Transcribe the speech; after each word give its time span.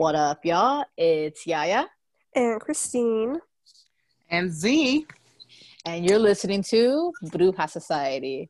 What 0.00 0.14
up, 0.14 0.46
y'all? 0.46 0.86
It's 0.96 1.46
Yaya. 1.46 1.86
And 2.34 2.58
Christine. 2.58 3.38
And 4.30 4.50
Z. 4.50 5.06
And 5.84 6.08
you're 6.08 6.18
listening 6.18 6.62
to 6.70 7.12
Bruja 7.24 7.68
Society. 7.68 8.48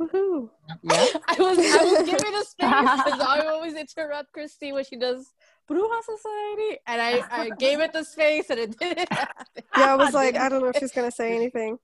Woohoo. 0.00 0.50
Yeah. 0.82 1.06
I 1.28 1.36
was 1.38 1.58
I 1.58 1.84
was 1.84 1.98
giving 2.10 2.34
a 2.34 2.42
space 2.42 3.04
because 3.04 3.20
I 3.20 3.46
always 3.52 3.74
interrupt 3.74 4.32
Christine 4.32 4.74
when 4.74 4.84
she 4.84 4.96
does 4.96 5.32
Bruja 5.70 6.02
Society. 6.02 6.78
And 6.88 7.00
I, 7.00 7.22
I 7.30 7.50
gave 7.50 7.78
it 7.78 7.92
the 7.92 8.02
space 8.02 8.50
and 8.50 8.58
it 8.58 8.76
didn't 8.80 9.12
happen. 9.12 9.62
Yeah, 9.76 9.92
I 9.92 9.94
was 9.94 10.12
like, 10.12 10.34
I 10.34 10.48
don't 10.48 10.60
know 10.60 10.70
if 10.70 10.76
she's 10.78 10.90
gonna 10.90 11.12
say 11.12 11.36
anything. 11.36 11.78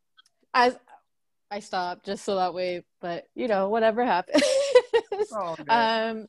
I 0.53 0.75
I 1.49 1.61
stopped 1.61 2.07
just 2.07 2.25
so 2.25 2.35
that 2.35 2.55
way, 2.55 2.83
but 3.01 3.29
you 3.37 3.47
know, 3.47 3.69
whatever 3.69 4.05
happens. 4.05 4.43
Oh, 5.33 5.55
um 5.69 6.27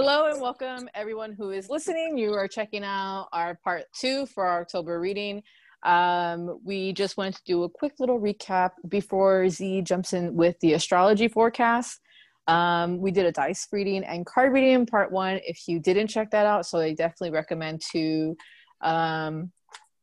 Hello 0.00 0.30
and 0.30 0.40
welcome 0.40 0.88
everyone 0.94 1.32
who 1.32 1.50
is 1.50 1.68
listening. 1.68 2.16
You 2.16 2.32
are 2.34 2.46
checking 2.46 2.84
out 2.84 3.26
our 3.32 3.56
part 3.64 3.86
two 3.92 4.26
for 4.26 4.46
our 4.46 4.60
October 4.60 5.00
reading. 5.00 5.42
Um, 5.82 6.60
we 6.62 6.92
just 6.92 7.16
wanted 7.16 7.34
to 7.34 7.42
do 7.44 7.64
a 7.64 7.68
quick 7.68 7.94
little 7.98 8.20
recap 8.20 8.70
before 8.86 9.48
Z 9.48 9.82
jumps 9.82 10.12
in 10.12 10.36
with 10.36 10.54
the 10.60 10.74
astrology 10.74 11.26
forecast. 11.26 11.98
Um, 12.46 12.98
we 12.98 13.10
did 13.10 13.26
a 13.26 13.32
dice 13.32 13.66
reading 13.72 14.04
and 14.04 14.24
card 14.24 14.52
reading 14.52 14.74
in 14.74 14.86
part 14.86 15.10
one. 15.10 15.40
If 15.44 15.66
you 15.66 15.80
didn't 15.80 16.06
check 16.06 16.30
that 16.30 16.46
out, 16.46 16.64
so 16.64 16.78
I 16.78 16.94
definitely 16.94 17.32
recommend 17.32 17.82
to 17.90 18.36
um, 18.80 19.50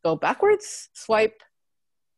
go 0.04 0.18
backwards, 0.18 0.90
swipe 0.92 1.42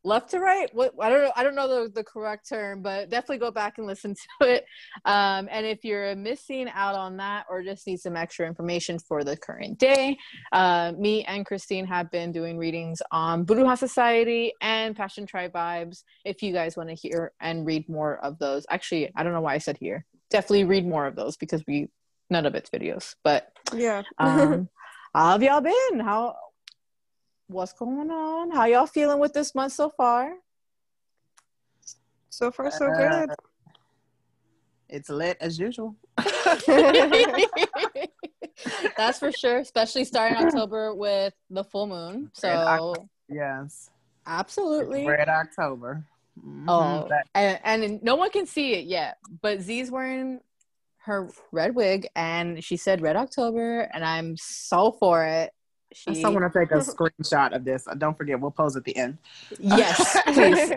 left 0.08 0.32
to 0.32 0.40
right 0.40 0.74
what 0.74 0.94
i 1.02 1.10
don't 1.10 1.24
know 1.24 1.32
i 1.36 1.44
don't 1.44 1.56
know 1.56 1.68
the, 1.68 1.92
the 1.92 2.04
correct 2.04 2.48
term 2.48 2.82
but 2.82 3.10
definitely 3.10 3.38
go 3.38 3.52
back 3.52 3.78
and 3.78 3.86
listen 3.86 4.16
to 4.42 4.48
it. 4.48 4.66
Um, 5.06 5.48
and 5.52 5.66
if 5.66 5.84
you're 5.84 6.16
missing 6.16 6.70
out 6.74 6.96
on 6.96 7.18
that 7.18 7.46
or 7.50 7.62
just 7.62 7.86
need 7.86 8.00
some 8.00 8.16
extra 8.16 8.48
information 8.48 9.00
for 9.00 9.24
the 9.24 9.36
current 9.36 9.78
day 9.78 10.18
uh, 10.54 10.94
me 10.98 11.24
and 11.26 11.46
christine 11.46 11.86
have 11.86 12.10
been 12.10 12.32
doing 12.32 12.58
readings 12.58 13.02
on 13.12 13.46
Bruja 13.46 13.78
Society 13.78 14.54
and 14.62 14.96
passion 14.96 15.26
tribe 15.26 15.52
vibes. 15.54 16.04
If 16.26 16.42
you 16.42 16.54
guys 16.54 16.78
want 16.78 16.90
to 16.90 16.96
hear 16.96 17.34
and 17.42 17.66
read 17.66 17.88
more 17.90 18.18
of 18.24 18.40
those 18.40 18.66
actually 18.70 19.12
i 19.16 19.24
don't 19.24 19.34
know 19.34 19.42
why 19.42 19.54
i 19.54 19.58
said 19.58 19.78
here. 19.78 20.06
Definitely 20.30 20.66
read 20.66 20.88
more 20.88 21.06
of 21.06 21.16
those 21.16 21.38
because 21.38 21.64
we 21.68 21.90
none 22.30 22.46
of 22.46 22.56
it's 22.56 22.70
videos 22.70 23.16
but 23.24 23.52
yeah. 23.74 24.04
um, 24.18 24.70
how 25.14 25.32
have 25.32 25.44
y'all 25.44 25.62
been? 25.62 26.00
How 26.00 26.36
what's 27.48 27.74
going 27.74 28.12
on? 28.12 28.52
How 28.52 28.66
y'all 28.66 28.86
feeling 28.86 29.20
with 29.20 29.34
this 29.34 29.56
month 29.56 29.74
so 29.74 29.90
far? 29.90 30.34
So 32.30 32.52
far, 32.52 32.70
so 32.72 32.88
good. 32.88 33.30
Uh, 33.30 33.36
it's 34.90 35.10
lit 35.10 35.38
as 35.42 35.58
usual. 35.58 35.96
That's 38.98 39.20
for 39.20 39.32
sure, 39.32 39.58
especially 39.60 40.04
starting 40.04 40.46
October 40.46 40.94
with 40.94 41.34
the 41.50 41.64
full 41.64 41.88
moon. 41.88 42.30
So, 42.34 42.96
yes, 43.28 43.90
absolutely. 44.26 45.02
It's 45.02 45.10
red 45.10 45.30
October. 45.30 46.06
Mm-hmm. 46.40 46.70
Oh, 46.70 47.10
and, 47.34 47.60
and 47.64 48.04
no 48.04 48.16
one 48.16 48.30
can 48.30 48.46
see 48.46 48.74
it 48.74 48.86
yet, 48.86 49.18
but 49.42 49.62
Z's 49.62 49.90
wearing 49.90 50.40
her 51.00 51.30
red 51.52 51.74
wig 51.74 52.08
and 52.16 52.64
she 52.64 52.78
said 52.78 53.02
red 53.02 53.16
October, 53.16 53.90
and 53.94 54.04
I'm 54.04 54.36
so 54.38 54.92
for 55.00 55.26
it. 55.26 55.52
She... 55.94 56.16
Someone 56.16 56.44
to 56.44 56.50
take 56.50 56.72
a 56.72 56.76
screenshot 56.76 57.56
of 57.56 57.64
this. 57.64 57.88
Don't 57.98 58.18
forget, 58.18 58.40
we'll 58.40 58.52
pose 58.52 58.76
at 58.76 58.84
the 58.84 58.96
end. 58.96 59.18
Yes, 59.60 60.18
please. 60.28 60.74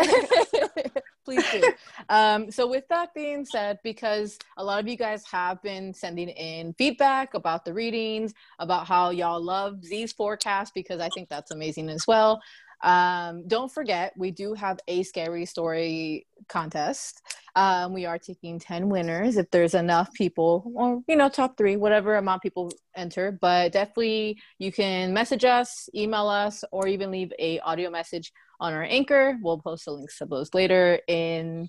please 1.24 1.44
do. 1.52 1.72
Um, 2.08 2.50
so, 2.50 2.66
with 2.66 2.88
that 2.88 3.12
being 3.14 3.44
said, 3.44 3.78
because 3.82 4.38
a 4.56 4.64
lot 4.64 4.80
of 4.80 4.88
you 4.88 4.96
guys 4.96 5.24
have 5.26 5.62
been 5.62 5.92
sending 5.92 6.28
in 6.28 6.72
feedback 6.74 7.34
about 7.34 7.64
the 7.64 7.72
readings, 7.72 8.34
about 8.58 8.86
how 8.86 9.10
y'all 9.10 9.42
love 9.42 9.84
Z's 9.84 10.12
forecast, 10.12 10.74
because 10.74 11.00
I 11.00 11.08
think 11.14 11.28
that's 11.28 11.50
amazing 11.50 11.88
as 11.88 12.06
well. 12.06 12.40
Um, 12.82 13.46
don't 13.46 13.70
forget, 13.70 14.12
we 14.16 14.30
do 14.30 14.54
have 14.54 14.78
a 14.88 15.02
scary 15.02 15.44
story 15.44 16.26
contest. 16.48 17.20
Um, 17.56 17.92
we 17.92 18.06
are 18.06 18.18
taking 18.18 18.58
10 18.58 18.88
winners 18.88 19.36
if 19.36 19.50
there's 19.50 19.74
enough 19.74 20.12
people, 20.14 20.70
or, 20.74 21.02
you 21.08 21.16
know, 21.16 21.28
top 21.28 21.56
three, 21.56 21.76
whatever 21.76 22.16
amount 22.16 22.42
people 22.42 22.72
enter. 22.96 23.32
But 23.32 23.72
definitely 23.72 24.40
you 24.58 24.72
can 24.72 25.12
message 25.12 25.44
us, 25.44 25.88
email 25.94 26.28
us, 26.28 26.64
or 26.72 26.88
even 26.88 27.10
leave 27.10 27.32
a 27.38 27.60
audio 27.60 27.90
message 27.90 28.32
on 28.60 28.72
our 28.72 28.84
anchor. 28.84 29.36
We'll 29.42 29.60
post 29.60 29.84
the 29.84 29.92
links 29.92 30.18
to 30.18 30.26
those 30.26 30.54
later 30.54 31.00
in 31.06 31.68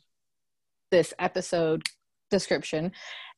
this 0.92 1.14
episode 1.20 1.84
description. 2.30 2.92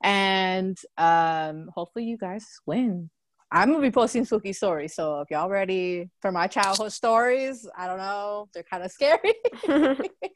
And 0.04 0.78
um, 0.98 1.70
hopefully 1.74 2.06
you 2.06 2.18
guys 2.18 2.46
win. 2.66 3.10
I'm 3.54 3.70
gonna 3.70 3.84
be 3.84 3.92
posting 3.92 4.26
spooky 4.26 4.52
stories. 4.52 4.96
So 4.96 5.22
if 5.22 5.30
y'all 5.30 5.48
ready 5.48 6.10
for 6.22 6.32
my 6.32 6.48
childhood 6.48 6.92
stories, 6.92 7.70
I 7.78 7.86
don't 7.86 8.00
know, 8.00 8.50
they're 8.52 8.64
kind 8.64 8.84
of 8.84 8.92
scary. 8.92 9.36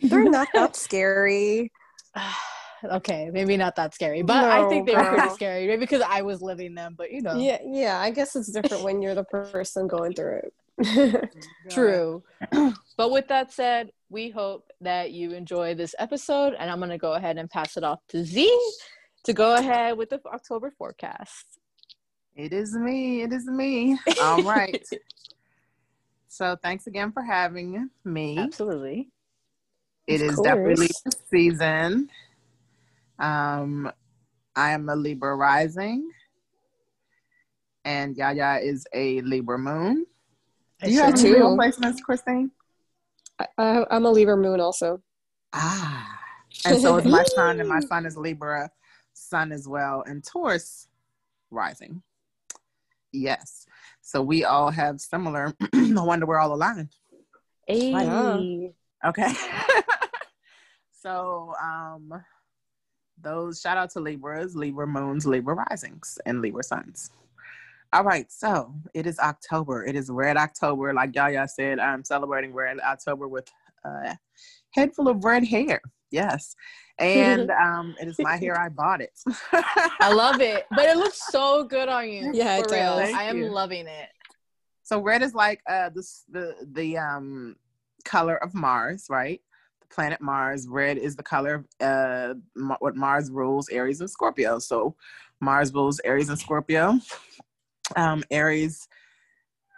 they're 0.01 0.29
not 0.29 0.50
that 0.53 0.75
scary. 0.75 1.72
okay, 2.83 3.31
maybe 3.33 3.57
not 3.57 3.75
that 3.77 3.95
scary, 3.95 4.22
but 4.22 4.41
no, 4.41 4.50
I 4.50 4.69
think 4.69 4.85
they 4.85 4.95
were 4.95 5.03
pretty 5.03 5.29
scary. 5.29 5.66
Maybe 5.66 5.79
because 5.79 6.03
I 6.07 6.22
was 6.22 6.44
living 6.44 6.75
them, 6.75 6.94
but 6.95 7.11
you 7.11 7.23
know. 7.23 7.35
Yeah, 7.35 7.57
yeah. 7.66 8.00
I 8.00 8.11
guess 8.11 8.35
it's 8.35 8.51
different 8.51 8.83
when 8.83 9.01
you're 9.01 9.16
the 9.16 9.23
person 9.23 9.88
going 9.88 10.13
through 10.13 10.41
it. 10.44 11.33
True. 11.72 12.22
but 12.97 13.11
with 13.11 13.27
that 13.29 13.51
said, 13.51 13.89
we 14.11 14.29
hope 14.29 14.69
that 14.81 15.09
you 15.09 15.31
enjoy 15.31 15.73
this 15.73 15.95
episode, 15.97 16.53
and 16.53 16.69
I'm 16.69 16.79
gonna 16.79 17.00
go 17.00 17.13
ahead 17.13 17.39
and 17.39 17.50
pass 17.50 17.77
it 17.77 17.83
off 17.83 18.00
to 18.09 18.23
Z 18.23 18.47
to 19.23 19.33
go 19.33 19.56
ahead 19.56 19.97
with 19.97 20.11
the 20.11 20.22
October 20.31 20.69
forecast. 20.77 21.56
It 22.37 22.53
is 22.53 22.75
me. 22.75 23.23
It 23.23 23.33
is 23.33 23.47
me. 23.47 23.97
All 24.21 24.43
right. 24.43 24.87
so 26.27 26.55
thanks 26.61 26.85
again 26.85 27.11
for 27.11 27.23
having 27.23 27.89
me. 28.05 28.37
Absolutely. 28.37 29.09
It 30.05 30.21
of 30.21 30.27
is 30.29 30.35
course. 30.35 30.47
definitely 30.47 30.89
season. 31.31 32.09
Um, 33.17 33.91
I 34.55 34.71
am 34.71 34.87
a 34.87 34.95
Libra 34.95 35.35
rising, 35.35 36.11
and 37.83 38.15
Yaya 38.15 38.59
is 38.61 38.85
a 38.93 39.21
Libra 39.21 39.57
moon. 39.57 40.05
Do 40.83 40.91
you 40.91 40.99
have 41.01 41.15
two 41.15 41.33
placements, 41.33 42.03
Christine? 42.03 42.51
I, 43.57 43.83
I'm 43.89 44.05
a 44.05 44.11
Libra 44.11 44.37
moon 44.37 44.59
also. 44.61 45.01
Ah, 45.53 46.19
and 46.65 46.79
so 46.79 46.97
is 46.97 47.05
my 47.05 47.23
son, 47.23 47.59
and 47.59 47.67
my 47.67 47.79
son 47.79 48.05
is 48.05 48.15
Libra 48.15 48.69
sun 49.13 49.51
as 49.51 49.67
well, 49.67 50.03
and 50.05 50.23
Taurus 50.23 50.87
rising. 51.49 52.03
Yes. 53.17 53.66
So 54.01 54.22
we 54.22 54.44
all 54.44 54.69
have 54.69 55.01
similar. 55.01 55.53
no 55.73 56.05
wonder 56.05 56.25
we're 56.25 56.39
all 56.39 56.53
aligned. 56.53 56.89
Hey. 57.67 58.73
Okay. 59.05 59.33
so 61.01 61.53
um 61.61 62.13
those 63.19 63.59
shout 63.59 63.77
out 63.77 63.89
to 63.91 64.00
Libras, 64.00 64.56
Libra 64.56 64.88
moons, 64.88 65.25
Libra 65.25 65.56
risings, 65.56 66.19
and 66.25 66.41
Libra 66.41 66.63
suns. 66.63 67.09
All 67.94 68.03
right, 68.03 68.31
so 68.31 68.73
it 68.94 69.07
is 69.07 69.17
October. 69.17 69.85
It 69.85 69.95
is 69.95 70.09
Red 70.09 70.38
October. 70.38 70.94
Like 70.94 71.16
y'all 71.16 71.38
i 71.38 71.45
said, 71.45 71.79
I'm 71.79 72.03
celebrating 72.03 72.53
Red 72.53 72.79
October 72.79 73.27
with 73.27 73.50
a 73.83 74.17
head 74.72 74.94
full 74.94 75.07
of 75.07 75.23
red 75.23 75.45
hair. 75.45 75.81
Yes 76.11 76.56
and 76.99 77.51
um, 77.63 77.95
it 77.99 78.07
is 78.07 78.17
my 78.19 78.37
hair. 78.37 78.59
I 78.59 78.69
bought 78.69 79.01
it. 79.01 79.13
I 80.01 80.11
love 80.11 80.41
it, 80.41 80.65
but 80.71 80.85
it 80.85 80.97
looks 80.97 81.21
so 81.31 81.63
good 81.63 81.89
on 81.89 82.09
you. 82.09 82.31
Yeah, 82.33 82.61
for 82.61 82.73
real. 82.73 82.99
I 83.15 83.23
am 83.23 83.37
you. 83.37 83.49
loving 83.49 83.87
it. 83.87 84.09
So 84.83 85.01
red 85.01 85.21
is 85.21 85.35
like 85.35 85.61
uh, 85.69 85.89
the 85.89 86.07
the 86.29 86.55
the 86.73 86.97
um 86.97 87.55
color 88.05 88.37
of 88.37 88.53
Mars, 88.53 89.07
right? 89.09 89.41
The 89.81 89.87
planet 89.87 90.21
Mars. 90.21 90.67
Red 90.67 90.97
is 90.97 91.15
the 91.15 91.23
color 91.23 91.55
of 91.55 91.65
uh 91.81 92.33
what 92.79 92.95
Mars 92.95 93.29
rules 93.29 93.69
Aries 93.69 94.01
and 94.01 94.09
Scorpio. 94.09 94.59
So 94.59 94.95
Mars 95.41 95.73
rules 95.73 95.99
Aries 96.03 96.29
and 96.29 96.39
Scorpio. 96.39 96.99
Um, 97.95 98.23
Aries, 98.31 98.88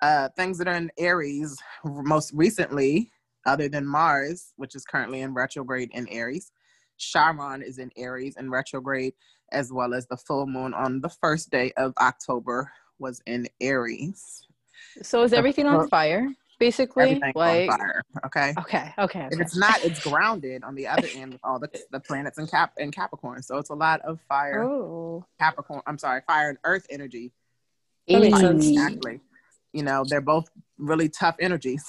uh, 0.01 0.29
things 0.35 0.57
that 0.57 0.67
are 0.67 0.75
in 0.75 0.91
Aries 0.97 1.57
most 1.85 2.31
recently, 2.33 3.11
other 3.45 3.69
than 3.69 3.85
Mars, 3.85 4.53
which 4.55 4.73
is 4.75 4.83
currently 4.83 5.21
in 5.21 5.33
retrograde 5.33 5.91
in 5.93 6.07
Aries, 6.07 6.51
Chiron 6.99 7.63
is 7.63 7.79
in 7.79 7.91
Aries 7.97 8.35
in 8.37 8.51
retrograde, 8.51 9.13
as 9.51 9.71
well 9.71 9.93
as 9.93 10.05
the 10.07 10.17
full 10.17 10.45
moon 10.45 10.73
on 10.73 11.01
the 11.01 11.09
first 11.09 11.49
day 11.49 11.71
of 11.77 11.93
October 11.99 12.71
was 12.99 13.21
in 13.25 13.47
Aries. 13.61 14.45
So 15.01 15.23
is 15.23 15.33
everything 15.33 15.65
on 15.65 15.87
fire? 15.87 16.27
Basically, 16.59 17.21
like 17.35 17.69
fire, 17.69 18.03
okay, 18.25 18.53
okay, 18.59 18.93
okay. 18.99 19.29
If 19.31 19.39
it's 19.39 19.55
not, 19.55 19.81
it's 19.81 20.03
grounded 20.03 20.61
on 20.65 20.75
the 20.75 20.87
other 20.87 21.07
end 21.15 21.31
with 21.31 21.41
all 21.41 21.57
the, 21.57 21.69
the 21.91 22.01
planets 22.01 22.37
in 22.37 22.47
Cap 22.47 22.73
and 22.77 22.93
Capricorn. 22.93 23.41
So 23.43 23.57
it's 23.59 23.69
a 23.69 23.75
lot 23.75 24.01
of 24.01 24.19
fire. 24.27 24.63
Oh, 24.63 25.25
Capricorn. 25.39 25.81
I'm 25.87 25.97
sorry, 25.97 26.19
fire 26.27 26.49
and 26.49 26.57
Earth 26.65 26.85
energy. 26.89 27.31
Exactly. 28.07 29.21
You 29.71 29.83
know, 29.83 30.03
they're 30.05 30.19
both 30.19 30.49
really 30.77 31.07
tough 31.07 31.37
energies. 31.39 31.85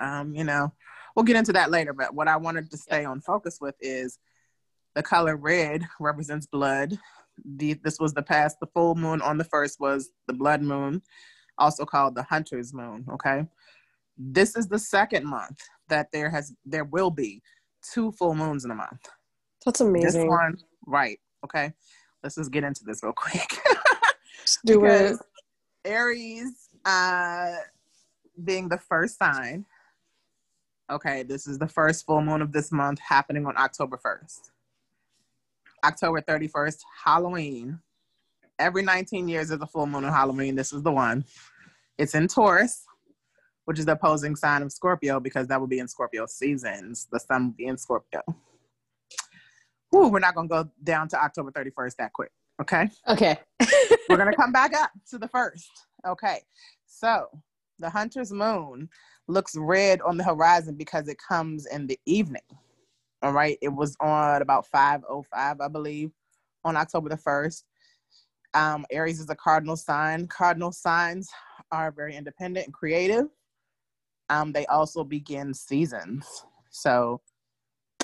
Um, 0.00 0.34
you 0.34 0.42
know, 0.42 0.72
we'll 1.14 1.24
get 1.24 1.36
into 1.36 1.52
that 1.52 1.70
later. 1.70 1.92
But 1.92 2.14
what 2.14 2.28
I 2.28 2.36
wanted 2.36 2.70
to 2.70 2.76
stay 2.76 3.04
on 3.04 3.20
focus 3.20 3.58
with 3.60 3.74
is 3.80 4.18
the 4.94 5.02
color 5.02 5.36
red 5.36 5.86
represents 6.00 6.46
blood, 6.46 6.98
The, 7.44 7.74
this 7.84 7.98
was 7.98 8.14
the 8.14 8.22
past, 8.22 8.58
the 8.60 8.68
full 8.68 8.94
moon 8.94 9.20
on 9.20 9.38
the 9.38 9.44
first 9.44 9.80
was 9.80 10.10
the 10.26 10.34
blood 10.34 10.62
moon, 10.62 11.02
also 11.58 11.84
called 11.84 12.14
the 12.14 12.22
hunter's 12.22 12.72
moon. 12.72 13.04
Okay. 13.12 13.44
This 14.16 14.56
is 14.56 14.68
the 14.68 14.78
second 14.78 15.26
month 15.26 15.60
that 15.88 16.10
there 16.12 16.30
has 16.30 16.54
there 16.64 16.84
will 16.84 17.10
be 17.10 17.42
two 17.92 18.12
full 18.12 18.34
moons 18.34 18.64
in 18.64 18.70
a 18.70 18.74
month. 18.74 19.08
That's 19.64 19.80
amazing. 19.80 20.20
This 20.20 20.28
one, 20.28 20.56
right. 20.86 21.18
Okay. 21.44 21.72
Let's 22.22 22.36
just 22.36 22.52
get 22.52 22.64
into 22.64 22.84
this 22.84 23.02
real 23.02 23.12
quick. 23.12 23.58
do 24.64 24.84
it. 24.86 25.16
Aries 25.84 26.68
uh 26.84 27.56
being 28.44 28.68
the 28.68 28.78
first 28.78 29.18
sign. 29.18 29.66
Okay, 30.92 31.22
this 31.22 31.46
is 31.46 31.58
the 31.58 31.66
first 31.66 32.04
full 32.04 32.20
moon 32.20 32.42
of 32.42 32.52
this 32.52 32.70
month 32.70 32.98
happening 33.00 33.46
on 33.46 33.56
October 33.56 33.98
1st. 34.04 34.50
October 35.82 36.20
31st, 36.20 36.78
Halloween. 37.04 37.78
Every 38.58 38.82
19 38.82 39.26
years 39.26 39.50
is 39.50 39.60
a 39.60 39.66
full 39.66 39.86
moon 39.86 40.04
on 40.04 40.12
Halloween. 40.12 40.54
This 40.54 40.72
is 40.72 40.82
the 40.82 40.92
one. 40.92 41.24
It's 41.96 42.14
in 42.14 42.28
Taurus, 42.28 42.84
which 43.64 43.78
is 43.78 43.86
the 43.86 43.92
opposing 43.92 44.36
sign 44.36 44.62
of 44.62 44.72
Scorpio 44.72 45.20
because 45.20 45.46
that 45.48 45.58
will 45.58 45.66
be 45.66 45.78
in 45.78 45.88
Scorpio 45.88 46.26
seasons. 46.26 47.08
The 47.10 47.18
sun 47.18 47.46
will 47.46 47.54
be 47.54 47.66
in 47.66 47.78
Scorpio. 47.78 48.20
Whew, 49.90 50.08
we're 50.08 50.18
not 50.18 50.34
going 50.34 50.48
to 50.48 50.52
go 50.64 50.70
down 50.82 51.08
to 51.08 51.22
October 51.22 51.50
31st 51.50 51.96
that 51.96 52.12
quick. 52.12 52.30
Okay. 52.60 52.88
Okay. 53.08 53.38
we're 54.08 54.16
going 54.16 54.30
to 54.30 54.36
come 54.36 54.52
back 54.52 54.74
up 54.74 54.90
to 55.10 55.18
the 55.18 55.28
first. 55.28 55.70
Okay. 56.06 56.40
So 56.86 57.28
the 57.78 57.90
hunter's 57.90 58.32
moon 58.32 58.88
looks 59.28 59.56
red 59.56 60.00
on 60.02 60.16
the 60.16 60.24
horizon 60.24 60.74
because 60.74 61.08
it 61.08 61.16
comes 61.18 61.66
in 61.66 61.86
the 61.86 61.98
evening. 62.06 62.42
All 63.22 63.32
right. 63.32 63.56
It 63.62 63.70
was 63.70 63.96
on 64.00 64.42
about 64.42 64.66
505, 64.66 65.60
I 65.60 65.68
believe, 65.68 66.10
on 66.64 66.76
October 66.76 67.08
the 67.08 67.16
1st. 67.16 67.62
Um, 68.52 68.86
Aries 68.92 69.18
is 69.18 69.30
a 69.30 69.34
cardinal 69.34 69.76
sign. 69.76 70.26
Cardinal 70.28 70.72
signs 70.72 71.28
are 71.72 71.90
very 71.90 72.16
independent 72.16 72.66
and 72.66 72.74
creative. 72.74 73.26
Um, 74.30 74.52
they 74.52 74.66
also 74.66 75.04
begin 75.04 75.52
seasons. 75.54 76.44
So 76.70 77.20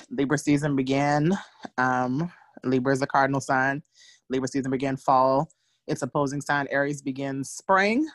Libra 0.09 0.37
season 0.37 0.75
began. 0.75 1.37
Um, 1.77 2.31
Libra 2.63 2.93
is 2.93 3.01
a 3.01 3.07
cardinal 3.07 3.41
sign. 3.41 3.81
Libra 4.29 4.47
season 4.47 4.71
began 4.71 4.97
fall. 4.97 5.49
Its 5.87 6.01
opposing 6.01 6.41
sign 6.41 6.67
Aries 6.71 7.01
begins 7.01 7.49
spring. 7.49 8.07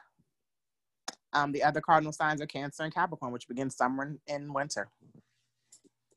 Um, 1.36 1.52
the 1.52 1.62
other 1.62 1.80
cardinal 1.80 2.12
signs 2.12 2.40
are 2.40 2.46
Cancer 2.46 2.82
and 2.82 2.94
Capricorn, 2.94 3.32
which 3.32 3.46
begins 3.46 3.76
summer 3.76 4.16
and 4.26 4.54
winter 4.54 4.88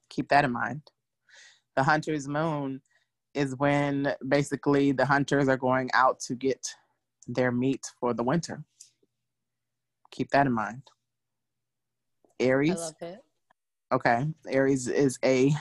keep 0.10 0.30
that 0.30 0.46
in 0.46 0.52
mind. 0.52 0.82
The 1.76 1.84
hunter's 1.84 2.28
moon 2.28 2.82
is 3.34 3.56
when 3.56 4.14
basically 4.28 4.92
the 4.92 5.06
hunters 5.06 5.48
are 5.48 5.58
going 5.58 5.90
out 5.94 6.20
to 6.22 6.36
get 6.36 6.68
their 7.28 7.52
meat 7.52 7.86
for 8.00 8.14
the 8.14 8.24
winter. 8.24 8.64
Keep 10.12 10.32
that 10.32 10.48
in 10.48 10.54
mind. 10.54 10.82
Aries. 12.40 12.72
I 12.72 12.76
love 12.76 12.96
it. 13.02 13.24
Okay. 13.92 14.26
Aries 14.50 14.88
is 14.88 15.20
a 15.24 15.52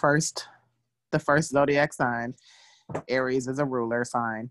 first, 0.00 0.48
the 1.12 1.18
first 1.18 1.50
zodiac 1.50 1.92
sign. 1.92 2.34
Aries 3.08 3.46
is 3.46 3.58
a 3.58 3.64
ruler 3.64 4.04
sign. 4.04 4.50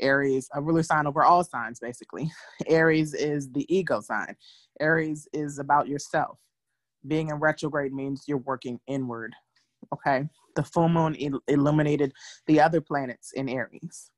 Aries, 0.00 0.48
a 0.54 0.60
ruler 0.60 0.82
sign 0.82 1.06
over 1.06 1.22
all 1.22 1.44
signs, 1.44 1.78
basically. 1.80 2.30
Aries 2.66 3.14
is 3.14 3.50
the 3.50 3.66
ego 3.74 4.00
sign. 4.00 4.34
Aries 4.80 5.28
is 5.32 5.58
about 5.58 5.88
yourself 5.88 6.38
being 7.06 7.28
in 7.28 7.36
retrograde 7.36 7.92
means 7.92 8.24
you're 8.26 8.38
working 8.38 8.80
inward. 8.86 9.34
Okay. 9.92 10.28
The 10.56 10.62
full 10.62 10.88
moon 10.88 11.14
il- 11.16 11.42
illuminated 11.48 12.12
the 12.46 12.60
other 12.60 12.80
planets 12.80 13.32
in 13.32 13.48
Aries. 13.48 14.10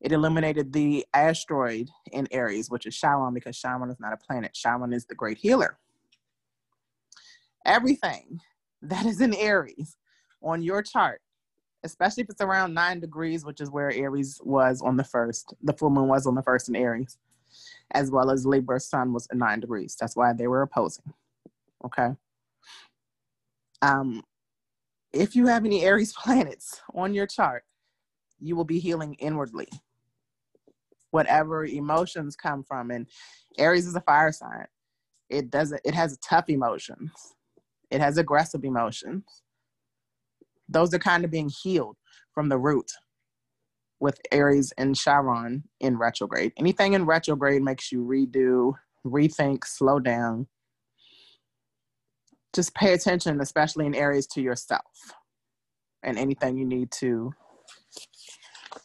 It 0.00 0.10
illuminated 0.10 0.72
the 0.72 1.06
asteroid 1.14 1.88
in 2.10 2.26
Aries, 2.32 2.70
which 2.70 2.86
is 2.86 2.96
Chiron, 2.96 3.34
because 3.34 3.56
Chiron 3.56 3.90
is 3.90 4.00
not 4.00 4.12
a 4.12 4.16
planet. 4.16 4.52
Chiron 4.52 4.92
is 4.92 5.06
the 5.06 5.14
great 5.14 5.38
healer. 5.38 5.78
Everything 7.64 8.40
that 8.80 9.06
is 9.06 9.20
in 9.20 9.32
Aries 9.34 9.96
on 10.42 10.62
your 10.62 10.82
chart, 10.82 11.20
especially 11.84 12.22
if 12.22 12.30
it's 12.30 12.40
around 12.40 12.74
nine 12.74 13.00
degrees, 13.00 13.44
which 13.44 13.60
is 13.60 13.70
where 13.70 13.90
Aries 13.90 14.40
was 14.44 14.80
on 14.82 14.96
the 14.96 15.04
first, 15.04 15.54
the 15.62 15.72
full 15.72 15.90
moon 15.90 16.08
was 16.08 16.26
on 16.26 16.34
the 16.34 16.42
first 16.42 16.68
in 16.68 16.76
Aries, 16.76 17.18
as 17.92 18.10
well 18.10 18.30
as 18.30 18.46
Libra 18.46 18.80
sun 18.80 19.12
was 19.12 19.26
at 19.30 19.36
nine 19.36 19.60
degrees. 19.60 19.96
That's 19.98 20.16
why 20.16 20.32
they 20.32 20.46
were 20.46 20.62
opposing. 20.62 21.12
Okay. 21.84 22.10
Um, 23.80 24.22
if 25.12 25.34
you 25.34 25.46
have 25.46 25.64
any 25.64 25.82
Aries 25.84 26.12
planets 26.16 26.80
on 26.94 27.14
your 27.14 27.26
chart, 27.26 27.64
you 28.38 28.56
will 28.56 28.64
be 28.64 28.78
healing 28.78 29.14
inwardly. 29.14 29.68
Whatever 31.10 31.66
emotions 31.66 32.36
come 32.36 32.62
from, 32.62 32.90
and 32.90 33.06
Aries 33.58 33.86
is 33.86 33.94
a 33.94 34.00
fire 34.00 34.32
sign. 34.32 34.66
It 35.28 35.50
doesn't. 35.50 35.80
It 35.84 35.94
has 35.94 36.16
tough 36.18 36.48
emotions. 36.48 37.12
It 37.90 38.00
has 38.00 38.16
aggressive 38.16 38.64
emotions. 38.64 39.24
Those 40.68 40.94
are 40.94 40.98
kind 40.98 41.24
of 41.24 41.30
being 41.30 41.50
healed 41.62 41.96
from 42.34 42.48
the 42.48 42.58
root 42.58 42.90
with 44.00 44.20
Aries 44.32 44.72
and 44.78 44.96
Chiron 44.96 45.64
in 45.80 45.96
retrograde. 45.96 46.52
Anything 46.56 46.94
in 46.94 47.06
retrograde 47.06 47.62
makes 47.62 47.92
you 47.92 48.04
redo, 48.04 48.74
rethink, 49.06 49.64
slow 49.64 50.00
down, 50.00 50.48
just 52.52 52.74
pay 52.74 52.92
attention, 52.92 53.40
especially 53.40 53.86
in 53.86 53.94
areas 53.94 54.26
to 54.26 54.42
yourself 54.42 55.14
and 56.02 56.18
anything 56.18 56.58
you 56.58 56.64
need 56.64 56.90
to 56.90 57.32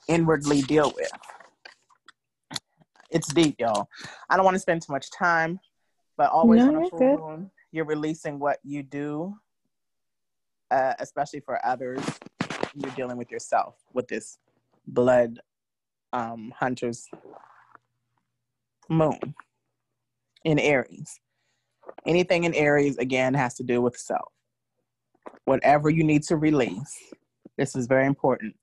inwardly 0.08 0.62
deal 0.62 0.94
with. 0.96 1.12
It's 3.10 3.34
deep, 3.34 3.56
y'all. 3.60 3.88
I 4.30 4.36
don't 4.36 4.46
want 4.46 4.56
to 4.56 4.60
spend 4.60 4.82
too 4.82 4.92
much 4.92 5.10
time, 5.12 5.60
but 6.18 6.30
always 6.30 6.62
no, 6.62 6.68
on 6.68 6.84
a 6.84 6.90
full 6.90 7.18
moon, 7.18 7.52
you're 7.72 7.86
releasing 7.86 8.38
what 8.40 8.60
you 8.64 8.84
do, 8.84 9.34
uh, 10.72 10.94
especially 11.00 11.40
for 11.40 11.64
others. 11.66 12.04
You're 12.76 12.92
dealing 12.92 13.18
with 13.18 13.32
yourself 13.32 13.76
with 13.94 14.08
this 14.08 14.38
blood 14.88 15.40
um, 16.14 16.54
hunter's 16.58 17.08
moon 18.90 19.36
in 20.46 20.60
Aries. 20.60 21.20
Anything 22.06 22.44
in 22.44 22.54
Aries, 22.54 22.98
again, 22.98 23.34
has 23.34 23.56
to 23.56 23.64
do 23.64 23.82
with 23.82 23.98
self. 23.98 24.32
Whatever 25.46 25.90
you 25.90 26.04
need 26.04 26.24
to 26.24 26.38
release, 26.38 27.14
this 27.58 27.76
is 27.76 27.88
very 27.88 28.06
important. 28.06 28.56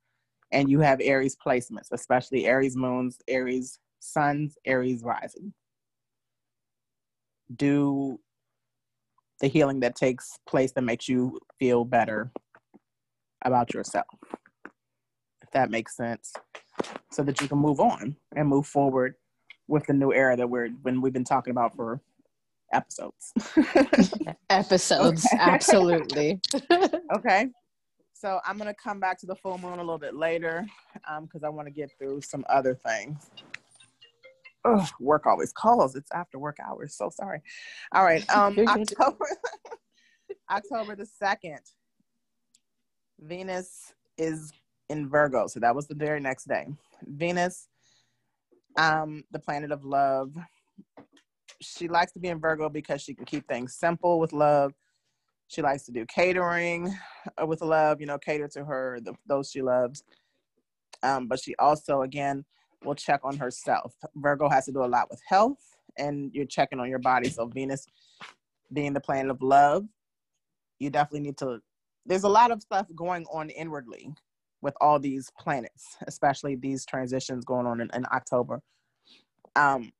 And 0.52 0.70
you 0.70 0.80
have 0.80 1.00
Aries 1.02 1.36
placements, 1.36 1.88
especially 1.92 2.46
Aries 2.46 2.76
moons, 2.76 3.18
Aries 3.28 3.78
suns, 4.00 4.56
Aries 4.64 5.02
rising. 5.02 5.52
Do 7.56 8.18
the 9.40 9.48
healing 9.48 9.80
that 9.80 9.96
takes 9.96 10.38
place 10.48 10.72
that 10.72 10.82
makes 10.82 11.08
you 11.08 11.38
feel 11.58 11.84
better 11.84 12.30
about 13.44 13.74
yourself. 13.74 14.06
If 15.42 15.50
that 15.52 15.70
makes 15.70 15.96
sense. 15.96 16.32
So 17.10 17.22
that 17.22 17.40
you 17.40 17.48
can 17.48 17.58
move 17.58 17.80
on 17.80 18.16
and 18.34 18.48
move 18.48 18.66
forward 18.66 19.14
with 19.68 19.86
the 19.86 19.92
new 19.92 20.12
era 20.12 20.36
that 20.36 20.48
we're 20.48 20.68
when 20.82 21.00
we've 21.00 21.12
been 21.12 21.24
talking 21.24 21.52
about 21.52 21.74
for 21.76 22.00
episodes. 22.72 23.32
episodes, 24.50 25.26
absolutely. 25.32 26.40
okay. 27.14 27.48
So 28.12 28.40
I'm 28.44 28.58
gonna 28.58 28.74
come 28.74 29.00
back 29.00 29.18
to 29.20 29.26
the 29.26 29.36
full 29.36 29.58
moon 29.58 29.74
a 29.74 29.82
little 29.82 29.98
bit 29.98 30.14
later 30.14 30.66
because 31.20 31.42
um, 31.42 31.44
I 31.44 31.48
want 31.48 31.68
to 31.68 31.72
get 31.72 31.90
through 31.98 32.22
some 32.22 32.44
other 32.48 32.74
things. 32.74 33.30
Oh, 34.64 34.88
work 34.98 35.26
always 35.26 35.52
calls. 35.52 35.94
It's 35.94 36.10
after 36.12 36.38
work 36.38 36.56
hours. 36.64 36.96
So 36.96 37.10
sorry. 37.10 37.42
All 37.92 38.04
right. 38.04 38.24
Um, 38.34 38.58
October, 38.58 39.26
October 40.50 40.96
the 40.96 41.06
second. 41.06 41.60
Venus 43.20 43.92
is 44.18 44.52
in 44.88 45.08
Virgo, 45.08 45.46
so 45.46 45.60
that 45.60 45.74
was 45.74 45.86
the 45.86 45.94
very 45.94 46.20
next 46.20 46.48
day. 46.48 46.66
Venus, 47.02 47.68
um, 48.76 49.24
the 49.30 49.38
planet 49.38 49.70
of 49.70 49.84
love, 49.84 50.34
she 51.60 51.88
likes 51.88 52.12
to 52.12 52.20
be 52.20 52.28
in 52.28 52.40
Virgo 52.40 52.68
because 52.68 53.02
she 53.02 53.14
can 53.14 53.24
keep 53.24 53.46
things 53.46 53.74
simple 53.74 54.18
with 54.18 54.32
love. 54.32 54.72
She 55.48 55.62
likes 55.62 55.84
to 55.84 55.92
do 55.92 56.04
catering 56.06 56.92
uh, 57.40 57.46
with 57.46 57.60
love, 57.60 58.00
you 58.00 58.06
know, 58.06 58.18
cater 58.18 58.48
to 58.48 58.64
her, 58.64 58.98
the, 59.02 59.14
those 59.26 59.50
she 59.50 59.62
loves. 59.62 60.02
Um, 61.02 61.28
but 61.28 61.38
she 61.40 61.54
also, 61.56 62.02
again, 62.02 62.44
will 62.84 62.94
check 62.94 63.20
on 63.24 63.36
herself. 63.36 63.94
Virgo 64.16 64.48
has 64.48 64.66
to 64.66 64.72
do 64.72 64.84
a 64.84 64.86
lot 64.86 65.08
with 65.10 65.20
health 65.26 65.58
and 65.96 66.30
you're 66.34 66.46
checking 66.46 66.80
on 66.80 66.88
your 66.88 66.98
body. 66.98 67.28
So, 67.28 67.46
Venus 67.46 67.86
being 68.72 68.92
the 68.92 69.00
planet 69.00 69.30
of 69.30 69.42
love, 69.42 69.84
you 70.78 70.90
definitely 70.90 71.20
need 71.20 71.38
to. 71.38 71.60
There's 72.06 72.24
a 72.24 72.28
lot 72.28 72.50
of 72.50 72.60
stuff 72.60 72.86
going 72.94 73.26
on 73.32 73.50
inwardly 73.50 74.12
with 74.60 74.74
all 74.80 74.98
these 74.98 75.30
planets, 75.38 75.96
especially 76.06 76.56
these 76.56 76.84
transitions 76.84 77.44
going 77.44 77.66
on 77.66 77.80
in, 77.80 77.90
in 77.94 78.04
October. 78.12 78.60
Um, 79.56 79.92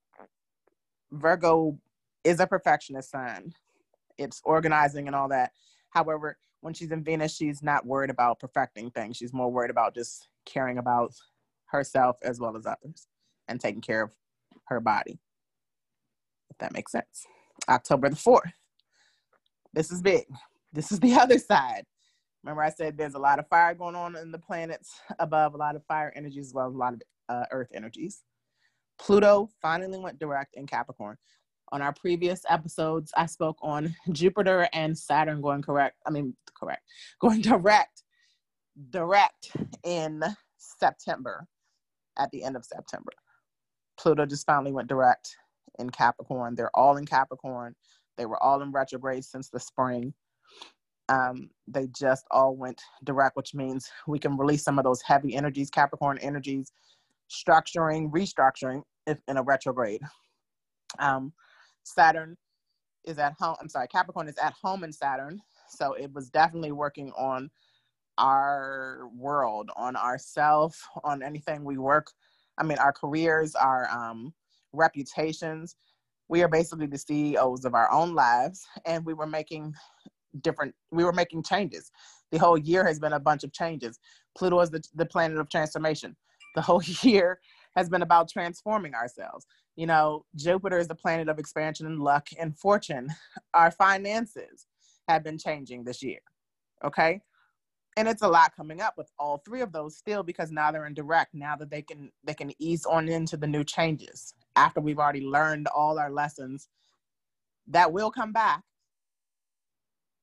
Virgo 1.13 1.79
is 2.25 2.41
a 2.41 2.47
perfectionist 2.47 3.11
sign. 3.11 3.55
It's 4.19 4.41
organizing 4.45 5.07
and 5.07 5.15
all 5.15 5.29
that. 5.29 5.53
However, 5.91 6.39
when 6.61 6.75
she's 6.75 6.91
in 6.91 7.05
Venus, 7.05 7.37
she's 7.37 7.63
not 7.63 7.87
worried 7.87 8.11
about 8.11 8.41
perfecting 8.41 8.91
things. 8.91 9.17
She's 9.17 9.33
more 9.33 9.51
worried 9.51 9.71
about 9.71 9.95
just 9.95 10.29
caring 10.47 10.79
about 10.79 11.13
herself 11.75 12.17
as 12.23 12.41
well 12.41 12.57
as 12.57 12.67
others 12.67 13.07
and 13.49 13.61
taking 13.61 13.81
care 13.81 14.03
of 14.03 14.13
her 14.67 14.81
body. 14.81 15.19
If 16.51 16.59
that 16.59 16.73
makes 16.73 16.93
sense. 16.93 17.27
October 17.69 18.09
the 18.09 18.17
4th. 18.17 18.53
This 19.73 19.91
is 19.91 20.01
big. 20.01 20.25
This 20.73 20.93
is 20.93 21.01
the 21.01 21.15
other 21.21 21.39
side. 21.39 21.85
Remember, 22.43 22.63
I 22.63 22.71
said 22.71 22.97
there's 22.97 23.15
a 23.15 23.19
lot 23.19 23.39
of 23.39 23.49
fire 23.49 23.75
going 23.75 23.97
on 23.97 24.17
in 24.17 24.31
the 24.31 24.39
planets 24.39 25.01
above, 25.19 25.55
a 25.55 25.57
lot 25.57 25.77
of 25.77 25.85
fire 25.87 26.13
energies, 26.15 26.49
as 26.49 26.55
well 26.55 26.69
as 26.69 26.75
a 26.75 26.79
lot 26.79 26.95
of 26.95 27.03
uh, 27.29 27.45
earth 27.51 27.71
energies. 27.75 28.23
Pluto 28.99 29.49
finally 29.61 29.99
went 29.99 30.19
direct 30.19 30.55
in 30.55 30.67
Capricorn. 30.67 31.17
On 31.73 31.81
our 31.81 31.95
previous 31.95 32.43
episodes, 32.49 33.13
I 33.17 33.27
spoke 33.27 33.57
on 33.63 33.97
Jupiter 34.13 34.69
and 34.73 34.97
Saturn 34.97 35.41
going 35.41 35.63
correct. 35.63 35.97
I 36.07 36.11
mean, 36.11 36.37
correct, 36.57 36.83
going 37.21 37.41
direct, 37.41 38.03
direct 38.91 39.51
in 39.83 40.23
September, 40.59 41.47
at 42.19 42.31
the 42.31 42.43
end 42.43 42.57
of 42.57 42.65
September. 42.65 43.13
Pluto 43.99 44.27
just 44.27 44.47
finally 44.47 44.73
went 44.73 44.89
direct 44.89 45.37
in 45.79 45.91
Capricorn. 45.91 46.55
They're 46.55 46.77
all 46.77 46.97
in 46.97 47.07
Capricorn. 47.07 47.75
They 48.17 48.27
were 48.27 48.43
all 48.43 48.63
in 48.63 48.73
retrograde 48.73 49.25
since 49.25 49.51
the 49.51 49.61
spring. 49.61 50.15
Um, 51.09 51.51
they 51.69 51.89
just 51.89 52.25
all 52.31 52.57
went 52.57 52.81
direct, 53.05 53.37
which 53.37 53.55
means 53.55 53.91
we 54.07 54.19
can 54.19 54.37
release 54.37 54.65
some 54.65 54.79
of 54.79 54.85
those 54.85 55.03
heavy 55.03 55.35
energies, 55.35 55.71
Capricorn 55.71 56.19
energies, 56.19 56.73
structuring, 57.31 58.11
restructuring 58.11 58.83
if 59.07 59.19
in 59.29 59.37
a 59.37 59.43
retrograde. 59.43 60.01
Um, 60.99 61.33
Saturn 61.85 62.37
is 63.05 63.19
at 63.19 63.35
home. 63.39 63.57
I'm 63.61 63.69
sorry, 63.69 63.89
Capricorn 63.89 64.29
is 64.29 64.39
at 64.39 64.55
home 64.63 64.85
in 64.85 64.93
Saturn. 64.93 65.41
So 65.69 65.93
it 65.95 66.13
was 66.13 66.31
definitely 66.31 66.73
working 66.73 67.13
on 67.13 67.51
our 68.19 69.09
world, 69.17 69.71
on 69.77 69.97
ourself, 69.97 70.81
on 71.03 71.23
anything 71.23 71.65
we 71.65 71.79
work. 71.79 72.11
I 72.59 72.63
mean, 72.63 72.79
our 72.79 72.93
careers, 72.93 73.55
our 73.55 73.89
um, 73.91 74.33
reputations. 74.73 75.77
We 76.29 76.43
are 76.43 76.49
basically 76.49 76.87
the 76.87 76.99
CEOs 76.99 77.65
of 77.65 77.75
our 77.75 77.91
own 77.91 78.15
lives, 78.15 78.67
and 78.87 79.05
we 79.05 79.15
were 79.15 79.27
making 79.27 79.75
different. 80.41 80.75
We 80.91 81.05
were 81.05 81.13
making 81.13 81.43
changes. 81.43 81.91
The 82.33 82.39
whole 82.39 82.59
year 82.59 82.85
has 82.87 82.99
been 82.99 83.13
a 83.13 83.21
bunch 83.21 83.45
of 83.45 83.53
changes. 83.53 83.99
Pluto 84.37 84.61
is 84.61 84.71
the, 84.71 84.83
the 84.95 85.07
planet 85.07 85.39
of 85.39 85.49
transformation. 85.49 86.17
The 86.55 86.63
whole 86.63 86.83
year 87.03 87.39
has 87.77 87.89
been 87.89 88.03
about 88.03 88.29
transforming 88.29 88.95
ourselves. 88.95 89.47
You 89.77 89.87
know, 89.87 90.25
Jupiter 90.37 90.79
is 90.79 90.89
the 90.89 90.95
planet 90.95 91.29
of 91.29 91.39
expansion 91.39 91.87
and 91.87 92.01
luck 92.01 92.29
and 92.39 92.57
fortune. 92.57 93.09
Our 93.55 93.71
finances 93.71 94.67
have 95.09 95.25
been 95.25 95.39
changing 95.39 95.85
this 95.85 96.03
year. 96.03 96.21
Okay. 96.85 97.21
And 97.97 98.09
it's 98.09 98.23
a 98.23 98.29
lot 98.29 98.57
coming 98.57 98.81
up 98.81 98.95
with 98.97 99.11
all 99.19 99.39
three 99.45 99.61
of 99.61 99.73
those 99.73 99.97
still 99.97 100.23
because 100.23 100.51
now 100.51 100.73
they're 100.73 100.87
in 100.87 100.95
direct, 100.95 101.35
now 101.35 101.55
that 101.57 101.71
they 101.71 101.83
can 101.83 102.11
they 102.25 102.35
can 102.35 102.53
ease 102.61 102.85
on 102.87 103.09
into 103.09 103.37
the 103.37 103.47
new 103.47 103.63
changes 103.65 104.35
after 104.57 104.81
we've 104.81 104.99
already 104.99 105.21
learned 105.21 105.69
all 105.69 105.99
our 105.99 106.11
lessons 106.11 106.69
that 107.69 107.93
will 107.93 108.11
come 108.11 108.33
back, 108.33 108.63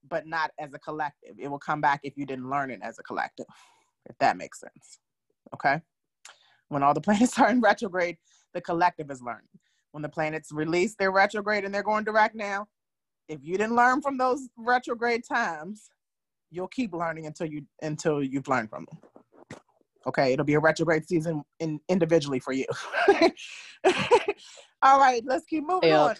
but 0.08 0.28
not 0.28 0.52
as 0.60 0.74
a 0.74 0.80
collective. 0.80 1.36
It 1.40 1.48
will 1.48 1.60
come 1.60 1.82
back 1.82 2.02
if 2.04 2.18
you 2.18 2.26
didn't 2.26 2.50
learn 2.50 2.72
it 2.72 2.82
as 2.84 3.00
a 3.00 3.04
collective, 3.04 3.48
if 4.10 4.18
that 4.20 4.38
makes 4.38 4.60
sense. 4.60 5.00
Okay 5.54 5.82
when 6.72 6.84
all 6.84 6.94
the 6.94 7.02
planets 7.08 7.38
are 7.38 7.50
in 7.50 7.62
retrograde, 7.62 8.18
the 8.54 8.62
collective 8.62 9.12
is 9.12 9.22
learning. 9.22 9.48
When 9.92 10.02
the 10.02 10.10
planets 10.10 10.52
release 10.52 10.96
their 10.96 11.12
retrograde 11.12 11.66
and 11.66 11.74
they're 11.74 11.84
going 11.84 12.06
direct 12.06 12.34
now, 12.34 12.68
if 13.28 13.40
you 13.44 13.58
didn't 13.58 13.76
learn 13.76 14.02
from 14.02 14.18
those 14.18 14.48
retrograde 14.58 15.24
times, 15.28 15.90
you'll 16.52 16.68
keep 16.68 16.94
learning 16.94 17.26
until 17.26 17.48
you 17.48 17.64
until 17.82 18.22
you've 18.22 18.48
learned 18.48 18.70
from 18.70 18.86
them. 18.86 19.00
Okay, 20.06 20.34
it'll 20.34 20.46
be 20.46 20.56
a 20.56 20.60
retrograde 20.60 21.08
season 21.08 21.44
in, 21.60 21.80
individually 21.88 22.40
for 22.40 22.54
you. 22.54 22.66
All 24.84 25.00
right, 25.00 25.22
let's 25.28 25.46
keep 25.46 25.64
moving 25.64 25.94
on. 25.94 26.16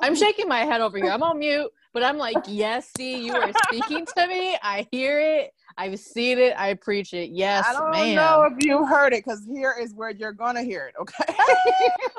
I'm 0.00 0.16
shaking 0.16 0.48
my 0.48 0.64
head 0.64 0.80
over 0.80 0.98
here. 0.98 1.08
I'm 1.08 1.22
on 1.22 1.38
mute, 1.38 1.70
but 1.94 2.02
I'm 2.02 2.18
like, 2.18 2.36
yes, 2.48 2.90
see, 2.96 3.24
you 3.24 3.32
are 3.32 3.52
speaking 3.68 4.04
to 4.16 4.26
me. 4.26 4.58
I 4.60 4.88
hear 4.90 5.20
it. 5.20 5.52
I've 5.78 6.00
seen 6.00 6.38
it. 6.38 6.52
I 6.58 6.74
preach 6.74 7.14
it. 7.14 7.30
Yes, 7.30 7.64
I 7.64 7.72
don't 7.72 7.92
ma'am. 7.92 8.16
know 8.16 8.48
if 8.50 8.64
you 8.64 8.84
heard 8.84 9.12
it 9.12 9.24
because 9.24 9.46
here 9.46 9.76
is 9.80 9.94
where 9.94 10.10
you're 10.10 10.32
gonna 10.32 10.64
hear 10.64 10.88
it. 10.88 10.94
Okay. 11.00 11.32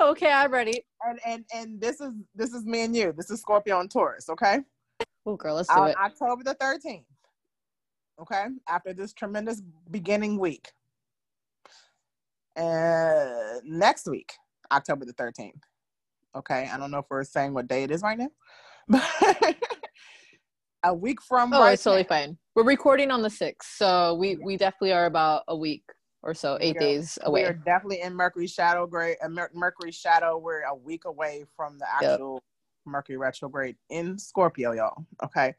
okay, 0.00 0.32
I'm 0.32 0.50
ready. 0.50 0.86
And 1.06 1.20
and 1.26 1.44
and 1.54 1.78
this 1.78 2.00
is 2.00 2.14
this 2.34 2.54
is 2.54 2.64
me 2.64 2.80
and 2.80 2.96
you. 2.96 3.12
This 3.14 3.30
is 3.30 3.42
Scorpio 3.42 3.80
and 3.80 3.90
Taurus. 3.90 4.30
Okay. 4.30 4.60
Oh, 5.26 5.36
girl, 5.36 5.56
let's 5.56 5.68
do 5.68 5.74
On 5.74 5.88
it. 5.88 5.96
October 5.96 6.44
the 6.44 6.54
13th. 6.56 7.04
Okay, 8.20 8.46
after 8.68 8.92
this 8.92 9.12
tremendous 9.12 9.60
beginning 9.90 10.38
week. 10.38 10.72
Uh, 12.56 13.58
next 13.64 14.06
week, 14.08 14.32
October 14.70 15.04
the 15.04 15.12
13th. 15.14 15.52
Okay, 16.36 16.68
I 16.72 16.78
don't 16.78 16.90
know 16.90 16.98
if 16.98 17.06
we're 17.10 17.24
saying 17.24 17.54
what 17.54 17.66
day 17.66 17.82
it 17.82 17.90
is 17.90 18.02
right 18.02 18.18
now, 18.18 18.30
but 18.88 19.56
a 20.84 20.94
week 20.94 21.22
from 21.22 21.52
oh, 21.52 21.60
right 21.60 21.72
it's 21.72 21.82
totally 21.82 22.02
now. 22.02 22.08
fine. 22.08 22.38
We're 22.54 22.64
recording 22.64 23.10
on 23.10 23.22
the 23.22 23.30
sixth, 23.30 23.76
so 23.76 24.14
we 24.14 24.36
we 24.36 24.56
definitely 24.56 24.92
are 24.92 25.06
about 25.06 25.42
a 25.48 25.56
week 25.56 25.84
or 26.22 26.34
so, 26.34 26.58
eight 26.60 26.78
days 26.78 27.18
away. 27.22 27.42
We 27.42 27.46
are 27.46 27.52
definitely 27.52 28.00
in 28.00 28.14
Mercury 28.14 28.46
shadow 28.46 28.86
grade. 28.86 29.16
Uh, 29.22 29.28
Mercury 29.52 29.92
shadow. 29.92 30.38
We're 30.38 30.62
a 30.62 30.74
week 30.74 31.04
away 31.04 31.44
from 31.56 31.78
the 31.78 31.86
actual 31.92 32.34
yep. 32.34 32.42
Mercury 32.86 33.16
retrograde 33.16 33.76
in 33.90 34.18
Scorpio, 34.18 34.72
y'all. 34.72 35.04
Okay, 35.22 35.54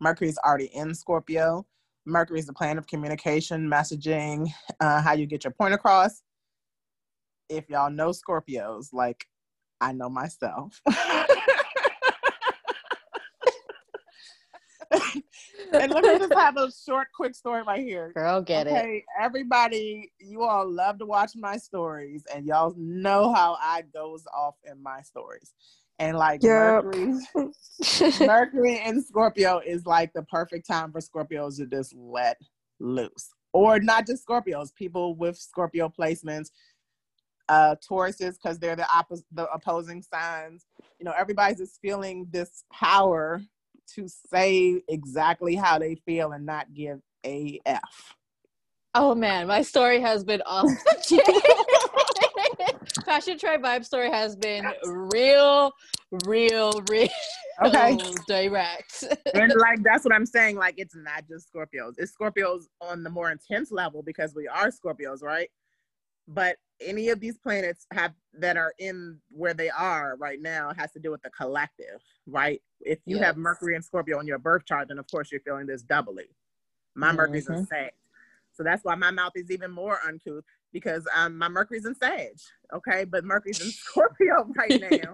Mercury's 0.00 0.38
already 0.38 0.66
in 0.66 0.94
Scorpio. 0.94 1.66
Mercury 2.08 2.38
is 2.38 2.46
the 2.46 2.52
planet 2.52 2.78
of 2.78 2.86
communication, 2.86 3.68
messaging, 3.68 4.48
uh, 4.80 5.02
how 5.02 5.12
you 5.12 5.26
get 5.26 5.44
your 5.44 5.52
point 5.52 5.74
across. 5.74 6.22
If 7.48 7.68
y'all 7.68 7.90
know 7.90 8.10
Scorpios, 8.10 8.88
like 8.92 9.26
I 9.80 9.92
know 9.92 10.08
myself. 10.08 10.80
and 14.90 15.92
let 15.92 16.04
me 16.04 16.18
just 16.18 16.32
have 16.32 16.56
a 16.56 16.70
short, 16.86 17.08
quick 17.14 17.34
story 17.34 17.62
right 17.62 17.84
here. 17.84 18.12
Girl, 18.14 18.40
get 18.42 18.66
okay, 18.66 18.76
it. 18.76 18.84
Hey, 18.84 19.04
everybody, 19.20 20.10
you 20.18 20.42
all 20.42 20.68
love 20.68 20.98
to 20.98 21.06
watch 21.06 21.32
my 21.36 21.56
stories, 21.56 22.24
and 22.34 22.46
y'all 22.46 22.74
know 22.76 23.32
how 23.32 23.56
I 23.60 23.82
goes 23.94 24.24
off 24.34 24.54
in 24.64 24.82
my 24.82 25.02
stories. 25.02 25.52
And 25.98 26.16
like 26.16 26.42
yep. 26.42 26.84
Mercury, 26.84 27.14
Mercury 28.20 28.78
and 28.78 29.04
Scorpio 29.04 29.60
is 29.64 29.84
like 29.84 30.12
the 30.12 30.22
perfect 30.24 30.66
time 30.66 30.92
for 30.92 31.00
Scorpios 31.00 31.56
to 31.56 31.66
just 31.66 31.94
let 31.96 32.36
loose. 32.78 33.30
Or 33.52 33.80
not 33.80 34.06
just 34.06 34.26
Scorpios, 34.26 34.74
people 34.74 35.16
with 35.16 35.36
Scorpio 35.36 35.92
placements, 35.96 36.50
uh 37.48 37.74
Tauruses 37.76 38.34
because 38.34 38.58
they're 38.58 38.76
the 38.76 38.86
opposite 38.94 39.24
the 39.32 39.50
opposing 39.50 40.02
signs. 40.02 40.66
You 40.98 41.04
know, 41.04 41.14
everybody's 41.18 41.58
just 41.58 41.80
feeling 41.80 42.26
this 42.30 42.64
power 42.72 43.40
to 43.94 44.06
say 44.08 44.82
exactly 44.88 45.54
how 45.54 45.78
they 45.78 45.94
feel 45.94 46.32
and 46.32 46.44
not 46.44 46.72
give 46.74 47.00
a 47.24 47.60
F. 47.66 48.14
Oh 48.94 49.14
man, 49.14 49.46
my 49.46 49.62
story 49.62 50.00
has 50.00 50.24
been 50.24 50.42
off. 50.42 50.68
Fashion 53.08 53.38
Tribe 53.38 53.62
Vibe 53.62 53.86
story 53.86 54.10
has 54.10 54.36
been 54.36 54.66
real, 54.84 55.72
real, 56.26 56.72
real 56.90 57.08
okay. 57.64 57.98
direct. 58.28 59.02
and 59.32 59.52
like 59.58 59.82
that's 59.82 60.04
what 60.04 60.12
I'm 60.12 60.26
saying. 60.26 60.56
Like 60.56 60.74
it's 60.76 60.94
not 60.94 61.24
just 61.26 61.50
Scorpios. 61.50 61.94
It's 61.96 62.12
Scorpios 62.12 62.64
on 62.82 63.02
the 63.02 63.08
more 63.08 63.30
intense 63.30 63.72
level 63.72 64.02
because 64.02 64.34
we 64.34 64.46
are 64.46 64.68
Scorpios, 64.68 65.22
right? 65.22 65.48
But 66.26 66.56
any 66.82 67.08
of 67.08 67.18
these 67.18 67.38
planets 67.38 67.86
have 67.94 68.12
that 68.34 68.58
are 68.58 68.74
in 68.78 69.18
where 69.30 69.54
they 69.54 69.70
are 69.70 70.16
right 70.18 70.40
now 70.42 70.72
has 70.76 70.92
to 70.92 71.00
do 71.00 71.10
with 71.10 71.22
the 71.22 71.30
collective, 71.30 72.02
right? 72.26 72.60
If 72.82 72.98
you 73.06 73.16
yes. 73.16 73.24
have 73.24 73.36
Mercury 73.38 73.74
and 73.74 73.82
Scorpio 73.82 74.18
on 74.18 74.26
your 74.26 74.38
birth 74.38 74.66
chart, 74.66 74.88
then 74.88 74.98
of 74.98 75.10
course 75.10 75.32
you're 75.32 75.40
feeling 75.40 75.66
this 75.66 75.80
doubly. 75.80 76.24
My 76.94 77.08
mm-hmm. 77.08 77.16
Mercury's 77.16 77.48
in 77.48 77.66
Sag. 77.66 77.92
So 78.58 78.64
that's 78.64 78.84
why 78.84 78.96
my 78.96 79.12
mouth 79.12 79.32
is 79.36 79.52
even 79.52 79.70
more 79.70 80.00
uncouth 80.04 80.42
because 80.72 81.06
um, 81.14 81.38
my 81.38 81.46
Mercury's 81.46 81.86
in 81.86 81.94
Sag, 81.94 82.36
okay? 82.74 83.04
But 83.04 83.24
Mercury's 83.24 83.60
in 83.60 83.70
Scorpio 83.70 84.50
right 84.56 84.80
now. 84.80 85.12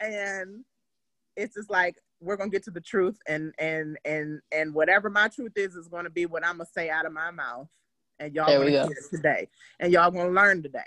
and 0.00 0.64
it's 1.36 1.54
just 1.56 1.70
like 1.70 1.96
we're 2.20 2.38
gonna 2.38 2.48
get 2.48 2.64
to 2.64 2.70
the 2.70 2.80
truth 2.80 3.18
and 3.28 3.52
and 3.58 3.98
and 4.06 4.40
and 4.50 4.72
whatever 4.72 5.10
my 5.10 5.28
truth 5.28 5.52
is 5.56 5.74
is 5.74 5.88
gonna 5.88 6.08
be 6.08 6.24
what 6.24 6.42
I'm 6.42 6.56
gonna 6.56 6.70
say 6.72 6.88
out 6.88 7.04
of 7.04 7.12
my 7.12 7.30
mouth 7.30 7.68
and 8.18 8.34
y'all 8.34 8.46
gonna 8.46 8.70
hear 8.70 8.88
today, 9.10 9.48
and 9.78 9.92
y'all 9.92 10.10
gonna 10.10 10.30
learn 10.30 10.62
today. 10.62 10.80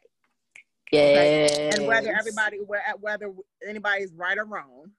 Yeah. 0.91 1.01
Okay? 1.01 1.69
And 1.75 1.85
whether 1.85 2.11
everybody, 2.11 2.57
whether 2.99 3.33
anybody's 3.67 4.13
right 4.13 4.37
or 4.37 4.45
wrong, 4.45 4.91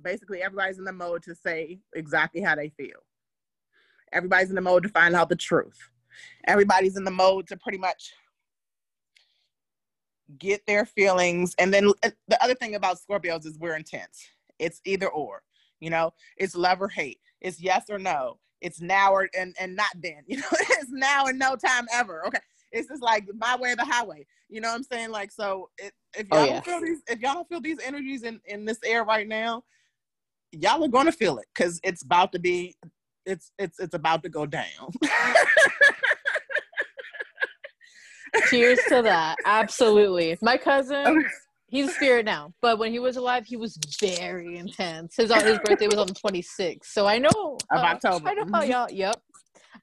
basically 0.00 0.42
everybody's 0.42 0.78
in 0.78 0.84
the 0.84 0.92
mode 0.92 1.22
to 1.24 1.34
say 1.34 1.80
exactly 1.94 2.40
how 2.40 2.54
they 2.54 2.68
feel. 2.68 3.00
Everybody's 4.12 4.50
in 4.50 4.56
the 4.56 4.60
mode 4.60 4.82
to 4.82 4.88
find 4.88 5.14
out 5.14 5.28
the 5.28 5.36
truth. 5.36 5.78
Everybody's 6.46 6.96
in 6.96 7.04
the 7.04 7.10
mode 7.10 7.46
to 7.48 7.56
pretty 7.56 7.78
much 7.78 8.12
get 10.38 10.64
their 10.66 10.86
feelings. 10.86 11.54
And 11.58 11.72
then 11.72 11.92
uh, 12.02 12.10
the 12.28 12.42
other 12.42 12.54
thing 12.54 12.74
about 12.74 12.98
Scorpios 12.98 13.46
is 13.46 13.58
we're 13.58 13.76
intense. 13.76 14.24
It's 14.58 14.80
either 14.84 15.08
or, 15.08 15.42
you 15.80 15.90
know, 15.90 16.12
it's 16.36 16.54
love 16.54 16.80
or 16.80 16.88
hate. 16.88 17.20
It's 17.40 17.60
yes 17.60 17.84
or 17.88 17.98
no 17.98 18.38
it's 18.60 18.80
now 18.80 19.12
or 19.12 19.28
and, 19.38 19.54
and 19.58 19.74
not 19.74 19.90
then. 19.96 20.22
You 20.26 20.38
know, 20.38 20.46
it's 20.52 20.90
now 20.90 21.26
and 21.26 21.38
no 21.38 21.56
time 21.56 21.86
ever. 21.92 22.26
Okay. 22.26 22.38
it's 22.72 22.88
just 22.88 23.02
like 23.02 23.24
my 23.34 23.56
way 23.56 23.72
or 23.72 23.76
the 23.76 23.84
highway. 23.84 24.26
You 24.48 24.60
know 24.60 24.68
what 24.68 24.76
I'm 24.76 24.84
saying? 24.84 25.10
Like, 25.10 25.32
so 25.32 25.70
it, 25.78 25.92
if 26.16 26.26
oh, 26.30 26.36
y'all 26.36 26.44
oh, 26.44 26.46
yeah. 26.46 26.52
don't 26.52 26.64
feel 26.64 26.80
these, 26.80 27.02
if 27.08 27.20
y'all 27.20 27.34
don't 27.34 27.48
feel 27.48 27.60
these 27.60 27.78
energies 27.84 28.22
in 28.22 28.40
in 28.46 28.64
this 28.64 28.78
air 28.84 29.04
right 29.04 29.26
now, 29.26 29.64
y'all 30.52 30.84
are 30.84 30.88
gonna 30.88 31.12
feel 31.12 31.38
it 31.38 31.46
because 31.54 31.80
it's 31.82 32.02
about 32.02 32.32
to 32.32 32.38
be, 32.38 32.76
it's 33.30 33.52
it's 33.58 33.78
it's 33.78 33.94
about 33.94 34.22
to 34.24 34.28
go 34.28 34.46
down. 34.46 34.64
Cheers 38.48 38.78
to 38.88 39.02
that. 39.02 39.36
Absolutely. 39.44 40.36
My 40.40 40.56
cousin, 40.56 41.24
he's 41.68 41.88
a 41.88 41.92
spirit 41.92 42.24
now, 42.24 42.52
but 42.60 42.78
when 42.78 42.92
he 42.92 42.98
was 42.98 43.16
alive, 43.16 43.44
he 43.46 43.56
was 43.56 43.78
very 44.00 44.56
intense. 44.56 45.16
His 45.16 45.32
his 45.32 45.58
birthday 45.64 45.86
was 45.86 45.98
on 45.98 46.06
the 46.06 46.14
26th, 46.14 46.84
so 46.84 47.06
I 47.06 47.18
know 47.18 47.58
of 47.70 47.78
uh, 47.78 47.80
October. 47.80 48.28
I 48.28 48.34
know 48.34 48.46
how 48.52 48.62
mm-hmm. 48.62 48.70
y'all. 48.70 48.90
Yep. 48.90 49.22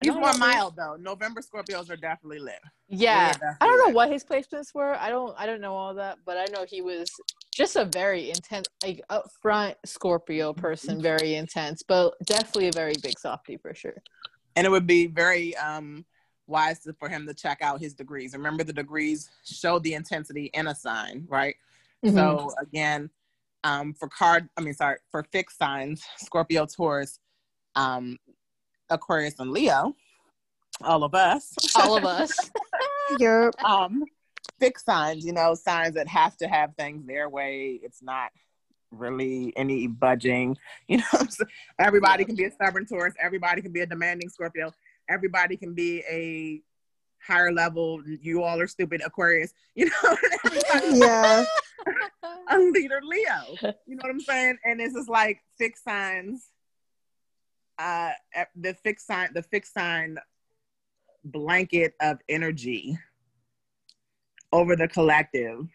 He's 0.01 0.13
more 0.13 0.33
mild 0.37 0.75
though. 0.75 0.95
November 0.99 1.41
Scorpios 1.41 1.89
are 1.89 1.97
definitely 1.97 2.39
lit. 2.39 2.59
Yeah, 2.87 3.31
definitely 3.31 3.57
I 3.61 3.65
don't 3.65 3.77
know 3.79 3.85
lit. 3.85 3.95
what 3.95 4.11
his 4.11 4.23
placements 4.23 4.73
were. 4.73 4.95
I 4.95 5.09
don't. 5.09 5.35
I 5.37 5.45
don't 5.45 5.61
know 5.61 5.75
all 5.75 5.93
that, 5.95 6.19
but 6.25 6.37
I 6.37 6.45
know 6.53 6.65
he 6.67 6.81
was 6.81 7.09
just 7.57 7.75
a 7.75 7.85
very 7.85 8.29
intense, 8.29 8.67
like 8.83 9.01
upfront 9.09 9.75
Scorpio 9.85 10.53
person. 10.53 10.95
Mm-hmm. 10.95 11.03
Very 11.03 11.35
intense, 11.35 11.81
but 11.81 12.13
definitely 12.25 12.67
a 12.67 12.71
very 12.71 12.93
big 13.01 13.17
softy 13.17 13.57
for 13.57 13.73
sure. 13.73 13.95
And 14.55 14.65
it 14.65 14.69
would 14.69 14.87
be 14.87 15.07
very 15.07 15.55
um 15.57 16.05
wise 16.45 16.87
for 16.99 17.09
him 17.09 17.25
to 17.27 17.33
check 17.33 17.61
out 17.61 17.81
his 17.81 17.93
degrees. 17.93 18.33
Remember, 18.33 18.63
the 18.63 18.73
degrees 18.73 19.29
show 19.43 19.79
the 19.79 19.95
intensity 19.95 20.51
in 20.53 20.67
a 20.67 20.75
sign, 20.75 21.25
right? 21.27 21.55
Mm-hmm. 22.05 22.15
So 22.15 22.51
again, 22.61 23.09
um, 23.63 23.93
for 23.93 24.07
card, 24.07 24.47
I 24.55 24.61
mean, 24.61 24.73
sorry, 24.73 24.97
for 25.09 25.23
fixed 25.31 25.57
signs, 25.57 26.03
Scorpio, 26.17 26.65
Taurus, 26.67 27.19
um, 27.75 28.17
Aquarius, 28.89 29.39
and 29.39 29.51
Leo, 29.51 29.95
all 30.81 31.03
of 31.03 31.15
us, 31.15 31.53
all 31.75 31.97
of 31.97 32.05
us, 32.05 32.51
yep. 33.19 33.53
Um, 33.65 34.03
fixed 34.59 34.85
signs, 34.85 35.25
you 35.25 35.33
know, 35.33 35.53
signs 35.55 35.95
that 35.95 36.07
have 36.07 36.37
to 36.37 36.47
have 36.47 36.75
things 36.75 37.05
their 37.05 37.29
way. 37.29 37.79
It's 37.83 38.01
not 38.01 38.31
really 38.91 39.53
any 39.55 39.87
budging. 39.87 40.57
You 40.87 40.97
know, 40.97 41.27
everybody 41.79 42.23
can 42.25 42.35
be 42.35 42.45
a 42.45 42.51
stubborn 42.51 42.85
Taurus. 42.85 43.13
Everybody 43.21 43.61
can 43.61 43.71
be 43.71 43.81
a 43.81 43.85
demanding 43.85 44.29
Scorpio 44.29 44.71
everybody 45.09 45.57
can 45.57 45.73
be 45.73 46.03
a 46.09 46.61
higher 47.25 47.51
level. 47.51 48.01
You 48.05 48.43
all 48.43 48.59
are 48.59 48.67
stupid 48.67 49.01
Aquarius, 49.05 49.53
you 49.75 49.85
know. 49.85 50.17
yeah. 50.91 51.45
a 52.49 52.57
leader 52.57 52.99
Leo. 53.03 53.73
You 53.85 53.95
know 53.95 54.01
what 54.01 54.09
I'm 54.09 54.19
saying? 54.19 54.57
And 54.65 54.79
this 54.79 54.95
is 54.95 55.07
like 55.07 55.39
fixed 55.57 55.83
signs. 55.83 56.49
Uh, 57.79 58.11
the 58.55 58.73
fixed 58.73 59.05
sign, 59.05 59.29
the 59.33 59.43
fixed 59.43 59.73
sign 59.73 60.17
blanket 61.23 61.93
of 62.01 62.19
energy 62.27 62.97
over 64.51 64.75
the 64.75 64.87
collective 64.87 65.67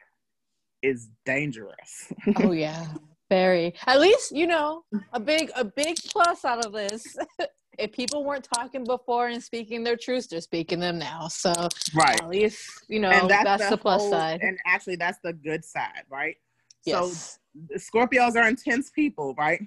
is 0.83 1.09
dangerous. 1.25 2.13
oh 2.37 2.53
yeah, 2.53 2.87
very. 3.31 3.75
At 3.87 4.01
least 4.01 4.33
you 4.33 4.47
know 4.47 4.85
a 5.13 5.21
big 5.21 5.51
a 5.57 5.65
big 5.65 5.97
plus 6.11 6.45
out 6.45 6.65
of 6.65 6.73
this 6.73 7.17
if 7.79 7.93
people 7.93 8.25
weren't 8.25 8.47
talking 8.55 8.85
before 8.85 9.29
and 9.29 9.43
speaking 9.43 9.83
their 9.83 9.97
truths, 9.97 10.27
they're 10.27 10.41
speaking 10.41 10.81
them 10.81 10.99
now. 10.99 11.29
So 11.29 11.53
right, 11.95 12.21
at 12.21 12.29
least 12.29 12.69
you 12.89 13.01
know 13.01 13.11
and 13.11 13.29
that's, 13.31 13.45
that's 13.45 13.65
the, 13.65 13.71
the, 13.71 13.77
plus 13.77 14.03
whole, 14.03 14.11
side. 14.11 14.41
And 14.43 14.59
actually, 14.67 14.97
that's 14.97 15.19
the 15.25 15.33
good 15.33 15.65
side, 15.65 16.05
right? 16.11 16.37
Yes. 16.85 17.39
So 17.55 17.79
Scorpios 17.79 18.37
are 18.37 18.49
intense 18.49 18.91
people, 18.91 19.35
right? 19.39 19.61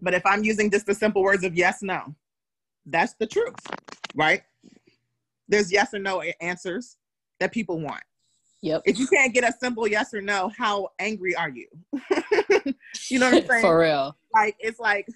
But 0.00 0.14
if 0.14 0.24
I'm 0.26 0.44
using 0.44 0.70
just 0.70 0.86
the 0.86 0.94
simple 0.94 1.22
words 1.22 1.44
of 1.44 1.54
yes, 1.54 1.82
no, 1.82 2.14
that's 2.86 3.14
the 3.14 3.26
truth, 3.26 3.54
right? 4.14 4.42
There's 5.48 5.70
yes 5.70 5.92
or 5.92 5.98
no 5.98 6.22
answers 6.40 6.96
that 7.44 7.52
people 7.52 7.78
want. 7.78 8.02
Yep. 8.62 8.82
If 8.86 8.98
you 8.98 9.06
can't 9.06 9.34
get 9.34 9.44
a 9.44 9.52
simple 9.52 9.86
yes 9.86 10.14
or 10.14 10.22
no, 10.22 10.50
how 10.56 10.88
angry 10.98 11.36
are 11.36 11.50
you? 11.50 11.66
you 13.10 13.18
know 13.18 13.30
what 13.30 13.42
I'm 13.42 13.46
saying? 13.48 13.60
For 13.60 13.78
real. 13.78 14.16
Like 14.34 14.56
it's 14.58 14.80
like 14.80 15.06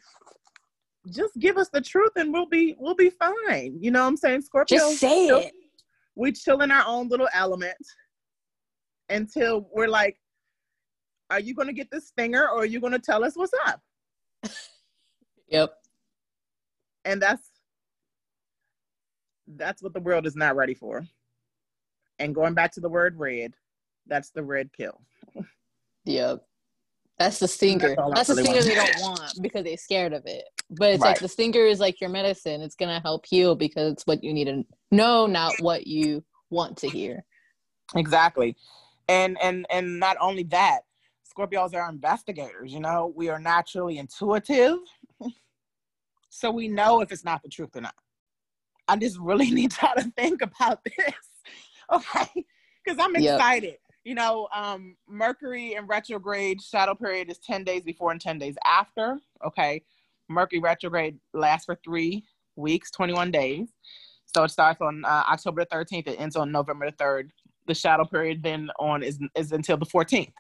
just 1.11 1.33
give 1.39 1.57
us 1.57 1.71
the 1.71 1.81
truth 1.81 2.13
and 2.17 2.31
we'll 2.31 2.47
be 2.47 2.77
we'll 2.79 2.95
be 2.95 3.09
fine. 3.09 3.79
You 3.81 3.91
know 3.91 4.03
what 4.03 4.09
I'm 4.09 4.17
saying? 4.19 4.43
Scorpio. 4.43 4.79
Just 4.79 4.99
say 4.99 5.29
chill, 5.29 5.39
it. 5.39 5.53
We 6.17 6.33
chill 6.33 6.61
in 6.61 6.71
our 6.71 6.85
own 6.87 7.09
little 7.09 7.29
element 7.33 7.79
until 9.09 9.67
we're 9.75 9.89
like, 9.89 10.19
are 11.31 11.41
you 11.41 11.55
gonna 11.55 11.73
get 11.73 11.91
this 11.91 12.09
stinger 12.09 12.47
or 12.47 12.59
are 12.59 12.67
you 12.67 12.79
gonna 12.79 12.99
tell 12.99 13.25
us 13.25 13.37
what's 13.37 13.55
up? 13.67 13.81
yep. 15.49 15.73
And 17.07 17.23
that's 17.23 17.49
that's 19.57 19.83
what 19.83 19.95
the 19.95 20.01
world 20.01 20.27
is 20.27 20.37
not 20.37 20.57
ready 20.57 20.75
for. 20.75 21.07
And 22.19 22.35
going 22.35 22.55
back 22.55 22.73
to 22.73 22.81
the 22.81 22.89
word 22.89 23.19
red, 23.19 23.55
that's 24.07 24.31
the 24.31 24.43
red 24.43 24.73
pill. 24.73 25.01
yep. 26.05 26.43
That's 27.19 27.41
the 27.41 27.49
stinger. 27.49 27.97
That's, 27.97 28.11
That's 28.15 28.29
the 28.29 28.45
stinger 28.45 28.63
they 28.63 28.75
don't 28.75 29.01
want 29.01 29.43
because 29.43 29.65
they're 29.65 29.77
scared 29.77 30.13
of 30.13 30.25
it. 30.27 30.45
But 30.71 30.95
it's 30.95 31.03
right. 31.03 31.11
like 31.11 31.19
the 31.19 31.29
stinger 31.29 31.63
is 31.63 31.81
like 31.81 32.01
your 32.01 32.11
medicine. 32.11 32.61
It's 32.61 32.77
gonna 32.77 33.01
help 33.01 33.27
heal 33.27 33.57
because 33.57 33.93
it's 33.93 34.07
what 34.07 34.23
you 34.23 34.33
need 34.33 34.45
to 34.45 34.65
know, 34.93 35.27
not 35.27 35.55
what 35.61 35.87
you 35.87 36.23
want 36.51 36.77
to 36.79 36.89
hear. 36.89 37.25
Exactly. 37.97 38.57
And 39.09 39.37
and 39.43 39.67
and 39.71 39.99
not 39.99 40.17
only 40.21 40.45
that, 40.45 40.83
Scorpios 41.37 41.75
are 41.75 41.89
investigators, 41.89 42.73
you 42.73 42.81
know, 42.81 43.13
we 43.17 43.29
are 43.29 43.41
naturally 43.41 43.99
intuitive. 43.99 44.79
so 46.31 46.51
we 46.51 46.69
know 46.69 47.01
if 47.01 47.11
it's 47.11 47.25
not 47.25 47.43
the 47.43 47.49
truth 47.49 47.75
or 47.75 47.81
not. 47.81 47.95
I 48.87 48.97
just 48.97 49.19
really 49.19 49.51
need 49.53 49.73
y'all 49.81 49.95
to 49.97 50.13
think 50.17 50.43
about 50.43 50.85
this. 50.85 51.15
Okay. 51.93 52.45
Because 52.85 52.99
I'm 53.01 53.17
excited. 53.17 53.71
Yep 53.71 53.81
you 54.09 54.15
know, 54.15 54.49
um, 54.55 54.97
Mercury 55.07 55.75
in 55.75 55.87
retrograde 55.87 56.63
shadow 56.63 56.95
period 56.95 57.31
is 57.31 57.39
10 57.41 57.63
days 57.63 57.83
before 57.83 58.11
and 58.11 58.19
10 58.19 58.39
days 58.39 58.57
after. 58.65 59.19
Okay. 59.45 59.83
Mercury 60.31 60.61
retrograde 60.61 61.19
lasts 61.35 61.67
for 61.67 61.79
three 61.85 62.25
weeks, 62.57 62.91
21 62.91 63.31
days. 63.31 63.69
So 64.35 64.45
it 64.45 64.51
starts 64.51 64.81
on 64.81 65.05
uh, 65.05 65.25
October 65.29 65.67
13th. 65.67 66.09
It 66.09 66.19
ends 66.19 66.37
on 66.37 66.51
November 66.51 66.91
the 66.91 66.97
3rd. 66.97 67.29
The 67.67 67.75
shadow 67.75 68.07
period 68.07 68.43
then 68.43 68.71
on 68.79 69.03
is, 69.03 69.19
is 69.37 69.53
until 69.53 69.77
the 69.77 69.85
14th. 69.85 70.33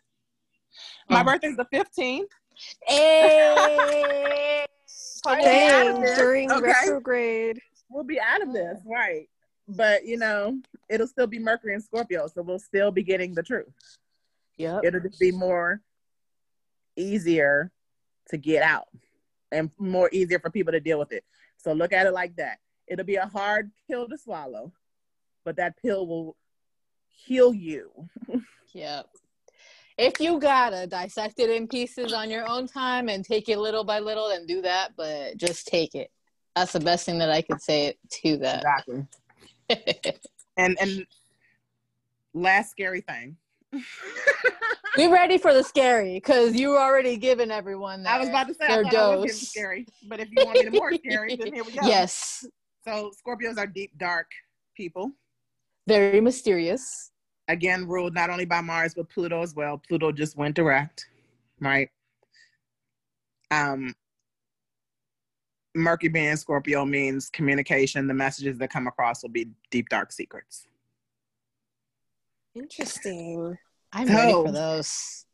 My 1.11 1.23
birthday 1.23 1.49
is 1.49 1.57
the 1.57 1.67
15th. 1.71 2.25
Hey. 2.87 4.65
Dang, 5.27 6.01
during 6.17 6.51
okay. 6.51 6.63
retrograde. 6.63 7.61
We'll 7.91 8.05
be 8.05 8.19
out 8.19 8.41
of 8.41 8.55
this, 8.55 8.79
right? 8.87 9.29
but 9.69 10.07
you 10.07 10.17
know, 10.17 10.59
it'll 10.88 11.07
still 11.07 11.27
be 11.27 11.38
Mercury 11.38 11.74
and 11.74 11.83
Scorpio, 11.83 12.27
so 12.27 12.42
we'll 12.42 12.59
still 12.59 12.90
be 12.90 13.03
getting 13.03 13.35
the 13.35 13.42
truth. 13.42 13.66
Yeah, 14.57 14.81
it'll 14.83 15.01
just 15.01 15.20
be 15.20 15.31
more 15.31 15.81
easier 16.96 17.70
to 18.31 18.37
get 18.37 18.62
out 18.62 18.88
and 19.53 19.70
more 19.79 20.11
easier 20.12 20.38
for 20.38 20.51
people 20.51 20.72
to 20.72 20.81
deal 20.81 20.98
with 20.98 21.12
it. 21.12 21.24
So 21.57 21.72
look 21.72 21.92
at 21.92 22.07
it 22.07 22.12
like 22.12 22.37
that. 22.37 22.59
It'll 22.87 23.05
be 23.05 23.16
a 23.16 23.27
hard 23.27 23.70
pill 23.88 24.09
to 24.09 24.18
swallow, 24.18 24.72
but 25.44 25.57
that 25.57 25.77
pill 25.81 26.07
will 26.07 26.37
heal 27.09 27.55
you. 27.55 27.90
yep. 28.72 29.07
If 29.96 30.20
you 30.20 30.38
gotta 30.38 30.87
dissect 30.87 31.40
it 31.40 31.51
in 31.51 31.66
pieces 31.66 32.12
on 32.12 32.31
your 32.31 32.48
own 32.48 32.68
time 32.68 33.09
and 33.09 33.24
take 33.24 33.48
it 33.48 33.59
little 33.59 33.83
by 33.85 33.98
little, 33.98 34.29
then 34.29 34.46
do 34.46 34.62
that. 34.62 34.92
But 34.96 35.37
just 35.37 35.66
take 35.66 35.94
it. 35.94 36.11
That's 36.55 36.72
the 36.72 36.81
best 36.81 37.05
thing 37.05 37.18
that 37.18 37.31
I 37.31 37.42
could 37.42 37.61
say 37.61 37.96
to 38.22 38.37
that. 38.38 38.64
Exactly. 38.64 39.07
and 40.59 40.77
and 40.81 41.07
last 42.35 42.71
scary 42.71 43.01
thing. 43.01 43.37
Be 44.97 45.07
ready 45.07 45.38
for 45.38 45.55
the 45.55 45.62
scary 45.62 46.14
because 46.14 46.57
you 46.57 46.77
already 46.77 47.16
given 47.16 47.51
everyone 47.51 48.03
their, 48.03 48.14
I 48.14 48.18
was 48.18 48.29
about 48.29 48.49
to 48.49 48.55
say 48.55 48.66
their 48.66 48.85
I 48.85 48.90
dose. 48.90 49.12
I 49.12 49.16
was 49.16 49.49
scary, 49.49 49.87
but 50.09 50.21
if 50.21 50.29
you 50.31 50.44
want 50.44 50.59
me 50.59 50.64
to 50.64 50.71
more 50.71 50.92
scary, 50.94 51.37
then 51.37 51.53
here 51.55 51.64
we 51.64 51.73
go. 51.73 51.87
Yes. 51.87 52.44
So 52.85 53.12
Scorpios 53.25 53.59
are 53.59 53.66
deep, 53.66 53.92
dark 53.99 54.27
people. 54.77 55.12
Very 55.87 56.21
mysterious. 56.21 57.12
Again, 57.47 57.87
ruled 57.87 58.14
not 58.14 58.31
only 58.31 58.44
by 58.44 58.61
Mars 58.61 58.94
but 58.94 59.09
Pluto 59.09 59.42
as 59.42 59.55
well. 59.55 59.81
Pluto 59.87 60.11
just 60.11 60.37
went 60.37 60.57
direct, 60.57 61.07
right? 61.61 61.88
Um, 63.51 63.94
Mercury 65.79 66.09
being 66.09 66.37
Scorpio 66.37 66.85
means 66.85 67.31
communication. 67.31 68.07
The 68.07 68.14
messages 68.14 68.59
that 68.59 68.71
come 68.71 68.87
across 68.87 69.23
will 69.23 69.31
be 69.31 69.49
deep, 69.71 69.88
dark 69.88 70.12
secrets. 70.12 70.67
Interesting. 72.55 73.57
I'm 73.93 74.09
so, 74.09 74.14
ready 74.14 74.33
for 74.33 74.53
those. 74.53 75.25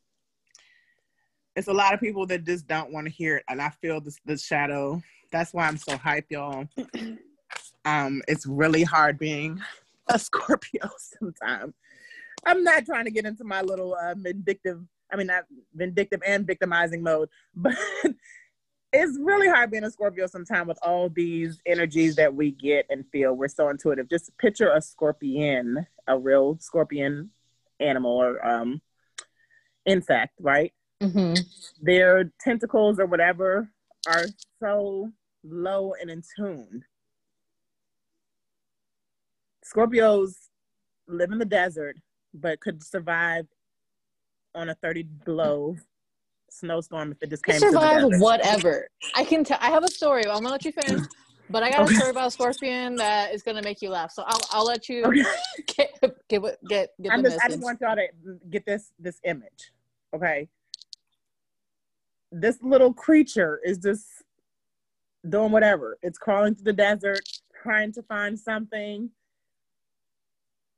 It's 1.56 1.68
a 1.68 1.72
lot 1.72 1.94
of 1.94 2.00
people 2.00 2.26
that 2.26 2.44
just 2.44 2.66
don't 2.66 2.92
want 2.92 3.06
to 3.06 3.12
hear 3.12 3.36
it, 3.36 3.44
and 3.48 3.62
I 3.62 3.70
feel 3.70 4.00
this 4.00 4.18
the 4.24 4.36
shadow. 4.36 5.02
That's 5.30 5.52
why 5.52 5.66
I'm 5.66 5.76
so 5.76 5.96
hype, 5.96 6.26
y'all. 6.30 6.68
um, 7.84 8.22
it's 8.28 8.46
really 8.46 8.82
hard 8.82 9.18
being 9.18 9.60
a 10.08 10.18
Scorpio 10.18 10.90
sometimes. 10.98 11.74
I'm 12.46 12.62
not 12.62 12.84
trying 12.84 13.04
to 13.04 13.10
get 13.10 13.24
into 13.24 13.44
my 13.44 13.62
little 13.62 13.94
uh, 13.94 14.14
vindictive. 14.16 14.82
I 15.12 15.16
mean, 15.16 15.28
not 15.28 15.44
vindictive 15.74 16.20
and 16.26 16.46
victimizing 16.46 17.02
mode, 17.02 17.28
but 17.56 17.74
it's 18.94 19.18
really 19.20 19.48
hard 19.48 19.70
being 19.72 19.84
a 19.84 19.90
Scorpio 19.90 20.26
sometimes 20.26 20.68
with 20.68 20.78
all 20.82 21.08
these 21.08 21.58
energies 21.66 22.14
that 22.16 22.32
we 22.32 22.52
get 22.52 22.86
and 22.90 23.04
feel. 23.10 23.34
We're 23.34 23.48
so 23.48 23.68
intuitive. 23.68 24.08
Just 24.08 24.36
picture 24.38 24.70
a 24.72 24.80
scorpion, 24.80 25.86
a 26.06 26.16
real 26.16 26.58
scorpion 26.60 27.30
animal 27.80 28.12
or 28.12 28.46
um, 28.46 28.80
insect, 29.84 30.34
right? 30.40 30.72
Mm-hmm. 31.02 31.34
Their 31.82 32.32
tentacles 32.40 33.00
or 33.00 33.06
whatever 33.06 33.68
are 34.06 34.26
so 34.60 35.10
low 35.42 35.94
and 36.00 36.08
in 36.08 36.22
tune. 36.36 36.84
Scorpios 39.64 40.34
live 41.08 41.32
in 41.32 41.38
the 41.38 41.44
desert, 41.44 41.96
but 42.32 42.60
could 42.60 42.82
survive 42.82 43.46
on 44.54 44.68
a 44.68 44.74
30 44.74 45.02
below 45.24 45.76
snowstorm 46.54 47.12
if 47.12 47.22
it 47.22 47.30
just 47.30 47.44
came. 47.44 47.58
Survive 47.58 48.04
whatever. 48.18 48.88
I 49.14 49.24
can 49.24 49.44
tell. 49.44 49.58
I 49.60 49.70
have 49.70 49.84
a 49.84 49.88
story. 49.88 50.22
I'm 50.26 50.36
gonna 50.36 50.50
let 50.50 50.64
you 50.64 50.72
finish. 50.72 51.06
But 51.50 51.62
I 51.62 51.70
got 51.70 51.82
okay. 51.82 51.94
a 51.94 51.98
story 51.98 52.10
about 52.10 52.28
a 52.28 52.30
scorpion 52.30 52.96
that 52.96 53.34
is 53.34 53.42
gonna 53.42 53.62
make 53.62 53.82
you 53.82 53.90
laugh. 53.90 54.12
So 54.12 54.24
I'll 54.26 54.40
I'll 54.50 54.64
let 54.64 54.88
you 54.88 55.04
okay. 55.04 55.24
get 55.66 55.90
get 56.28 56.42
get 56.68 56.90
get 57.00 57.12
I'm 57.12 57.22
just, 57.22 57.38
I 57.44 57.48
just 57.48 57.62
want 57.62 57.80
y'all 57.80 57.96
to 57.96 58.06
get 58.50 58.64
this 58.64 58.92
this 58.98 59.20
image. 59.24 59.72
Okay. 60.14 60.48
This 62.32 62.58
little 62.62 62.92
creature 62.92 63.60
is 63.64 63.78
just 63.78 64.06
doing 65.28 65.52
whatever. 65.52 65.98
It's 66.02 66.18
crawling 66.18 66.54
through 66.54 66.64
the 66.64 66.72
desert, 66.72 67.20
trying 67.62 67.92
to 67.92 68.02
find 68.02 68.38
something 68.38 69.10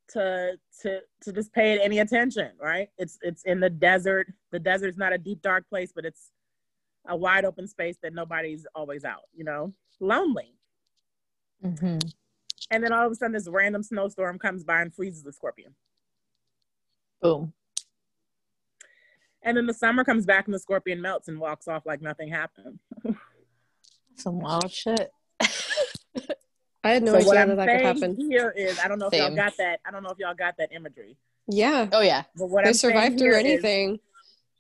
to 0.09 0.59
to 0.83 1.01
to 1.23 1.33
just 1.33 1.53
pay 1.53 1.75
it 1.75 1.81
any 1.83 1.99
attention, 1.99 2.51
right? 2.61 2.88
It's 2.99 3.19
it's 3.23 3.42
in 3.45 3.61
the 3.61 3.71
desert. 3.71 4.33
The 4.53 4.59
desert's 4.59 4.99
not 4.99 5.12
a 5.12 5.19
deep 5.19 5.42
dark 5.42 5.69
place, 5.69 5.92
but 5.95 6.05
it's 6.05 6.31
a 7.09 7.16
wide 7.16 7.45
open 7.45 7.69
space 7.69 7.97
that 8.03 8.14
nobody's 8.14 8.66
always 8.75 9.05
out, 9.05 9.23
you 9.35 9.45
know, 9.45 9.73
lonely. 10.01 10.55
Mm-hmm. 11.64 11.99
And 12.71 12.85
then 12.85 12.92
all 12.92 13.07
of 13.07 13.12
a 13.12 13.14
sudden, 13.14 13.33
this 13.33 13.49
random 13.49 13.83
snowstorm 13.83 14.38
comes 14.38 14.64
by 14.64 14.81
and 14.81 14.95
freezes 14.95 15.23
the 15.23 15.33
scorpion. 15.33 15.75
Boom. 17.21 17.53
And 19.42 19.57
then 19.57 19.66
the 19.66 19.75
summer 19.75 20.03
comes 20.03 20.27
back 20.27 20.47
and 20.47 20.55
the 20.55 20.59
scorpion 20.59 21.01
melts 21.01 21.29
and 21.29 21.38
walks 21.38 21.69
off 21.69 21.87
like 21.87 22.03
nothing 22.03 22.29
happened. 22.29 22.81
Some 24.16 24.40
wild 24.40 24.71
shit. 24.71 25.11
I 26.87 26.90
had 26.90 27.03
no 27.03 27.12
so 27.12 27.18
idea 27.18 27.29
what 27.29 27.38
I'm 27.38 27.49
that, 27.49 27.57
that 27.57 27.66
could 27.66 27.87
happen. 27.87 28.16
Here 28.31 28.55
is 28.57 28.79
I 28.79 28.88
don't 28.88 28.99
know 28.99 29.07
if 29.07 29.12
Same. 29.12 29.22
y'all 29.22 29.37
got 29.37 29.57
that. 29.59 29.81
I 29.85 29.90
don't 29.90 30.03
know 30.03 30.11
if 30.11 30.18
y'all 30.18 30.35
got 30.35 30.57
that 30.59 30.70
imagery. 30.72 31.16
Yeah. 31.49 31.88
Oh 31.92 32.01
yeah. 32.01 32.25
But 32.37 32.49
what 32.49 32.64
they 32.64 32.70
I'm 32.70 32.75
survive 32.75 33.18
through 33.18 33.37
anything. 33.37 33.99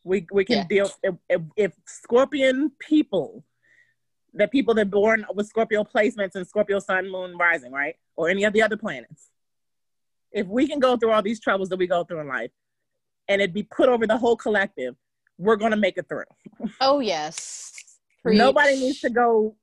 We 0.04 0.26
we 0.32 0.44
can 0.44 0.58
yeah. 0.58 0.64
deal 0.68 0.90
if, 1.02 1.14
if, 1.28 1.42
if 1.56 1.72
Scorpion 1.86 2.72
people, 2.78 3.44
the 4.34 4.48
people 4.48 4.74
that 4.74 4.90
born 4.90 5.24
with 5.34 5.46
Scorpio 5.48 5.84
placements 5.84 6.34
and 6.34 6.46
Scorpio 6.46 6.78
Sun, 6.78 7.10
Moon, 7.10 7.36
Rising, 7.36 7.72
right, 7.72 7.96
or 8.16 8.28
any 8.28 8.44
of 8.44 8.52
the 8.52 8.62
other 8.62 8.76
planets. 8.76 9.30
If 10.32 10.46
we 10.46 10.68
can 10.68 10.80
go 10.80 10.96
through 10.96 11.12
all 11.12 11.22
these 11.22 11.40
troubles 11.40 11.68
that 11.70 11.78
we 11.78 11.86
go 11.86 12.04
through 12.04 12.20
in 12.20 12.28
life, 12.28 12.50
and 13.28 13.40
it 13.40 13.52
be 13.52 13.62
put 13.62 13.88
over 13.88 14.06
the 14.06 14.18
whole 14.18 14.36
collective, 14.36 14.94
we're 15.38 15.56
gonna 15.56 15.76
make 15.76 15.96
it 15.96 16.08
through. 16.08 16.24
Oh 16.80 17.00
yes. 17.00 17.72
Preach. 18.22 18.38
Nobody 18.38 18.76
needs 18.78 19.00
to 19.00 19.10
go 19.10 19.56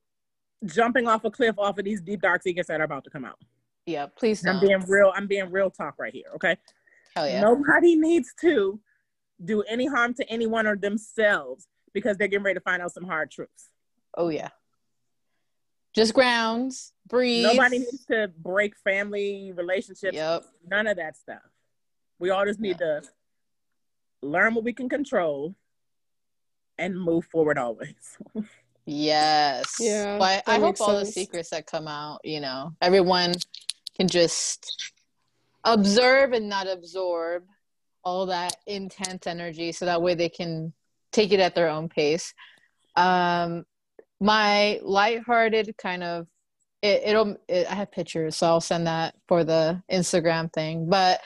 jumping 0.64 1.06
off 1.06 1.24
a 1.24 1.30
cliff 1.30 1.58
off 1.58 1.78
of 1.78 1.84
these 1.84 2.00
deep 2.00 2.22
dark 2.22 2.42
secrets 2.42 2.68
that 2.68 2.80
are 2.80 2.84
about 2.84 3.04
to 3.04 3.10
come 3.10 3.24
out. 3.24 3.38
Yeah, 3.86 4.06
please. 4.06 4.40
Don't. 4.40 4.56
I'm 4.56 4.60
being 4.60 4.84
real. 4.88 5.12
I'm 5.14 5.26
being 5.26 5.50
real 5.50 5.70
talk 5.70 5.94
right 5.98 6.12
here. 6.12 6.26
Okay. 6.34 6.56
Hell 7.14 7.28
yeah. 7.28 7.40
Nobody 7.40 7.96
needs 7.96 8.32
to 8.40 8.80
do 9.44 9.62
any 9.62 9.86
harm 9.86 10.14
to 10.14 10.28
anyone 10.30 10.66
or 10.66 10.76
themselves 10.76 11.66
because 11.92 12.16
they're 12.16 12.28
getting 12.28 12.44
ready 12.44 12.54
to 12.54 12.60
find 12.60 12.82
out 12.82 12.92
some 12.92 13.04
hard 13.04 13.30
truths. 13.30 13.70
Oh 14.16 14.28
yeah. 14.28 14.48
Just 15.94 16.14
grounds. 16.14 16.92
Breathe. 17.08 17.44
Nobody 17.44 17.78
needs 17.78 18.04
to 18.06 18.30
break 18.38 18.76
family 18.76 19.52
relationships. 19.54 20.14
Yep. 20.14 20.44
None 20.68 20.86
of 20.86 20.96
that 20.96 21.16
stuff. 21.16 21.42
We 22.18 22.30
all 22.30 22.44
just 22.44 22.58
need 22.58 22.78
yeah. 22.80 23.00
to 23.00 23.02
learn 24.22 24.54
what 24.54 24.64
we 24.64 24.72
can 24.72 24.88
control 24.88 25.54
and 26.78 26.98
move 27.00 27.26
forward 27.26 27.58
always. 27.58 28.18
Yes. 28.86 29.76
Yeah. 29.80 30.18
But 30.18 30.42
I 30.46 30.58
hope 30.58 30.80
all 30.80 30.88
sense. 30.88 31.08
the 31.08 31.12
secrets 31.12 31.50
that 31.50 31.66
come 31.66 31.88
out, 31.88 32.20
you 32.24 32.40
know, 32.40 32.72
everyone 32.80 33.34
can 33.96 34.08
just 34.08 34.92
observe 35.64 36.32
and 36.32 36.48
not 36.48 36.66
absorb 36.66 37.44
all 38.04 38.26
that 38.26 38.54
intense 38.66 39.26
energy 39.26 39.72
so 39.72 39.86
that 39.86 40.02
way 40.02 40.14
they 40.14 40.28
can 40.28 40.72
take 41.12 41.32
it 41.32 41.40
at 41.40 41.54
their 41.54 41.68
own 41.68 41.88
pace. 41.88 42.34
Um 42.96 43.64
my 44.20 44.78
lighthearted 44.82 45.74
kind 45.78 46.02
of 46.02 46.26
it, 46.82 47.02
it'll 47.06 47.36
it, 47.48 47.66
I 47.70 47.74
have 47.74 47.90
pictures, 47.90 48.36
so 48.36 48.46
I'll 48.46 48.60
send 48.60 48.86
that 48.86 49.14
for 49.26 49.42
the 49.42 49.82
Instagram 49.90 50.52
thing. 50.52 50.88
But 50.88 51.20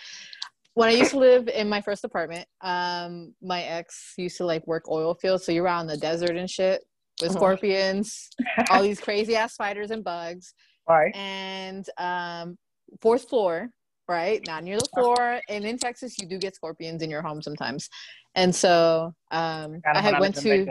when 0.74 0.88
I 0.88 0.92
used 0.92 1.10
to 1.10 1.18
live 1.18 1.48
in 1.48 1.68
my 1.68 1.80
first 1.80 2.04
apartment, 2.04 2.46
um, 2.60 3.34
my 3.42 3.62
ex 3.62 4.14
used 4.16 4.36
to 4.36 4.46
like 4.46 4.64
work 4.68 4.88
oil 4.88 5.14
fields, 5.14 5.44
so 5.44 5.50
you're 5.50 5.66
out 5.66 5.80
in 5.80 5.88
the 5.88 5.96
desert 5.96 6.36
and 6.36 6.48
shit 6.48 6.84
with 7.20 7.30
uh-huh. 7.30 7.38
scorpions, 7.38 8.30
all 8.70 8.82
these 8.88 9.00
crazy 9.00 9.36
ass 9.36 9.54
spiders 9.54 9.90
and 9.90 10.04
bugs. 10.04 10.54
Right. 10.88 11.14
And 11.14 11.88
um, 11.98 12.56
fourth 13.00 13.28
floor, 13.28 13.68
right? 14.08 14.44
Not 14.46 14.64
near 14.64 14.78
the 14.78 14.88
floor. 14.94 15.40
And 15.48 15.64
in 15.64 15.78
Texas, 15.78 16.16
you 16.18 16.26
do 16.26 16.38
get 16.38 16.54
scorpions 16.54 17.02
in 17.02 17.10
your 17.10 17.22
home 17.22 17.42
sometimes. 17.42 17.88
And 18.34 18.54
so 18.54 19.12
um, 19.30 19.80
I 19.86 20.00
had 20.00 20.18
went 20.18 20.36
to. 20.36 20.66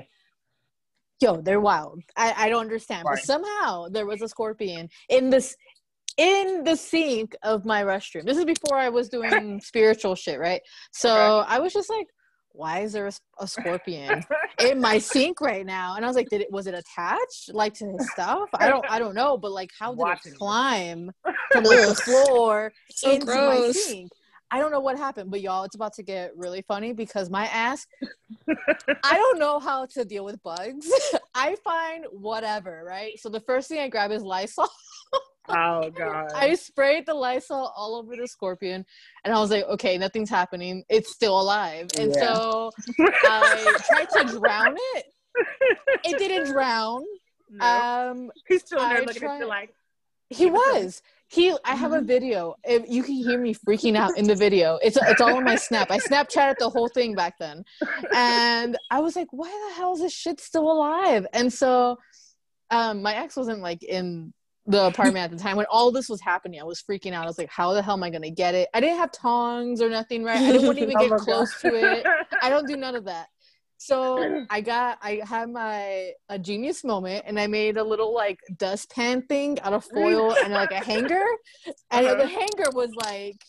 Yo, 1.20 1.42
they're 1.42 1.60
wild. 1.60 2.00
I, 2.16 2.46
I 2.46 2.50
don't 2.50 2.62
understand. 2.62 3.04
Right. 3.06 3.16
But 3.16 3.24
somehow 3.24 3.88
there 3.90 4.06
was 4.06 4.22
a 4.22 4.28
scorpion 4.28 4.88
in 5.10 5.32
this 5.32 5.56
in 6.18 6.64
the 6.64 6.76
sink 6.76 7.36
of 7.44 7.66
my 7.66 7.84
restroom. 7.84 8.26
This 8.26 8.38
is 8.38 8.46
before 8.46 8.78
I 8.78 8.90
was 8.90 9.08
doing 9.10 9.60
spiritual 9.64 10.16
shit, 10.16 10.40
right? 10.40 10.62
So 10.92 11.40
okay. 11.40 11.56
I 11.56 11.60
was 11.60 11.74
just 11.74 11.90
like, 11.90 12.08
why 12.58 12.80
is 12.80 12.94
there 12.94 13.08
a, 13.08 13.12
a 13.40 13.48
scorpion 13.48 14.24
in 14.60 14.82
my 14.82 14.98
sink 14.98 15.40
right 15.40 15.66
now? 15.66 15.96
And 15.96 16.04
I 16.04 16.08
was 16.08 16.18
like, 16.18 16.30
did 16.30 16.42
it 16.42 16.52
was 16.52 16.68
it 16.68 16.74
attached 16.74 17.54
like 17.54 17.74
to 17.76 17.86
his 17.86 18.12
stuff? 18.12 18.50
I 18.56 18.68
don't 18.68 18.86
I 18.90 19.00
don't 19.00 19.16
know, 19.16 19.38
but 19.38 19.52
like 19.52 19.72
how 19.78 19.92
did 19.92 20.00
Watching 20.00 20.34
it 20.34 20.38
climb 20.38 21.12
from 21.52 21.64
the 21.64 22.02
floor 22.04 22.74
so 22.90 23.12
into 23.12 23.26
gross. 23.26 23.68
my 23.68 23.72
sink? 23.72 24.12
I 24.50 24.60
don't 24.60 24.72
know 24.72 24.80
what 24.80 24.98
happened, 24.98 25.30
but 25.30 25.42
y'all, 25.42 25.66
it's 25.66 25.76
about 25.76 25.94
to 25.96 26.04
get 26.04 26.32
really 26.36 26.64
funny 26.70 26.94
because 26.94 27.30
my 27.30 27.48
ass, 27.48 27.86
I 29.04 29.16
don't 29.16 29.40
know 29.40 29.60
how 29.60 29.86
to 29.88 30.06
deal 30.06 30.24
with 30.24 30.42
bugs. 30.42 30.90
I 31.36 31.58
find 31.66 32.06
whatever, 32.12 32.84
right? 32.88 33.20
So 33.20 33.28
the 33.28 33.42
first 33.42 33.68
thing 33.68 33.80
I 33.80 33.90
grab 33.90 34.10
is 34.12 34.24
Lysol. 34.24 34.70
Oh 35.50 35.90
god. 35.90 36.32
I 36.36 36.56
sprayed 36.56 37.06
the 37.06 37.14
Lysol 37.14 37.72
all 37.76 37.96
over 37.96 38.16
the 38.16 38.28
scorpion 38.28 38.86
and 39.24 39.34
I 39.34 39.40
was 39.40 39.52
like, 39.52 39.64
okay, 39.66 39.98
nothing's 39.98 40.30
happening. 40.30 40.84
It's 40.90 41.12
still 41.12 41.40
alive. 41.40 41.88
And 41.98 42.14
yeah. 42.14 42.34
so 42.34 42.72
I 43.00 43.78
tried 43.88 44.10
to 44.10 44.38
drown 44.38 44.76
it. 44.96 45.06
It 46.04 46.18
didn't 46.18 46.52
drown. 46.52 47.04
No. 47.50 47.66
Um 47.66 48.32
He's 48.48 48.62
still 48.62 48.80
there 48.80 49.02
looking 49.02 49.22
tried, 49.22 49.42
at 49.42 49.48
like 49.48 49.74
he 50.30 50.48
was. 50.48 51.02
He 51.30 51.56
I 51.64 51.76
have 51.76 51.94
a 51.94 52.02
video. 52.02 52.56
If 52.64 52.90
you 52.90 53.04
can 53.04 53.16
hear 53.16 53.40
me 53.40 53.54
freaking 53.54 53.96
out 53.96 54.18
in 54.18 54.28
the 54.28 54.36
video. 54.36 54.80
It's 54.82 54.98
it's 54.98 55.22
all 55.22 55.36
on 55.36 55.44
my 55.44 55.56
snap. 55.56 55.92
I 55.92 56.00
Snapchatted 56.00 56.58
the 56.58 56.70
whole 56.70 56.88
thing 56.88 57.16
back 57.16 57.38
then. 57.38 57.64
And 58.14 58.78
I 58.90 59.00
was 59.00 59.16
like, 59.16 59.28
why 59.32 59.48
the 59.48 59.76
hell 59.76 59.94
is 59.94 60.02
this 60.02 60.14
shit 60.14 60.40
still 60.42 60.72
alive? 60.72 61.26
And 61.34 61.52
so 61.52 61.98
um 62.70 63.02
my 63.02 63.16
ex 63.16 63.36
wasn't 63.36 63.62
like 63.62 63.84
in 63.84 64.34
the 64.68 64.86
apartment 64.88 65.24
at 65.24 65.32
the 65.32 65.42
time 65.42 65.58
when 65.58 65.66
all 65.70 65.92
this 65.92 66.10
was 66.10 66.22
happening. 66.22 66.60
I 66.60 66.64
was 66.64 66.82
freaking 66.82 67.14
out. 67.14 67.24
I 67.24 67.28
was 67.28 67.38
like, 67.38 67.50
how 67.50 67.74
the 67.74 67.82
hell 67.82 67.96
am 67.96 68.04
I 68.04 68.10
gonna 68.10 68.30
get 68.30 68.54
it? 68.54 68.70
I 68.74 68.80
didn't 68.80 68.98
have 68.98 69.12
tongs 69.12 69.82
or 69.82 69.90
nothing, 69.90 70.24
right? 70.24 70.38
I 70.38 70.52
wouldn't 70.52 70.80
even 70.80 70.96
oh 71.00 71.10
get 71.10 71.20
close 71.20 71.54
God. 71.56 71.70
to 71.72 71.76
it. 71.76 72.06
I 72.42 72.50
don't 72.50 72.68
do 72.68 72.78
none 72.78 72.96
of 72.96 73.06
that. 73.06 73.28
So 73.80 74.46
I 74.50 74.62
got 74.62 74.98
I 75.04 75.22
had 75.24 75.50
my 75.50 76.12
a 76.30 76.40
genius 76.40 76.84
moment 76.84 77.26
and 77.28 77.40
I 77.40 77.46
made 77.46 77.78
a 77.78 77.84
little 77.84 78.14
like 78.14 78.40
dustpan 78.58 79.22
thing 79.24 79.60
out 79.62 79.74
of 79.74 79.86
foil 79.86 80.36
and 80.44 80.52
like 80.52 80.72
a 80.72 80.84
hanger. 80.84 81.24
And 81.92 82.06
uh-huh. 82.08 82.16
the 82.16 82.28
hanger 82.28 82.72
was 82.74 82.92
like 82.96 83.40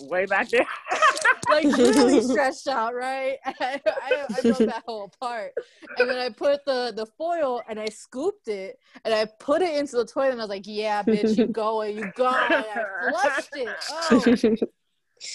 way 0.00 0.26
back 0.26 0.48
there. 0.50 0.66
like 1.48 1.64
really 1.64 2.20
stretched 2.22 2.68
out, 2.68 2.94
right? 2.94 3.38
I, 3.46 3.80
I, 3.86 4.26
I 4.30 4.40
broke 4.42 4.58
that 4.58 4.82
whole 4.86 5.12
part. 5.20 5.52
And 5.98 6.08
then 6.08 6.18
I 6.18 6.28
put 6.30 6.64
the, 6.64 6.92
the 6.94 7.06
foil 7.06 7.62
and 7.68 7.78
I 7.78 7.86
scooped 7.86 8.48
it 8.48 8.78
and 9.04 9.14
I 9.14 9.26
put 9.38 9.62
it 9.62 9.76
into 9.76 9.96
the 9.96 10.06
toilet 10.06 10.32
and 10.32 10.40
I 10.40 10.44
was 10.44 10.50
like, 10.50 10.66
yeah, 10.66 11.02
bitch, 11.02 11.36
you 11.36 11.46
going, 11.46 11.98
you 11.98 12.12
got 12.16 12.50
it. 12.50 12.66
I 12.66 13.10
flushed 13.10 13.56
it. 13.56 13.68
Oh. 13.90 14.68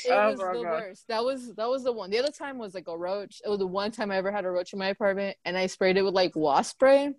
It 0.06 0.12
oh, 0.12 0.30
was 0.30 0.39
the 0.39 0.46
God. 0.46 0.62
worst. 0.62 1.08
That 1.10 1.24
was 1.24 1.54
that 1.56 1.68
was 1.68 1.84
the 1.84 1.92
one. 1.92 2.10
The 2.10 2.20
other 2.20 2.32
time 2.32 2.58
was 2.58 2.74
like 2.74 2.88
a 2.88 2.98
roach. 2.98 3.42
It 3.44 3.50
was 3.50 3.60
the 3.60 3.68
one 3.68 3.92
time 3.92 4.12
I 4.12 4.18
ever 4.18 4.32
had 4.32 4.46
a 4.46 4.50
roach 4.50 4.72
in 4.72 4.80
my 4.80 4.88
apartment, 4.88 5.36
and 5.44 5.58
I 5.58 5.68
sprayed 5.68 5.98
it 5.98 6.04
with 6.04 6.13
like 6.13 6.36
wasp 6.36 6.72
spray, 6.72 7.13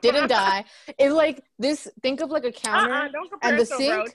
Didn't 0.00 0.28
die. 0.28 0.64
It's 0.98 1.14
like 1.14 1.42
this. 1.58 1.88
Think 2.02 2.20
of 2.20 2.30
like 2.30 2.44
a 2.44 2.52
counter 2.52 2.92
Uh-uh, 2.92 3.08
and 3.42 3.58
the 3.58 3.62
it 3.62 3.68
to 3.68 3.74
a 3.74 3.78
sink. 3.78 3.96
roach. 3.98 4.10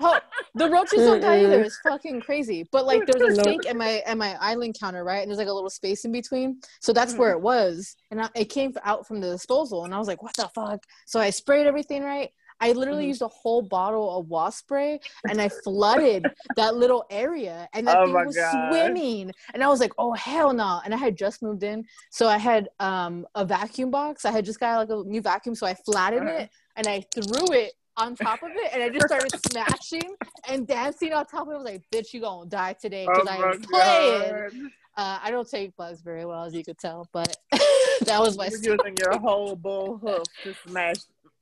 Oh, 0.00 0.18
the 0.54 0.68
roaches 0.68 1.00
don't 1.00 1.20
die 1.20 1.40
either. 1.44 1.60
It's 1.60 1.78
fucking 1.80 2.20
crazy. 2.22 2.66
But 2.72 2.86
like, 2.86 3.04
there's 3.06 3.20
a 3.22 3.36
Nope. 3.36 3.44
sink 3.46 3.66
at 3.66 3.76
my 3.76 3.98
at 4.06 4.16
my 4.16 4.36
island 4.40 4.76
counter, 4.80 5.04
right? 5.04 5.20
And 5.20 5.30
there's 5.30 5.38
like 5.38 5.48
a 5.48 5.52
little 5.52 5.70
space 5.70 6.04
in 6.04 6.12
between. 6.12 6.60
So 6.80 6.92
that's 6.92 7.12
Mm-hmm. 7.12 7.20
where 7.20 7.32
it 7.32 7.40
was, 7.40 7.96
and 8.10 8.22
I, 8.22 8.28
it 8.34 8.46
came 8.46 8.72
out 8.84 9.06
from 9.06 9.20
the 9.20 9.30
disposal, 9.30 9.84
and 9.84 9.94
I 9.94 9.98
was 9.98 10.08
like, 10.08 10.22
"What 10.22 10.34
the 10.36 10.48
fuck?" 10.54 10.84
So 11.06 11.20
I 11.20 11.30
sprayed 11.30 11.66
everything 11.66 12.02
right. 12.02 12.30
I 12.60 12.72
literally 12.72 13.04
Mhm. 13.04 13.08
used 13.08 13.22
a 13.22 13.28
whole 13.28 13.62
bottle 13.62 14.18
of 14.18 14.28
wasp 14.28 14.60
spray, 14.60 15.00
and 15.28 15.40
I 15.40 15.48
flooded 15.48 16.30
that 16.56 16.76
little 16.76 17.04
area, 17.10 17.68
and 17.72 17.86
that 17.88 17.98
Oh 18.00 18.04
thing 18.04 18.26
was 18.26 18.36
God. 18.36 18.68
swimming. 18.68 19.32
And 19.54 19.64
I 19.64 19.68
was 19.68 19.80
like, 19.80 19.92
"Oh 19.98 20.12
hell 20.12 20.52
no!" 20.52 20.80
And 20.84 20.92
I 20.92 20.96
had 20.96 21.16
just 21.16 21.42
moved 21.42 21.62
in, 21.62 21.86
so 22.10 22.28
I 22.28 22.38
had 22.38 22.68
um 22.78 23.26
a 23.34 23.44
vacuum 23.44 23.90
box. 23.90 24.24
I 24.24 24.30
had 24.32 24.44
just 24.44 24.60
got 24.60 24.76
like 24.76 24.90
a 24.90 25.02
new 25.08 25.20
vacuum, 25.22 25.54
so 25.54 25.66
I 25.66 25.74
flattened 25.74 26.28
Uh-huh. 26.28 26.40
it 26.42 26.50
and 26.76 26.86
I 26.86 27.00
threw 27.14 27.52
it 27.52 27.72
on 27.96 28.14
top 28.14 28.42
of 28.42 28.52
it, 28.54 28.70
and 28.72 28.82
I 28.82 28.88
just 28.88 29.06
started 29.06 29.32
smashing 29.40 30.14
and 30.48 30.66
dancing 30.66 31.12
on 31.12 31.26
top 31.26 31.48
of 31.48 31.48
it. 31.48 31.54
I 31.54 31.56
was 31.58 31.64
like, 31.64 31.82
"Bitch, 31.92 32.12
you 32.12 32.20
gonna 32.20 32.48
die 32.48 32.74
today?" 32.74 33.06
Because 33.06 33.26
Oh 33.26 33.32
I 33.32 33.36
am 33.38 33.60
playing. 33.62 34.70
Uh, 34.96 35.18
I 35.22 35.30
don't 35.30 35.48
take 35.48 35.74
bugs 35.76 36.00
very 36.02 36.24
well, 36.26 36.44
as 36.44 36.52
you 36.54 36.64
could 36.64 36.76
tell, 36.78 37.08
but 37.12 37.34
that 38.04 38.20
was 38.20 38.36
my 38.36 38.48
You're 38.48 38.74
using 38.74 38.96
your 38.96 39.18
whole 39.18 39.56
bull 39.56 39.98
hoof 39.98 40.24
to 40.44 40.52
smash 40.68 40.96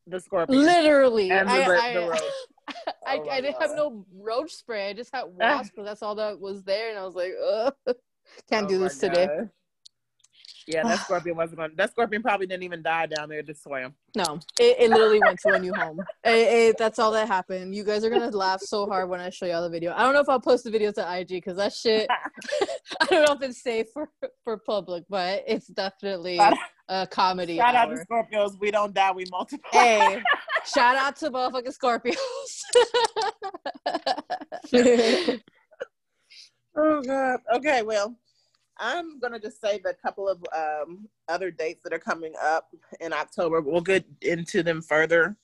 the 0.08 0.20
scorpion. 0.20 0.64
Literally, 0.64 1.30
And 1.30 1.48
the, 1.48 1.52
I, 1.52 1.92
the, 1.94 2.08
roach. 2.08 2.20
I, 3.06 3.16
Oh 3.16 3.28
I 3.30 3.40
didn't 3.40 3.60
have 3.60 3.76
no 3.76 4.04
roach 4.14 4.54
spray. 4.54 4.90
I 4.90 4.92
just 4.92 5.14
had 5.14 5.24
wasp, 5.26 5.72
but 5.76 5.84
that's 5.84 6.02
all 6.02 6.14
that 6.16 6.38
was 6.40 6.62
there, 6.64 6.90
and 6.90 6.98
I 6.98 7.04
was 7.04 7.14
like, 7.14 7.32
Ugh, 7.42 7.74
can't 8.48 8.66
Oh 8.66 8.68
do 8.68 8.78
this 8.78 8.98
today. 8.98 9.26
God. 9.26 9.50
Yeah, 10.68 10.83
that 10.83 11.00
scorpion 11.04 11.37
wasn't 11.37 11.59
going. 11.59 11.70
That 11.76 11.90
scorpion 11.90 12.22
probably 12.22 12.46
didn't 12.46 12.62
even 12.62 12.83
die 12.83 13.07
down 13.07 13.31
there. 13.31 13.42
Just 13.42 13.62
swam. 13.62 13.94
No, 14.14 14.38
it, 14.61 14.76
it 14.78 14.90
literally 14.90 15.18
went 15.20 15.40
to 15.40 15.54
a 15.54 15.59
new 15.59 15.74
home. 15.74 16.00
It, 16.24 16.70
it, 16.70 16.76
that's 16.78 16.98
all 16.98 17.12
that 17.12 17.26
happened. 17.26 17.74
You 17.74 17.85
guys 17.85 18.04
are 18.04 18.11
gonna 18.11 18.28
laugh 18.31 18.61
so 18.61 18.87
hard 18.87 19.09
when 19.09 19.18
I 19.20 19.31
show 19.31 19.46
y'all 19.46 19.62
the 19.62 19.70
video. 19.70 19.94
I 19.94 20.02
don't 20.02 20.12
know 20.12 20.20
if 20.20 20.28
I'll 20.28 20.40
post 20.40 20.64
the 20.64 20.70
video 20.70 20.92
to 20.92 21.18
IG 21.18 21.28
because 21.28 21.57
that 21.57 21.72
shit. 21.72 22.07
I 23.00 23.07
don't 23.07 23.26
know 23.26 23.35
if 23.35 23.42
it's 23.42 23.62
safe 23.62 23.87
for 23.94 24.11
for 24.44 24.59
public, 24.59 25.04
but 25.09 25.44
it's 25.46 25.68
definitely 25.68 26.38
a 26.88 27.07
comedy. 27.07 27.57
Shout 27.57 27.74
out 27.74 27.87
to 27.87 28.04
Scorpios. 28.04 28.59
We 28.61 28.70
don't 28.70 28.92
die. 28.92 29.12
We 29.12 29.24
multiply. 29.31 29.70
Hey, 29.72 30.22
shout 30.66 30.96
out 30.96 31.16
to 31.16 31.31
motherfucking 31.31 31.74
Scorpios. 31.78 32.16
Oh 36.78 37.02
god. 37.02 37.40
Okay, 37.57 37.83
well, 37.83 38.16
I'm 38.78 39.18
gonna 39.18 39.40
just 39.40 39.60
say 39.60 39.80
the 39.82 39.94
couple 40.02 40.28
of 40.28 40.42
um, 40.56 41.08
other 41.28 41.50
dates 41.50 41.82
that 41.82 41.92
are 41.92 41.98
coming 41.98 42.32
up 42.42 42.68
in 43.00 43.12
October. 43.12 43.60
We'll 43.60 43.80
get 43.80 44.04
into 44.22 44.62
them 44.62 44.82
further 44.82 45.36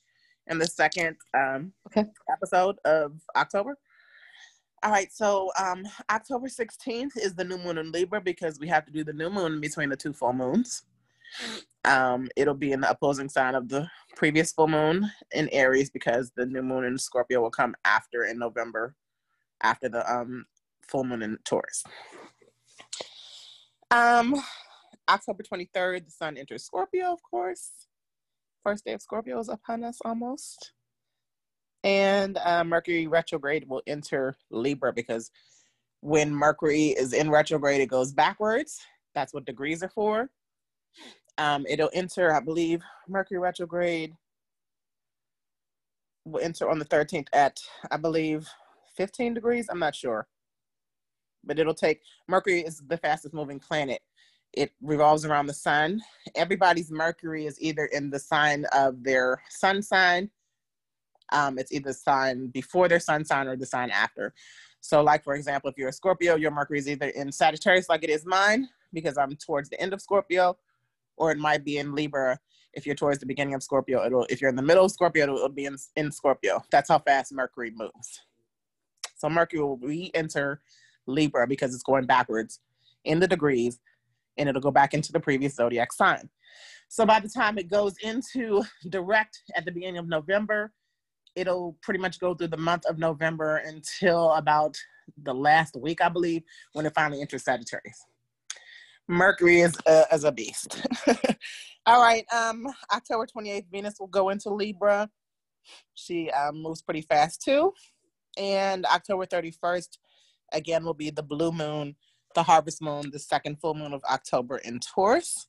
in 0.47 0.59
the 0.59 0.66
second 0.66 1.16
um, 1.35 1.73
Okay. 1.88 2.05
episode 2.31 2.77
of 2.85 3.20
October. 3.37 3.77
All 4.83 4.90
right, 4.90 5.11
so 5.11 5.51
um, 5.59 5.83
October 6.11 6.47
16th 6.47 7.16
is 7.16 7.35
the 7.35 7.44
new 7.44 7.57
moon 7.57 7.79
in 7.79 7.90
Libra 7.90 8.20
because 8.20 8.61
we 8.61 8.68
have 8.68 8.85
to 8.85 8.92
do 8.92 9.03
the 9.03 9.14
new 9.14 9.31
moon 9.31 9.59
between 9.59 9.88
the 9.88 9.97
two 9.97 10.12
full 10.12 10.35
moons. 10.35 10.83
Um, 11.87 12.29
it'll 12.37 12.53
be 12.55 12.73
in 12.73 12.83
the 12.83 12.90
opposing 12.90 13.31
sign 13.31 13.55
of 13.55 13.68
the 13.70 13.88
previous 14.14 14.53
full 14.53 14.68
moon 14.68 15.11
in 15.33 15.49
Aries 15.53 15.88
because 15.88 16.33
the 16.37 16.44
new 16.44 16.62
moon 16.62 16.85
in 16.85 16.99
Scorpio 16.99 17.40
will 17.40 17.51
come 17.51 17.75
after 17.87 18.25
in 18.25 18.38
November, 18.38 18.94
after 19.62 19.88
the 19.88 20.11
um, 20.12 20.44
full 20.87 21.05
moon 21.05 21.23
in 21.23 21.38
Taurus. 21.44 21.83
Um, 23.90 24.35
October 25.09 25.42
23rd, 25.42 26.05
the 26.07 26.11
sun 26.11 26.37
enters 26.37 26.64
Scorpio, 26.64 27.12
of 27.12 27.23
course. 27.23 27.70
First 28.62 28.85
day 28.85 28.92
of 28.92 29.03
Scorpio 29.03 29.38
is 29.38 29.49
upon 29.49 29.85
us 29.85 29.99
almost. 30.05 30.73
And 31.83 32.38
uh, 32.38 32.64
Mercury 32.64 33.07
retrograde 33.07 33.68
will 33.68 33.83
enter 33.87 34.37
Libra 34.51 34.92
because 34.92 35.31
when 36.01 36.35
Mercury 36.35 36.88
is 36.88 37.12
in 37.12 37.31
retrograde, 37.31 37.81
it 37.83 37.90
goes 37.90 38.12
backwards. 38.12 38.81
That's 39.14 39.35
what 39.35 39.44
degrees 39.44 39.83
are 39.83 39.90
for. 39.90 40.31
Um, 41.37 41.66
it'll 41.68 41.90
enter, 41.92 42.33
I 42.35 42.40
believe, 42.40 42.83
Mercury 43.09 43.38
retrograde 43.38 44.14
will 46.25 46.40
enter 46.40 46.70
on 46.70 46.79
the 46.79 46.85
13th 46.87 47.29
at, 47.33 47.61
I 47.90 47.99
believe, 47.99 48.49
15 48.97 49.35
degrees. 49.35 49.66
I'm 49.70 49.79
not 49.79 49.94
sure. 49.94 50.27
But 51.47 51.59
it'll 51.59 51.75
take, 51.75 52.03
Mercury 52.29 52.61
is 52.61 52.83
the 52.87 52.97
fastest 52.97 53.35
moving 53.35 53.59
planet. 53.59 54.01
It 54.53 54.73
revolves 54.81 55.25
around 55.25 55.47
the 55.47 55.55
sun. 55.55 56.01
Everybody's 56.35 56.91
Mercury 56.91 57.47
is 57.47 57.61
either 57.61 57.87
in 57.87 58.11
the 58.11 58.19
sign 58.19 58.67
of 58.73 59.03
their 59.03 59.43
sun 59.49 59.83
sign. 59.83 60.31
Um, 61.33 61.59
it's 61.59 61.73
either 61.73 61.91
the 61.91 61.95
sign 61.95 62.49
before 62.49 62.89
their 62.89 63.01
sun 63.01 63.25
sign 63.25 63.49
or 63.49 63.57
the 63.57 63.67
sign 63.67 63.91
after. 63.91 64.33
So, 64.81 65.03
like 65.03 65.25
for 65.25 65.35
example, 65.35 65.71
if 65.71 65.79
you're 65.79 65.89
a 65.89 65.93
Scorpio, 65.93 66.37
your 66.37 66.51
Mercury 66.51 66.79
is 66.79 66.89
either 66.89 67.09
in 67.09 67.33
Sagittarius, 67.33 67.89
like 67.89 68.05
it 68.05 68.11
is 68.11 68.27
mine, 68.27 68.69
because 68.93 69.17
I'm 69.17 69.35
towards 69.37 69.71
the 69.71 69.81
end 69.81 69.93
of 69.93 70.03
Scorpio, 70.03 70.57
or 71.17 71.33
it 71.33 71.39
might 71.39 71.65
be 71.65 71.79
in 71.79 71.95
Libra. 71.95 72.39
If 72.75 72.87
you're 72.87 72.95
towards 72.95 73.19
the 73.19 73.27
beginning 73.27 73.55
of 73.55 73.63
Scorpio, 73.63 74.05
it'll 74.05 74.27
if 74.29 74.41
you're 74.41 74.51
in 74.51 74.57
the 74.57 74.63
middle 74.63 74.85
of 74.85 74.91
Scorpio, 74.91 75.25
it'll, 75.25 75.37
it'll 75.37 75.49
be 75.49 75.65
in, 75.65 75.77
in 75.97 76.13
Scorpio. 76.13 76.63
That's 76.71 76.91
how 76.91 76.99
fast 76.99 77.33
Mercury 77.33 77.73
moves. 77.75 78.21
So 79.17 79.29
Mercury 79.29 79.63
will 79.63 79.79
re-enter 79.79 80.61
Libra 81.07 81.47
because 81.47 81.75
it's 81.75 81.83
going 81.83 82.07
backwards 82.07 82.61
in 83.05 83.21
the 83.21 83.29
degrees, 83.29 83.79
and 84.38 84.49
it'll 84.49 84.62
go 84.62 84.71
back 84.71 84.95
into 84.95 85.12
the 85.12 85.21
previous 85.21 85.55
zodiac 85.55 85.93
sign. 85.93 86.29
So 86.88 87.05
by 87.05 87.21
the 87.21 87.29
time 87.29 87.59
it 87.59 87.71
goes 87.71 87.95
into 88.03 88.62
direct 88.88 89.40
at 89.57 89.64
the 89.64 89.73
beginning 89.73 89.99
of 89.99 90.09
November, 90.09 90.73
it'll 91.35 91.77
pretty 91.83 92.01
much 92.01 92.21
go 92.21 92.35
through 92.35 92.49
the 92.49 92.57
month 92.57 92.87
of 92.87 92.99
November 92.99 93.57
until 93.57 94.33
about 94.33 94.77
the 95.23 95.35
last 95.35 95.77
week, 95.77 96.01
I 96.01 96.09
believe, 96.09 96.43
when 96.73 96.87
it 96.87 96.95
finally 96.95 97.21
enters 97.21 97.45
Sagittarius. 97.45 98.05
Mercury 99.09 99.61
is 99.61 99.77
uh, 99.87 100.05
as 100.11 100.25
a 100.25 100.33
beast. 100.33 100.87
All 101.87 102.01
right, 102.01 102.25
um, 102.33 102.67
October 102.95 103.27
28th, 103.27 103.67
Venus 103.71 103.97
will 104.01 104.07
go 104.07 104.31
into 104.31 104.49
Libra. 104.49 105.11
She 105.95 106.31
um, 106.31 106.62
moves 106.62 106.81
pretty 106.81 107.03
fast 107.03 107.43
too. 107.43 107.73
And 108.38 108.87
October 108.87 109.27
31st, 109.27 109.99
again, 110.55 110.85
will 110.85 110.95
be 110.95 111.11
the 111.11 111.23
blue 111.23 111.53
moon, 111.53 111.97
the 112.35 112.43
harvest 112.43 112.81
moon, 112.83 113.11
the 113.11 113.19
second 113.19 113.61
full 113.61 113.75
moon 113.75 113.93
of 113.93 114.03
October 114.05 114.59
in 114.59 114.81
Taurus. 114.81 115.49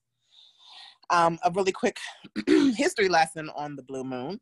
Um, 1.09 1.37
a 1.43 1.51
really 1.51 1.71
quick 1.71 1.97
history 2.47 3.09
lesson 3.09 3.49
on 3.55 3.75
the 3.75 3.83
blue 3.83 4.03
moon. 4.03 4.39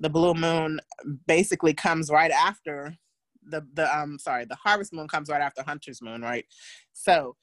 The 0.00 0.10
blue 0.10 0.34
moon 0.34 0.80
basically 1.26 1.74
comes 1.74 2.10
right 2.10 2.30
after 2.30 2.96
the 3.48 3.66
the 3.74 3.96
um 3.96 4.18
sorry 4.18 4.44
the 4.44 4.56
harvest 4.56 4.92
moon 4.92 5.08
comes 5.08 5.28
right 5.28 5.40
after 5.40 5.62
hunter's 5.62 6.02
moon 6.02 6.22
right 6.22 6.46
so 6.92 7.36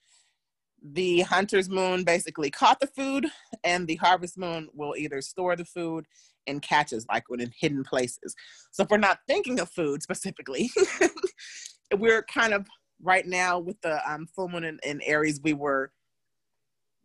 the 0.83 1.21
hunter's 1.21 1.69
moon 1.69 2.03
basically 2.03 2.51
caught 2.51 2.79
the 2.79 2.87
food 2.87 3.25
and 3.63 3.87
the 3.87 3.95
harvest 3.95 4.37
moon 4.37 4.67
will 4.73 4.95
either 4.97 5.21
store 5.21 5.55
the 5.55 5.65
food 5.65 6.05
in 6.45 6.59
catches 6.59 7.05
like 7.09 7.23
when 7.29 7.39
in 7.39 7.51
hidden 7.57 7.83
places 7.83 8.35
so 8.71 8.83
if 8.83 8.89
we're 8.89 8.97
not 8.97 9.19
thinking 9.27 9.59
of 9.59 9.69
food 9.69 10.03
specifically 10.03 10.69
we're 11.99 12.23
kind 12.23 12.53
of 12.53 12.67
right 13.01 13.25
now 13.25 13.59
with 13.59 13.79
the 13.81 14.11
um, 14.11 14.27
full 14.27 14.49
moon 14.49 14.63
in, 14.63 14.79
in 14.83 15.01
aries 15.01 15.41
we 15.43 15.53
were 15.53 15.91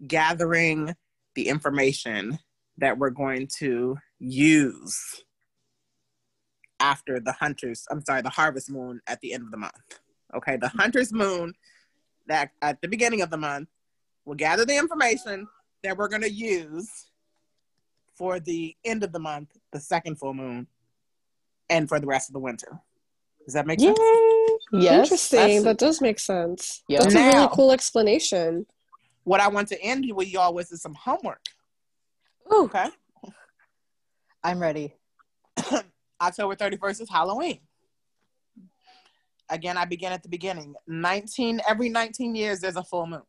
gathering 0.06 0.94
the 1.34 1.48
information 1.48 2.38
that 2.78 2.98
we're 2.98 3.10
going 3.10 3.48
to 3.58 3.96
use 4.18 5.24
after 6.80 7.18
the 7.18 7.32
hunters 7.32 7.84
i'm 7.90 8.04
sorry 8.04 8.22
the 8.22 8.28
harvest 8.28 8.70
moon 8.70 9.00
at 9.06 9.20
the 9.20 9.32
end 9.32 9.42
of 9.42 9.50
the 9.50 9.56
month. 9.56 10.00
Okay 10.34 10.56
the 10.56 10.68
hunter's 10.68 11.12
moon 11.12 11.52
that 12.28 12.50
at 12.62 12.80
the 12.80 12.88
beginning 12.88 13.22
of 13.22 13.30
the 13.30 13.36
month 13.36 13.68
will 14.24 14.34
gather 14.34 14.64
the 14.64 14.76
information 14.76 15.48
that 15.82 15.96
we're 15.96 16.08
going 16.08 16.22
to 16.22 16.30
use 16.30 17.10
for 18.14 18.38
the 18.40 18.76
end 18.84 19.02
of 19.02 19.12
the 19.12 19.18
month 19.18 19.56
the 19.72 19.80
second 19.80 20.16
full 20.16 20.34
moon 20.34 20.66
and 21.70 21.88
for 21.88 22.00
the 22.00 22.06
rest 22.06 22.28
of 22.28 22.32
the 22.32 22.38
winter. 22.38 22.80
Does 23.44 23.54
that 23.54 23.66
make 23.66 23.80
sense 23.80 23.98
yes, 24.72 25.04
Interesting. 25.04 25.62
That 25.62 25.78
does 25.78 26.00
make 26.00 26.18
sense. 26.18 26.82
Yeah. 26.88 27.00
That's 27.00 27.14
a 27.14 27.26
really 27.26 27.48
cool 27.52 27.72
explanation. 27.72 28.66
what 29.24 29.40
i 29.40 29.48
want 29.48 29.68
to 29.68 29.80
end 29.82 30.10
with 30.14 30.28
y'all 30.28 30.54
with 30.54 30.72
is 30.72 30.80
some 30.80 30.94
homework 30.94 31.40
Ooh, 32.52 32.64
okay 32.64 32.88
I'm 34.42 34.60
ready. 34.60 34.94
October 36.20 36.54
31st 36.56 37.02
is 37.02 37.10
Halloween. 37.10 37.60
Again, 39.50 39.76
I 39.76 39.84
begin 39.84 40.12
at 40.12 40.22
the 40.22 40.28
beginning. 40.28 40.74
19, 40.86 41.60
every 41.68 41.88
19 41.88 42.34
years, 42.34 42.60
there's 42.60 42.76
a 42.76 42.82
full 42.82 43.06
moon. 43.06 43.22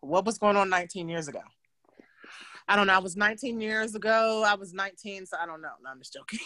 What 0.00 0.24
was 0.24 0.38
going 0.38 0.56
on 0.56 0.68
19 0.68 1.08
years 1.08 1.28
ago? 1.28 1.40
I 2.66 2.76
don't 2.76 2.86
know. 2.86 2.94
I 2.94 2.98
was 2.98 3.14
19 3.14 3.60
years 3.60 3.94
ago. 3.94 4.42
I 4.46 4.54
was 4.54 4.72
19, 4.72 5.26
so 5.26 5.36
I 5.38 5.44
don't 5.44 5.60
know. 5.60 5.72
No, 5.82 5.90
I'm 5.90 5.98
just 5.98 6.14
joking. 6.14 6.38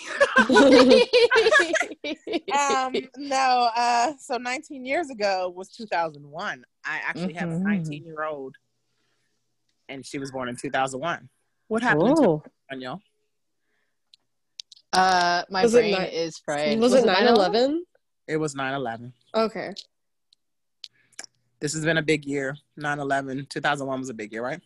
um, 2.58 2.92
no, 3.16 3.70
uh, 3.76 4.12
so 4.18 4.36
19 4.36 4.84
years 4.84 5.10
ago 5.10 5.52
was 5.54 5.68
2001. 5.70 6.64
I 6.84 7.00
actually 7.06 7.34
have 7.34 7.50
a 7.50 7.52
Mhm. 7.52 7.62
19 7.62 8.04
year 8.04 8.24
old, 8.24 8.56
and 9.88 10.04
she 10.04 10.18
was 10.18 10.32
born 10.32 10.48
in 10.48 10.56
2001. 10.56 11.28
What 11.68 11.82
happened 11.82 12.16
Whoa. 12.18 12.42
to 12.72 12.78
y'all? 12.78 13.00
Uh, 14.92 15.44
my 15.50 15.62
Was 15.62 15.72
brain 15.72 16.00
ni- 16.02 16.08
is 16.08 16.38
fried. 16.38 16.80
Was, 16.80 16.94
it 16.94 17.04
9 17.04 17.26
11? 17.28 17.84
It 18.26 18.38
was 18.38 18.54
9-11. 18.54 19.12
Okay. 19.34 19.72
This 21.60 21.74
has 21.74 21.84
been 21.84 21.98
a 21.98 22.02
big 22.02 22.24
year. 22.24 22.56
9-11. 22.78 23.48
2001 23.50 24.00
was 24.00 24.08
a 24.08 24.14
big 24.14 24.32
year, 24.32 24.42
right? 24.42 24.60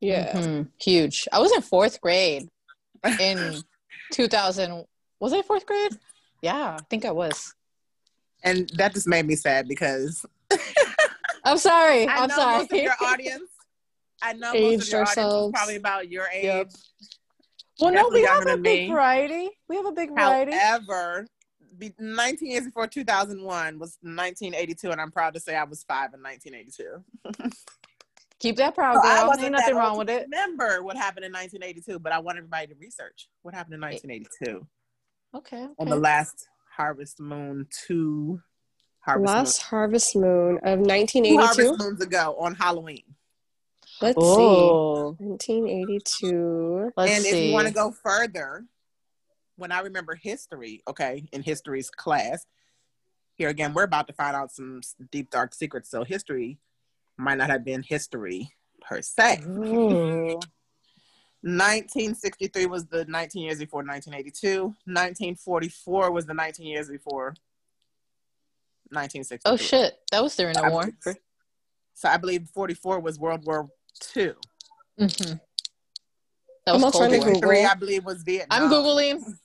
Yeah. 0.00 0.32
Mhm. 0.32 0.68
Huge. 0.80 1.26
I 1.32 1.38
was 1.38 1.52
in 1.52 1.62
fourth 1.62 2.00
grade 2.00 2.48
in 3.20 3.62
2000. 4.12 4.84
Was 5.20 5.32
I 5.32 5.42
fourth 5.42 5.64
grade? 5.66 5.92
Yeah, 6.42 6.76
I 6.78 6.82
think 6.90 7.04
I 7.04 7.10
was. 7.12 7.54
And 8.44 8.70
that 8.76 8.92
just 8.94 9.08
made 9.08 9.26
me 9.26 9.34
sad 9.36 9.66
because 9.68 10.24
I'm 11.44 11.58
sorry. 11.58 12.06
I 12.06 12.16
I'm 12.22 12.28
know 12.28 12.36
sorry. 12.36 12.58
most 12.58 12.72
of 12.72 12.78
your 12.82 12.92
audience. 13.02 13.50
I 14.22 14.32
know 14.34 14.52
most 14.52 14.54
of 14.54 14.62
Aged 14.82 14.92
your 14.92 15.02
audience 15.02 15.18
is 15.46 15.50
probably 15.52 15.76
about 15.76 16.10
your 16.10 16.26
age. 16.32 16.44
Yep. 16.44 16.70
well, 17.80 17.92
no, 17.92 18.08
we 18.12 18.22
have 18.24 18.46
a 18.46 18.56
big 18.56 18.88
me. 18.88 18.94
variety. 18.94 19.50
We 19.68 19.76
have 19.76 19.86
a 19.86 19.92
big 19.92 20.10
variety. 20.10 20.52
However, 20.52 21.26
be, 21.78 21.92
19 21.98 22.50
years 22.50 22.64
before 22.64 22.86
2001 22.86 23.78
was 23.78 23.98
1982, 24.02 24.90
and 24.90 25.00
I'm 25.00 25.10
proud 25.10 25.34
to 25.34 25.40
say 25.40 25.56
I 25.56 25.64
was 25.64 25.82
five 25.84 26.14
in 26.14 26.22
1982. 26.22 27.52
Keep 28.40 28.56
that 28.56 28.74
proud, 28.74 28.96
So 28.96 29.00
girl. 29.02 29.10
I 29.10 29.18
Ain't 29.20 29.28
wasn't 29.28 29.52
nothing 29.52 29.74
wrong 29.76 29.96
with 29.96 30.10
it. 30.10 30.24
Remember 30.30 30.82
what 30.82 30.96
happened 30.96 31.24
in 31.24 31.32
1982, 31.32 31.98
but 31.98 32.12
I 32.12 32.18
want 32.18 32.36
everybody 32.38 32.66
to 32.68 32.74
research 32.78 33.28
what 33.42 33.54
happened 33.54 33.74
in 33.74 33.80
1982 33.80 34.66
Okay. 35.34 35.56
okay. 35.64 35.72
on 35.78 35.88
the 35.88 35.96
last 35.96 36.48
Harvest 36.76 37.18
Moon 37.20 37.66
two. 37.70 38.40
Harvest 39.00 39.26
Last 39.34 39.62
Harvest 39.62 40.16
Moon 40.16 40.58
of 40.64 40.80
Moon. 40.80 40.84
Two 40.84 40.94
1982. 40.94 41.38
Harvest 41.40 41.78
Moons 41.78 42.00
ago 42.02 42.36
on 42.38 42.54
Halloween. 42.54 43.04
Let's 44.02 44.18
Oh, 44.20 45.16
see. 45.18 45.24
1982. 45.24 46.92
let's 46.96 47.12
and 47.12 47.22
see. 47.24 47.30
if 47.30 47.46
you 47.46 47.52
want 47.54 47.68
to 47.68 47.72
go 47.72 47.90
further, 47.90 48.66
when 49.56 49.72
I 49.72 49.80
remember 49.80 50.14
history, 50.14 50.82
okay, 50.88 51.26
in 51.32 51.42
history's 51.42 51.88
class, 51.88 52.44
here 53.36 53.48
again, 53.48 53.72
we're 53.74 53.84
about 53.84 54.06
to 54.08 54.12
find 54.12 54.34
out 54.36 54.52
some 54.52 54.80
deep 55.10 55.30
dark 55.30 55.54
secrets. 55.54 55.88
So 55.90 56.04
history 56.04 56.58
might 57.18 57.38
not 57.38 57.50
have 57.50 57.64
been 57.64 57.82
history 57.82 58.50
per 58.80 59.00
se. 59.02 59.40
Ooh. 59.46 60.38
1963 61.42 62.66
was 62.66 62.86
the 62.86 63.04
19 63.04 63.42
years 63.44 63.58
before 63.58 63.80
1982. 63.80 64.62
1944 64.64 66.10
was 66.10 66.26
the 66.26 66.34
19 66.34 66.66
years 66.66 66.88
before 66.88 67.34
1963. 68.90 69.40
Oh 69.52 69.56
shit, 69.56 69.94
that 70.10 70.22
was 70.22 70.34
during 70.34 70.54
the 70.54 70.62
I 70.64 70.68
war. 70.70 70.90
believe- 71.04 71.16
So 71.94 72.08
I 72.08 72.16
believe 72.16 72.48
44 72.52 73.00
was 73.00 73.18
World 73.18 73.44
War 73.46 73.68
II. 74.16 74.32
Mm-hmm. 75.00 75.34
That 76.64 76.74
I'm 76.74 76.80
Cold 76.80 76.94
trying 76.94 77.10
to 77.12 77.18
War. 77.18 77.26
Google. 77.26 77.40
43, 77.42 77.64
I 77.64 77.74
believe, 77.74 78.04
was 78.04 78.22
Vietnam. 78.24 78.62
I'm 78.62 78.70
googling. 78.70 79.38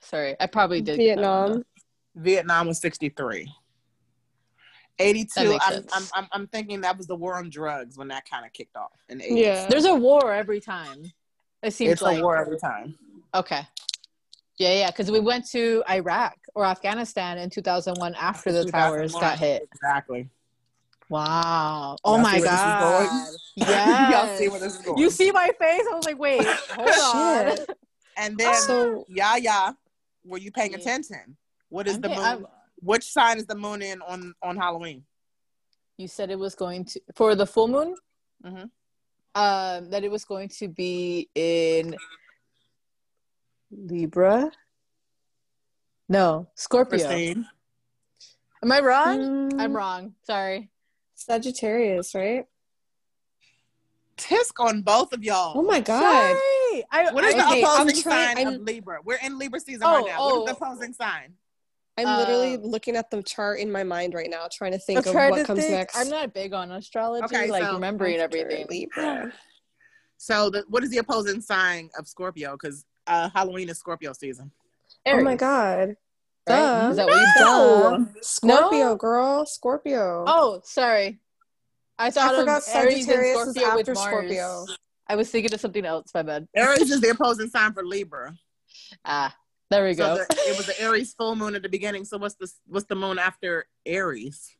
Sorry, 0.00 0.36
I 0.40 0.46
probably 0.46 0.80
did. 0.80 0.96
get 0.98 1.16
that 1.16 1.22
wrong, 1.22 1.48
Vietnam. 1.48 1.64
Vietnam 2.14 2.66
was 2.68 2.80
63. 2.80 3.52
82, 4.98 5.58
I'm. 5.60 5.84
I'm, 5.92 6.02
I'm, 6.14 6.28
I'm 6.32 6.46
thinking 6.46 6.80
that 6.82 6.96
was 6.96 7.06
the 7.06 7.14
war 7.16 7.34
on 7.36 7.50
drugs 7.50 7.98
when 7.98 8.08
that 8.08 8.28
kind 8.28 8.46
of 8.46 8.52
kicked 8.52 8.76
off 8.76 8.92
in 9.08 9.18
the 9.18 9.24
80s. 9.24 9.36
Yeah. 9.42 9.66
There's 9.68 9.84
a 9.84 9.94
war 9.94 10.32
every 10.32 10.60
time. 10.60 11.12
It 11.62 11.72
seems 11.72 11.92
It's 11.92 12.02
like 12.02 12.18
a 12.18 12.22
war 12.22 12.36
every 12.36 12.58
time. 12.58 12.94
Okay. 13.34 13.66
Yeah, 14.58 14.72
yeah, 14.78 14.90
because 14.90 15.10
we 15.10 15.20
went 15.20 15.46
to 15.50 15.82
Iraq 15.90 16.38
or 16.54 16.64
Afghanistan 16.64 17.36
in 17.36 17.50
2001 17.50 18.14
after 18.14 18.52
the 18.52 18.64
towers 18.64 19.12
got 19.12 19.38
hit. 19.38 19.68
Exactly. 19.74 20.30
Wow. 21.08 21.96
Oh 22.04 22.14
Y'all 22.14 22.22
my 22.22 22.38
see 22.38 22.40
where 22.40 22.50
this 22.50 22.52
is 22.52 22.58
god. 22.58 23.36
Yeah. 23.56 24.10
Y'all 24.26 24.36
see 24.38 24.48
where 24.48 24.60
this 24.60 24.76
is 24.76 24.82
going. 24.82 24.98
You 24.98 25.10
see 25.10 25.30
my 25.30 25.50
face? 25.60 25.82
I 25.90 25.94
was 25.94 26.04
like, 26.06 26.18
wait, 26.18 26.44
hold 26.46 26.88
on. 27.14 27.56
Shit. 27.56 27.70
and 28.16 28.36
then, 28.38 28.54
So 28.54 29.04
yeah, 29.08 29.36
yeah. 29.36 29.72
Were 30.24 30.38
you 30.38 30.50
paying 30.50 30.74
attention? 30.74 31.36
What 31.68 31.86
is 31.86 31.96
I'm 31.96 32.00
the 32.00 32.08
pay- 32.08 32.34
moon? 32.36 32.46
I'm- 32.86 32.92
Which 32.92 33.10
sign 33.12 33.38
is 33.38 33.46
the 33.46 33.54
moon 33.54 33.82
in 33.82 34.00
on, 34.02 34.34
on 34.42 34.56
Halloween? 34.56 35.04
You 35.98 36.08
said 36.08 36.30
it 36.30 36.38
was 36.38 36.54
going 36.54 36.84
to 36.86 37.00
for 37.14 37.34
the 37.34 37.46
full 37.46 37.68
moon. 37.68 37.94
Mhm. 38.44 38.70
Um, 39.34 39.90
that 39.90 40.04
it 40.04 40.10
was 40.10 40.24
going 40.24 40.48
to 40.60 40.68
be 40.68 41.28
in 41.34 41.96
Libra. 43.70 44.50
No, 46.08 46.46
Scorpio. 46.54 46.98
Christine? 46.98 47.46
Am 48.62 48.72
I 48.72 48.80
wrong? 48.80 49.18
mm, 49.50 49.60
I'm 49.60 49.74
wrong. 49.76 50.14
Sorry. 50.22 50.70
Sagittarius, 51.14 52.14
right? 52.14 52.46
Tisk 54.16 54.52
on 54.64 54.82
both 54.82 55.12
of 55.12 55.22
y'all. 55.24 55.58
Oh 55.58 55.62
my 55.62 55.80
god. 55.80 56.00
Sorry. 56.36 56.84
I, 56.90 57.12
What 57.12 57.24
is 57.24 57.34
I, 57.34 57.38
the 57.38 57.46
Okay, 57.48 57.62
opposing 57.62 58.02
trying- 58.02 58.36
sign 58.36 58.46
I'm- 58.46 58.54
of 58.56 58.60
Libra? 58.62 59.00
We're 59.04 59.18
in 59.22 59.38
Libra 59.38 59.60
season 59.60 59.82
Oh, 59.84 59.96
right 59.96 60.06
now. 60.06 60.20
What 60.24 60.38
is 60.38 60.44
the 60.58 60.64
oh. 60.64 60.68
opposing 60.68 60.92
sign? 60.94 61.34
I'm 61.98 62.18
literally 62.18 62.54
Um, 62.56 62.62
looking 62.62 62.94
at 62.96 63.10
the 63.10 63.22
chart 63.22 63.58
in 63.58 63.72
my 63.72 63.82
mind 63.82 64.12
right 64.14 64.28
now, 64.30 64.46
trying 64.52 64.72
to 64.72 64.78
think 64.78 65.06
I'm 65.06 65.16
of 65.16 65.30
what 65.30 65.46
comes 65.46 65.60
think. 65.60 65.70
next. 65.72 65.96
I'm 65.96 66.08
not 66.10 66.34
big 66.34 66.52
on 66.52 66.70
astrology, 66.72 67.24
Okay, 67.24 67.50
like 67.50 67.62
so 67.64 67.74
remembering 67.74 68.16
everything. 68.18 68.66
Libra. 68.68 69.32
So, 70.18 70.48
the, 70.48 70.64
what 70.68 70.82
is 70.82 70.88
the 70.88 70.96
opposing 70.98 71.42
sign 71.42 71.90
of 71.98 72.08
Scorpio? 72.08 72.52
Because 72.52 72.86
uh, 73.06 73.28
Halloween 73.34 73.68
is 73.68 73.78
Scorpio 73.78 74.14
season. 74.14 74.50
Oh 75.06 75.22
my 75.22 75.36
god. 75.36 75.88
right? 75.88 75.96
Duh. 76.46 76.88
Is 76.90 76.96
that 76.96 77.06
what? 77.06 77.36
Duh. 77.38 78.04
Scorpio, 78.22 78.78
No? 78.78 78.96
girl. 78.96 79.44
Scorpio. 79.44 80.24
Oh, 80.26 80.62
sorry. 80.64 81.18
I 81.98 82.10
thought 82.10 82.34
I 82.34 82.38
forgot 82.40 82.62
of 82.62 82.74
Aries 82.76 82.94
and 82.94 83.04
Sagittarius 83.04 83.36
is 83.48 83.54
Scorpio 83.56 83.74
with 83.74 83.80
after 83.88 83.94
Mars. 83.94 84.06
Scorpio. 84.06 84.66
I 85.06 85.16
was 85.16 85.30
thinking 85.30 85.52
of 85.52 85.60
something 85.60 85.84
else. 85.84 86.06
My 86.14 86.22
bad. 86.22 86.48
Aries 86.56 86.90
is 86.90 87.00
the 87.02 87.10
opposing 87.10 87.48
sign 87.50 87.74
for 87.74 87.84
Libra. 87.84 88.34
Ah, 89.04 89.36
there 89.70 89.84
we 89.84 89.94
So 89.94 90.16
go. 90.16 90.16
the, 90.16 90.36
it 90.48 90.56
was 90.56 90.66
the 90.66 90.80
Aries 90.80 91.14
full 91.14 91.36
moon 91.36 91.54
at 91.54 91.62
the 91.62 91.68
beginning. 91.68 92.04
So 92.04 92.18
what's 92.18 92.34
the 92.36 92.50
what's 92.66 92.86
the 92.86 92.94
moon 92.96 93.18
after 93.18 93.66
Aries? 93.84 94.56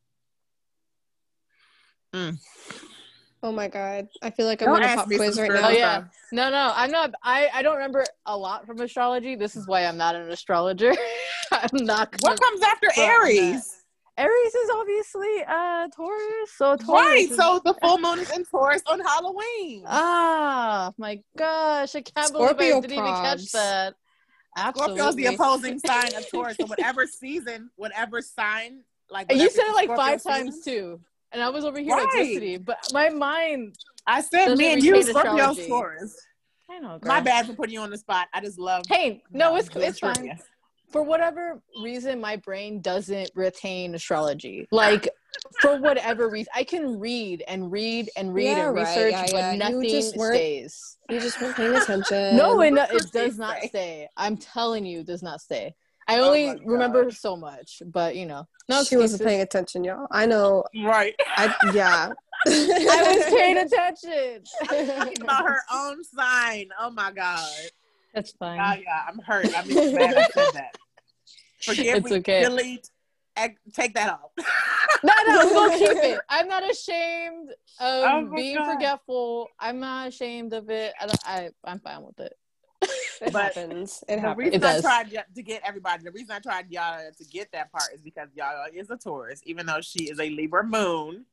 Oh 3.42 3.52
my 3.52 3.68
god. 3.68 4.08
I 4.22 4.30
feel 4.30 4.46
like 4.46 4.62
I'm 4.62 4.68
Don't 4.68 4.82
in 4.82 4.88
a 4.90 4.94
pop 4.94 5.06
quiz 5.06 5.38
right 5.38 5.50
now. 5.50 5.68
Oh 5.68 5.70
yeah. 5.70 6.04
No, 6.32 6.50
no, 6.50 6.72
I'm 6.74 6.90
not. 6.90 7.12
I 7.22 7.48
I 7.52 7.62
don't 7.62 7.76
remember 7.76 8.04
a 8.24 8.36
lot 8.36 8.66
from 8.66 8.80
astrology. 8.80 9.36
This 9.36 9.54
is 9.54 9.66
why 9.66 9.84
I'm 9.84 9.96
not 9.98 10.14
an 10.16 10.30
astrologer. 10.30 10.92
I'm 11.52 11.68
not. 11.84 12.10
Gonna, 12.12 12.32
What 12.32 12.40
comes 12.40 12.62
after 12.62 12.88
Well, 12.96 13.06
Aries? 13.22 13.82
Aries 14.18 14.54
is 14.54 14.70
obviously 14.70 15.44
uh 15.46 15.88
Taurus. 15.94 16.50
So 16.56 16.76
Taurus. 16.76 16.88
Right. 17.06 17.30
is- 17.30 17.36
So 17.36 17.60
the 17.64 17.74
full 17.74 17.98
moon 17.98 18.18
is 18.18 18.30
in 18.30 18.44
Taurus 18.46 18.82
on 18.86 18.98
Halloween. 19.00 19.84
Ah, 19.86 20.92
my 20.96 21.20
gosh! 21.36 21.94
I 21.94 22.00
can't 22.00 22.28
Scorpio 22.28 22.54
believe 22.56 22.76
I 22.76 22.80
didn't 22.80 22.98
even 22.98 23.14
catch 23.14 23.52
that. 23.52 23.94
Absolutely. 24.56 24.98
Scorpio 24.98 25.08
is 25.08 25.14
the 25.16 25.26
opposing 25.34 25.78
sign 25.78 26.14
of 26.14 26.28
Taurus. 26.30 26.56
So 26.58 26.66
whatever 26.66 27.06
season, 27.06 27.70
whatever 27.76 28.20
sign, 28.22 28.82
like 29.10 29.30
you 29.32 29.50
said 29.50 29.64
it 29.66 29.74
like 29.74 29.84
Scorpio 29.86 29.96
five 29.96 30.20
season- 30.20 30.32
times 30.52 30.64
too, 30.64 31.00
and 31.32 31.42
I 31.42 31.48
was 31.48 31.64
over 31.64 31.78
here 31.78 31.94
Right. 31.96 32.64
but 32.64 32.78
my 32.92 33.08
mind. 33.10 33.76
I 34.08 34.20
said 34.20 34.56
me 34.56 34.72
and 34.72 34.82
you, 34.82 34.94
astrology. 34.96 35.66
Taurus. 35.66 36.16
I 36.70 36.78
know. 36.78 36.98
My 37.02 37.20
bad 37.20 37.46
for 37.46 37.54
putting 37.54 37.74
you 37.74 37.80
on 37.80 37.90
the 37.90 37.98
spot. 37.98 38.28
I 38.32 38.40
just 38.40 38.58
love. 38.58 38.84
Hey, 38.88 39.22
no, 39.32 39.56
it's 39.56 39.68
it's 39.74 39.98
fine. 39.98 40.14
trivia. 40.14 40.38
For 40.92 41.02
whatever 41.02 41.60
reason, 41.82 42.20
my 42.20 42.36
brain 42.36 42.80
doesn't 42.80 43.30
retain 43.34 43.94
astrology. 43.96 44.68
Like 44.70 45.08
for 45.66 45.76
whatever 45.80 46.28
reason, 46.28 46.50
I 46.54 46.64
can 46.64 46.98
read 46.98 47.42
and 47.48 47.70
read 47.70 48.10
and 48.16 48.32
read 48.34 48.44
Yeah, 48.44 48.66
and 48.68 48.74
right, 48.76 48.86
research, 48.88 49.12
yeah, 49.12 49.22
but 49.22 49.32
yeah. 49.34 49.52
You 49.52 49.58
nothing 49.58 49.82
just 49.90 50.16
weren't- 50.16 50.34
stays. 50.36 50.98
You 51.08 51.20
just 51.20 51.40
weren't 51.40 51.56
paying 51.56 51.74
attention. 51.74 52.36
No, 52.36 52.60
it, 52.60 52.72
it 52.74 52.90
does 52.90 53.10
does 53.10 53.38
not 53.38 53.60
say? 53.60 53.68
stay. 53.68 54.08
I'm 54.16 54.36
telling 54.36 54.84
you, 54.84 55.00
it 55.00 55.06
does 55.06 55.22
not 55.22 55.40
stay. 55.40 55.74
I 56.08 56.18
Oh 56.20 56.26
only 56.26 56.46
my 56.46 56.54
God. 56.54 56.62
remember 56.66 57.10
so 57.10 57.36
much, 57.36 57.82
but 57.86 58.14
you 58.16 58.26
know, 58.26 58.46
no 58.68 58.84
she 58.84 58.96
wasn't 58.96 59.22
paying 59.24 59.40
attention, 59.40 59.82
y'all. 59.84 60.06
I 60.10 60.26
know. 60.26 60.64
Right. 60.84 61.14
I 61.36 61.52
yeah. 61.74 62.10
I 62.46 63.16
was 63.16 63.24
paying 63.34 63.58
attention. 63.66 64.44
I'm 64.70 64.86
talking 64.86 65.22
about 65.22 65.48
her 65.48 65.60
own 65.72 66.04
sign. 66.04 66.68
Oh 66.78 66.90
my 66.90 67.10
god. 67.12 67.48
That's 68.14 68.30
fine. 68.32 68.56
Yeah, 68.56 68.74
yeah. 68.76 69.02
I'm 69.08 69.18
hurt. 69.18 69.46
I'm 69.56 69.66
just 69.68 69.94
mad 69.94 70.14
I 70.16 70.28
said 70.28 70.52
that. 70.54 70.76
Forgive 71.62 71.96
It's 71.96 72.10
me. 72.10 72.16
okay. 72.18 72.42
Delete. 72.42 72.88
Ex- 73.36 73.60
Take 73.72 73.94
that 73.94 74.10
off. 74.10 74.30
No, 75.02 75.12
no, 75.26 75.46
we'll 75.52 75.78
keep 75.78 75.90
it. 75.90 76.20
I'm 76.28 76.48
not 76.48 76.68
ashamed 76.70 77.50
of 77.80 78.04
Oh 78.04 78.32
being 78.34 78.56
God. 78.56 78.72
forgetful. 78.74 79.48
I'm 79.60 79.78
not 79.80 80.08
ashamed 80.08 80.52
of 80.52 80.70
it. 80.70 80.94
I 81.00 81.06
don't, 81.06 81.20
I, 81.24 81.50
I'm 81.64 81.78
fine 81.80 82.02
with 82.02 82.18
it. 82.20 82.32
It 83.22 83.32
But 83.32 83.54
happens. 83.54 84.04
It 84.08 84.16
the 84.16 84.20
happens. 84.20 84.38
reason 84.38 84.54
It 84.54 84.64
I 84.64 84.72
does. 84.72 84.82
tried 84.82 85.12
y- 85.12 85.24
to 85.34 85.42
get 85.42 85.62
everybody, 85.64 86.04
the 86.04 86.10
reason 86.12 86.30
I 86.32 86.38
tried 86.38 86.70
Yara 86.70 87.10
to 87.16 87.24
get 87.24 87.50
that 87.52 87.72
part 87.72 87.92
is 87.94 88.00
because 88.02 88.28
Yara 88.34 88.66
is 88.74 88.90
a 88.90 88.96
Taurus, 88.96 89.40
even 89.44 89.66
though 89.66 89.80
she 89.80 90.04
is 90.04 90.20
a 90.20 90.28
Libra 90.30 90.64
moon. 90.64 91.24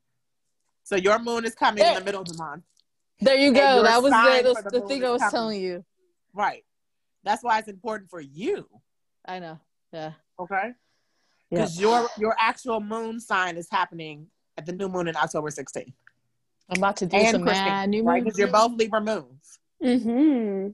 So 0.83 0.95
your 0.95 1.19
moon 1.19 1.45
is 1.45 1.55
coming 1.55 1.83
in 1.85 1.93
the 1.93 2.01
middle 2.01 2.21
of 2.21 2.27
the 2.27 2.37
month. 2.37 2.63
There 3.19 3.35
you 3.37 3.53
go. 3.53 3.83
That 3.83 4.01
was 4.01 4.11
the, 4.11 4.53
the, 4.63 4.69
the 4.69 4.79
the 4.81 4.87
thing 4.87 5.03
I 5.05 5.11
was 5.11 5.19
coming. 5.21 5.31
telling 5.31 5.61
you. 5.61 5.85
Right. 6.33 6.63
That's 7.23 7.43
why 7.43 7.59
it's 7.59 7.67
important 7.69 8.09
for 8.09 8.19
you. 8.19 8.67
I 9.25 9.39
know. 9.39 9.59
Yeah. 9.93 10.13
Okay. 10.39 10.71
Because 11.53 11.79
your 11.79 12.09
your 12.17 12.35
actual 12.39 12.79
moon 12.79 13.19
sign 13.19 13.57
is 13.57 13.67
happening 13.69 14.27
at 14.57 14.65
the 14.65 14.71
new 14.71 14.89
moon 14.89 15.07
in 15.07 15.15
October 15.15 15.49
16th. 15.49 15.93
I'm 16.69 16.77
about 16.77 16.97
to 16.97 17.05
do 17.05 17.17
And 17.17 17.31
some 17.31 17.43
mad 17.43 17.89
new 17.89 18.03
right? 18.03 18.15
moon 18.15 18.23
Because 18.23 18.39
you're 18.39 18.47
both 18.47 18.73
Libra 18.73 19.01
moons. 19.01 19.59
Mm-hmm. 19.83 20.69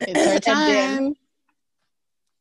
It's 0.00 0.26
our 0.46 0.54
time. 0.54 1.14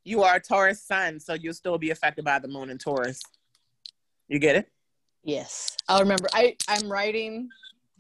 You 0.04 0.24
are 0.24 0.38
a 0.38 0.40
Taurus 0.40 0.82
sun, 0.82 1.20
so 1.20 1.34
you'll 1.36 1.54
still 1.54 1.78
be 1.78 1.92
affected 1.92 2.26
by 2.26 2.40
the 2.40 2.48
moon 2.48 2.72
in 2.72 2.80
Taurus. 2.80 3.22
You 4.28 4.40
get 4.40 4.56
it? 4.56 4.72
Yes. 5.24 5.78
I'll 5.88 6.00
remember. 6.00 6.28
I, 6.34 6.56
I'm 6.68 6.92
writing 6.92 7.50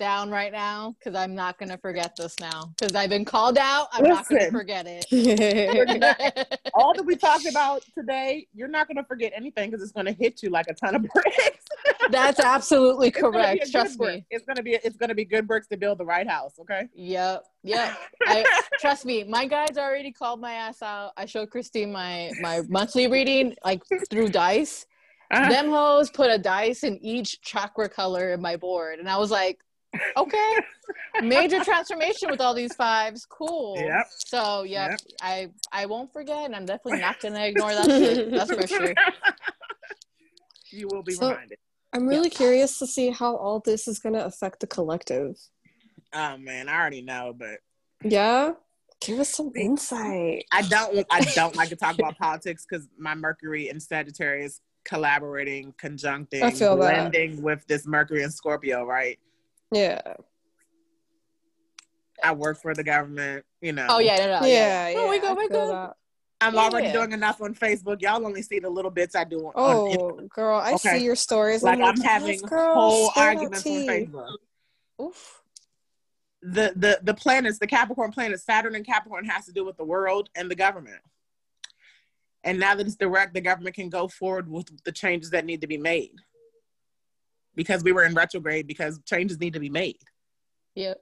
down 0.01 0.31
right 0.31 0.51
now 0.51 0.95
because 0.97 1.15
I'm 1.15 1.35
not 1.35 1.59
going 1.59 1.69
to 1.69 1.77
forget 1.77 2.15
this 2.15 2.33
now 2.39 2.73
because 2.75 2.95
I've 2.95 3.11
been 3.11 3.23
called 3.23 3.55
out. 3.59 3.87
I'm 3.93 4.03
Listen, 4.03 4.15
not 4.15 4.29
going 4.29 4.41
to 4.41 4.51
forget 4.51 4.85
it. 4.87 6.61
all 6.73 6.95
that 6.95 7.05
we 7.05 7.15
talked 7.15 7.45
about 7.49 7.83
today, 7.95 8.47
you're 8.51 8.67
not 8.67 8.87
going 8.87 8.97
to 8.97 9.03
forget 9.03 9.31
anything 9.35 9.69
because 9.69 9.83
it's 9.83 9.91
going 9.91 10.07
to 10.07 10.11
hit 10.11 10.41
you 10.41 10.49
like 10.49 10.65
a 10.69 10.73
ton 10.73 10.95
of 10.95 11.03
bricks. 11.13 11.65
That's 12.09 12.39
absolutely 12.39 13.11
correct. 13.11 13.71
Trust 13.71 13.99
me. 13.99 14.25
It's 14.31 14.43
going 14.43 14.55
to 14.55 14.63
be 14.63 14.71
it's 14.83 14.97
to 14.97 15.13
be 15.13 15.23
good 15.23 15.47
bricks 15.47 15.67
to 15.67 15.77
build 15.77 15.99
the 15.99 16.05
right 16.05 16.27
house. 16.27 16.53
Okay. 16.59 16.87
Yep. 16.95 17.43
Yep. 17.63 17.97
I, 18.25 18.63
trust 18.79 19.05
me. 19.05 19.23
My 19.23 19.45
guys 19.45 19.77
already 19.77 20.11
called 20.11 20.41
my 20.41 20.53
ass 20.53 20.81
out. 20.81 21.11
I 21.15 21.27
showed 21.27 21.51
Christine 21.51 21.91
my 21.91 22.31
my 22.41 22.61
monthly 22.69 23.07
reading 23.07 23.53
like 23.63 23.83
through 24.09 24.29
dice. 24.29 24.87
Uh-huh. 25.29 25.47
Them 25.47 25.69
hoes 25.69 26.09
put 26.09 26.31
a 26.31 26.39
dice 26.39 26.83
in 26.83 26.97
each 27.03 27.39
chakra 27.41 27.87
color 27.87 28.31
in 28.31 28.41
my 28.41 28.57
board, 28.57 28.97
and 28.97 29.07
I 29.07 29.17
was 29.17 29.29
like, 29.29 29.59
okay. 30.17 30.55
Major 31.21 31.63
transformation 31.63 32.29
with 32.29 32.41
all 32.41 32.53
these 32.53 32.73
fives. 32.73 33.25
Cool. 33.25 33.75
Yep. 33.77 34.07
so 34.17 34.63
yeah 34.63 34.91
yep. 34.91 34.99
i 35.21 35.49
i 35.71 35.85
won't 35.85 36.11
forget 36.11 36.45
and 36.45 36.55
i'm 36.55 36.65
definitely 36.65 37.01
not 37.01 37.19
gonna 37.19 37.45
ignore 37.45 37.73
that 37.73 37.85
shit 37.85 38.31
that's 38.31 38.51
for 38.51 38.67
sure. 38.67 38.93
You 40.73 40.87
will 40.89 41.03
be 41.03 41.11
so, 41.11 41.31
reminded. 41.31 41.57
I'm 41.91 42.07
really 42.07 42.29
yeah. 42.29 42.37
curious 42.37 42.79
to 42.79 42.87
see 42.87 43.09
how 43.09 43.35
all 43.35 43.59
this 43.59 43.89
is 43.89 43.99
gonna 43.99 44.23
affect 44.23 44.61
the 44.61 44.67
collective. 44.67 45.37
Oh 46.13 46.37
man 46.37 46.69
i 46.69 46.79
already 46.79 47.01
know 47.01 47.33
but 47.37 47.59
yeah? 48.03 48.53
Give 49.01 49.19
us 49.19 49.29
some 49.29 49.51
insight. 49.55 50.45
I 50.51 50.61
don't 50.61 51.05
i 51.11 51.21
don't 51.21 51.55
like 51.55 51.69
to 51.69 51.75
talk 51.75 51.95
about 51.99 52.17
politics 52.17 52.65
because 52.69 52.87
my 52.97 53.15
mercury 53.15 53.69
in 53.69 53.79
sagittarius 53.79 54.61
collaborating 54.83 55.73
conjuncting 55.79 56.57
blending 56.77 57.35
that. 57.35 57.43
with 57.43 57.67
this 57.67 57.85
mercury 57.85 58.23
and 58.23 58.33
scorpio 58.33 58.83
right 58.83 59.19
yeah. 59.71 60.01
I 62.23 62.33
work 62.33 62.61
for 62.61 62.73
the 62.73 62.83
government, 62.83 63.45
you 63.61 63.73
know. 63.73 63.87
Oh 63.89 63.99
yeah, 63.99 64.17
no, 64.17 64.39
no, 64.41 64.45
yeah, 64.45 64.89
yeah. 64.89 64.99
Oh, 64.99 65.09
we 65.09 65.19
go, 65.19 65.33
we 65.33 65.47
go. 65.47 65.93
I'm 66.39 66.55
yeah. 66.55 66.59
already 66.59 66.91
doing 66.91 67.11
enough 67.11 67.41
on 67.41 67.53
Facebook. 67.53 68.01
Y'all 68.01 68.25
only 68.25 68.41
see 68.41 68.59
the 68.59 68.69
little 68.69 68.91
bits 68.91 69.15
I 69.15 69.23
do. 69.23 69.39
On, 69.39 69.53
oh, 69.55 70.17
on 70.17 70.27
girl, 70.27 70.59
I 70.59 70.73
okay. 70.73 70.97
see 70.97 71.03
your 71.03 71.15
stories. 71.15 71.61
Like 71.63 71.79
I'm, 71.79 71.85
I'm 71.85 72.01
having 72.01 72.39
girl, 72.41 72.73
whole 72.73 73.11
arguments 73.15 73.65
on 73.65 73.73
Facebook. 73.73 74.35
Oof. 75.01 75.41
The 76.41 76.73
the 76.75 76.99
the 77.03 77.13
planets, 77.13 77.59
the 77.59 77.67
Capricorn 77.67 78.11
planets, 78.11 78.43
Saturn 78.43 78.75
and 78.75 78.85
Capricorn 78.85 79.25
has 79.25 79.45
to 79.45 79.51
do 79.51 79.63
with 79.63 79.77
the 79.77 79.85
world 79.85 80.29
and 80.35 80.49
the 80.49 80.55
government. 80.55 81.01
And 82.43 82.59
now 82.59 82.73
that 82.73 82.87
it's 82.87 82.95
direct, 82.95 83.35
the 83.35 83.41
government 83.41 83.75
can 83.75 83.89
go 83.89 84.07
forward 84.07 84.49
with 84.49 84.83
the 84.83 84.91
changes 84.91 85.29
that 85.29 85.45
need 85.45 85.61
to 85.61 85.67
be 85.67 85.77
made 85.77 86.15
because 87.55 87.83
we 87.83 87.91
were 87.91 88.03
in 88.03 88.13
retrograde 88.13 88.67
because 88.67 88.99
changes 89.05 89.39
need 89.39 89.53
to 89.53 89.59
be 89.59 89.69
made. 89.69 89.97
Yep. 90.75 90.97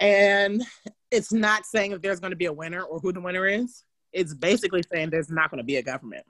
And 0.00 0.62
it's 1.10 1.32
not 1.32 1.66
saying 1.66 1.92
if 1.92 2.02
there's 2.02 2.20
going 2.20 2.32
to 2.32 2.36
be 2.36 2.46
a 2.46 2.52
winner 2.52 2.82
or 2.82 2.98
who 2.98 3.12
the 3.12 3.20
winner 3.20 3.46
is. 3.46 3.84
It's 4.12 4.34
basically 4.34 4.82
saying 4.92 5.10
there's 5.10 5.30
not 5.30 5.50
going 5.50 5.58
to 5.58 5.64
be 5.64 5.76
a 5.76 5.82
government. 5.82 6.24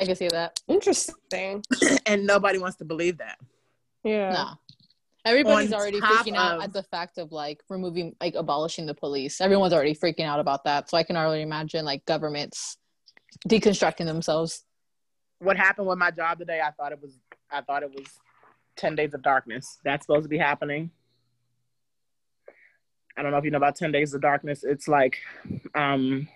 I 0.00 0.04
can 0.04 0.16
see 0.16 0.28
that. 0.28 0.60
Interesting. 0.68 1.62
and 2.06 2.26
nobody 2.26 2.58
wants 2.58 2.76
to 2.78 2.84
believe 2.84 3.18
that. 3.18 3.38
Yeah. 4.02 4.32
No. 4.32 4.48
Everybody's 5.24 5.72
On 5.72 5.78
already 5.78 6.00
freaking 6.00 6.34
out 6.34 6.56
of, 6.56 6.62
at 6.64 6.72
the 6.72 6.82
fact 6.82 7.18
of 7.18 7.30
like 7.30 7.60
removing, 7.68 8.16
like 8.20 8.34
abolishing 8.34 8.86
the 8.86 8.94
police. 8.94 9.40
Everyone's 9.40 9.72
already 9.72 9.94
freaking 9.94 10.24
out 10.24 10.40
about 10.40 10.64
that. 10.64 10.90
So 10.90 10.96
I 10.96 11.04
can 11.04 11.16
already 11.16 11.42
imagine 11.42 11.84
like 11.84 12.04
governments 12.06 12.76
deconstructing 13.48 14.06
themselves. 14.06 14.64
What 15.38 15.56
happened 15.56 15.86
with 15.86 15.98
my 15.98 16.10
job 16.10 16.38
today? 16.38 16.60
I 16.60 16.72
thought 16.72 16.90
it 16.90 17.00
was 17.00 17.16
I 17.52 17.60
thought 17.60 17.82
it 17.82 17.90
was 17.94 18.06
10 18.76 18.96
Days 18.96 19.14
of 19.14 19.22
Darkness. 19.22 19.78
That's 19.84 20.06
supposed 20.06 20.24
to 20.24 20.28
be 20.28 20.38
happening. 20.38 20.90
I 23.16 23.22
don't 23.22 23.30
know 23.30 23.38
if 23.38 23.44
you 23.44 23.50
know 23.50 23.58
about 23.58 23.76
10 23.76 23.92
Days 23.92 24.14
of 24.14 24.22
Darkness. 24.22 24.64
It's 24.64 24.88
like, 24.88 25.18
um, 25.74 26.28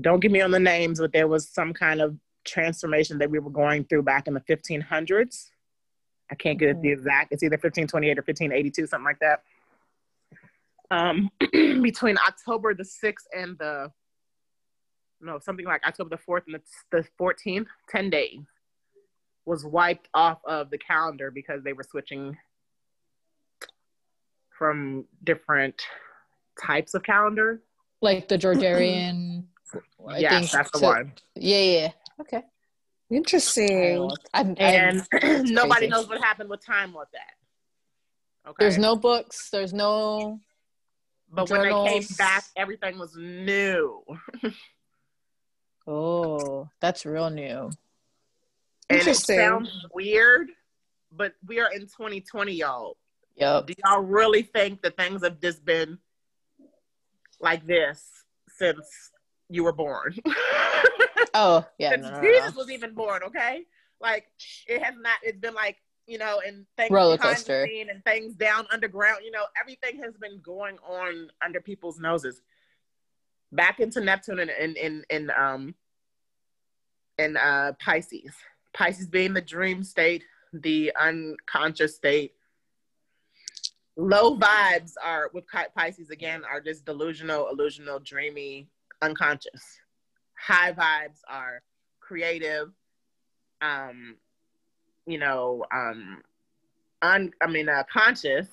don't 0.00 0.20
get 0.20 0.32
me 0.32 0.40
on 0.40 0.50
the 0.50 0.58
names, 0.58 0.98
but 0.98 1.12
there 1.12 1.28
was 1.28 1.48
some 1.48 1.74
kind 1.74 2.00
of 2.00 2.16
transformation 2.44 3.18
that 3.18 3.30
we 3.30 3.38
were 3.38 3.50
going 3.50 3.84
through 3.84 4.02
back 4.02 4.26
in 4.26 4.34
the 4.34 4.40
1500s. 4.40 5.50
I 6.30 6.34
can't 6.34 6.58
get 6.58 6.70
mm-hmm. 6.70 6.82
the 6.82 6.92
exact, 6.92 7.32
it's 7.32 7.42
either 7.42 7.54
1528 7.54 8.18
or 8.18 8.22
1582, 8.22 8.86
something 8.86 9.04
like 9.04 9.18
that. 9.20 9.42
Um, 10.90 11.30
between 11.82 12.16
October 12.26 12.74
the 12.74 12.84
6th 12.84 13.26
and 13.36 13.58
the, 13.58 13.92
no, 15.20 15.38
something 15.38 15.66
like 15.66 15.86
October 15.86 16.10
the 16.10 16.22
4th 16.22 16.42
and 16.46 16.54
the, 16.54 16.62
the 16.90 17.04
14th, 17.20 17.66
10 17.90 18.08
days 18.08 18.40
was 19.48 19.64
wiped 19.64 20.08
off 20.12 20.38
of 20.44 20.70
the 20.70 20.78
calendar 20.78 21.30
because 21.30 21.64
they 21.64 21.72
were 21.72 21.82
switching 21.82 22.36
from 24.58 25.06
different 25.24 25.80
types 26.62 26.92
of 26.94 27.02
calendar. 27.02 27.62
Like 28.02 28.28
the 28.28 28.36
Georgian. 28.36 29.48
yes, 30.16 30.52
that's 30.52 30.70
the 30.72 30.80
one. 30.80 31.12
Yeah, 31.34 31.60
yeah. 31.60 31.92
Okay. 32.20 32.42
Interesting. 33.10 34.10
I'm, 34.34 34.54
and 34.58 35.06
I'm, 35.22 35.44
nobody 35.44 35.80
crazy. 35.80 35.88
knows 35.88 36.08
what 36.08 36.20
happened 36.20 36.50
with 36.50 36.64
time 36.64 36.92
with 36.92 37.08
that. 37.12 38.50
Okay. 38.50 38.56
There's 38.60 38.78
no 38.78 38.96
books. 38.96 39.48
There's 39.50 39.72
no. 39.72 40.40
But 41.30 41.48
journals. 41.48 41.84
when 41.84 41.92
they 41.92 42.00
came 42.00 42.16
back, 42.18 42.44
everything 42.54 42.98
was 42.98 43.16
new. 43.16 44.02
oh, 45.86 46.68
that's 46.80 47.06
real 47.06 47.30
new. 47.30 47.70
And 48.90 49.06
it 49.06 49.16
sounds 49.16 49.70
weird, 49.92 50.48
but 51.12 51.34
we 51.46 51.60
are 51.60 51.70
in 51.72 51.82
2020, 51.82 52.52
y'all. 52.52 52.96
Yep. 53.36 53.66
Do 53.66 53.74
y'all 53.84 54.02
really 54.02 54.42
think 54.42 54.82
that 54.82 54.96
things 54.96 55.22
have 55.22 55.40
just 55.40 55.64
been 55.64 55.98
like 57.40 57.66
this 57.66 58.02
since 58.56 59.10
you 59.48 59.64
were 59.64 59.72
born? 59.72 60.16
oh, 61.34 61.64
yeah. 61.78 61.90
since 61.90 62.02
no, 62.02 62.10
no, 62.10 62.20
Jesus 62.20 62.54
no. 62.54 62.58
was 62.58 62.70
even 62.70 62.94
born, 62.94 63.22
okay? 63.24 63.64
Like 64.00 64.26
it 64.66 64.82
has 64.82 64.94
not. 65.00 65.18
It's 65.22 65.38
been 65.38 65.54
like 65.54 65.76
you 66.08 66.16
know, 66.16 66.40
and 66.44 66.64
things 66.76 66.90
roller 66.90 67.18
coaster 67.18 67.64
and 67.64 68.02
things 68.04 68.34
down 68.34 68.66
underground. 68.72 69.18
You 69.24 69.30
know, 69.30 69.44
everything 69.60 70.02
has 70.02 70.14
been 70.16 70.40
going 70.42 70.78
on 70.78 71.30
under 71.44 71.60
people's 71.60 72.00
noses. 72.00 72.40
Back 73.52 73.78
into 73.78 74.00
Neptune 74.00 74.40
and 74.40 74.50
in 74.50 74.76
in 74.76 75.04
in 75.10 75.30
um 75.30 75.74
in 77.18 77.36
uh 77.36 77.72
Pisces. 77.78 78.32
Pisces 78.78 79.08
being 79.08 79.34
the 79.34 79.40
dream 79.40 79.82
state, 79.82 80.22
the 80.52 80.92
unconscious 80.98 81.96
state. 81.96 82.34
Low 83.96 84.36
vibes 84.38 84.92
are 85.04 85.30
with 85.34 85.44
Pisces 85.76 86.10
again 86.10 86.42
are 86.48 86.60
just 86.60 86.84
delusional, 86.84 87.48
illusional, 87.52 88.02
dreamy, 88.04 88.68
unconscious. 89.02 89.80
High 90.38 90.72
vibes 90.72 91.18
are 91.28 91.60
creative, 91.98 92.68
um, 93.60 94.14
you 95.06 95.18
know, 95.18 95.64
um, 95.74 96.22
un, 97.02 97.32
I 97.42 97.48
mean, 97.48 97.68
uh, 97.68 97.82
conscious, 97.92 98.46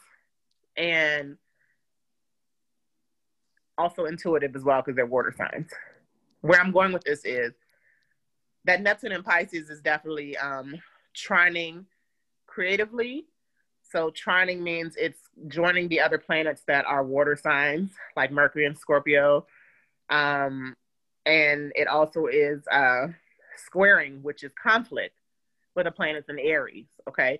and 0.76 1.38
also 3.78 4.06
intuitive 4.06 4.56
as 4.56 4.64
well 4.64 4.82
because 4.82 4.96
they're 4.96 5.06
water 5.06 5.36
signs. 5.38 5.70
Where 6.42 6.60
I'm 6.60 6.72
going 6.72 6.94
with 6.94 7.04
this 7.04 7.24
is 7.26 7.54
that 8.66 8.82
Neptune 8.82 9.12
in 9.12 9.24
Pisces 9.24 9.70
is 9.70 9.82
definitely 9.82 10.38
um, 10.38 10.76
trining 11.16 11.86
creatively. 12.48 13.26
So 13.84 14.12
trining 14.12 14.62
means 14.62 14.96
it's 14.98 15.20
joining 15.48 15.88
the 15.88 16.02
other 16.02 16.18
planets 16.18 16.64
that 16.68 16.86
are 16.86 17.04
water 17.04 17.36
signs, 17.36 17.92
like 18.16 18.32
Mercury 18.32 18.66
and 18.66 18.78
Scorpio. 18.78 19.46
Um, 20.10 20.76
and 21.26 21.72
it 21.76 21.88
also 21.88 22.26
is 22.26 22.68
uh, 22.72 23.08
squaring, 23.56 24.22
which 24.22 24.44
is 24.44 24.52
conflict 24.62 25.16
with 25.76 25.86
the 25.86 25.92
planets 25.92 26.30
in 26.30 26.40
Aries. 26.40 26.88
Okay. 27.08 27.40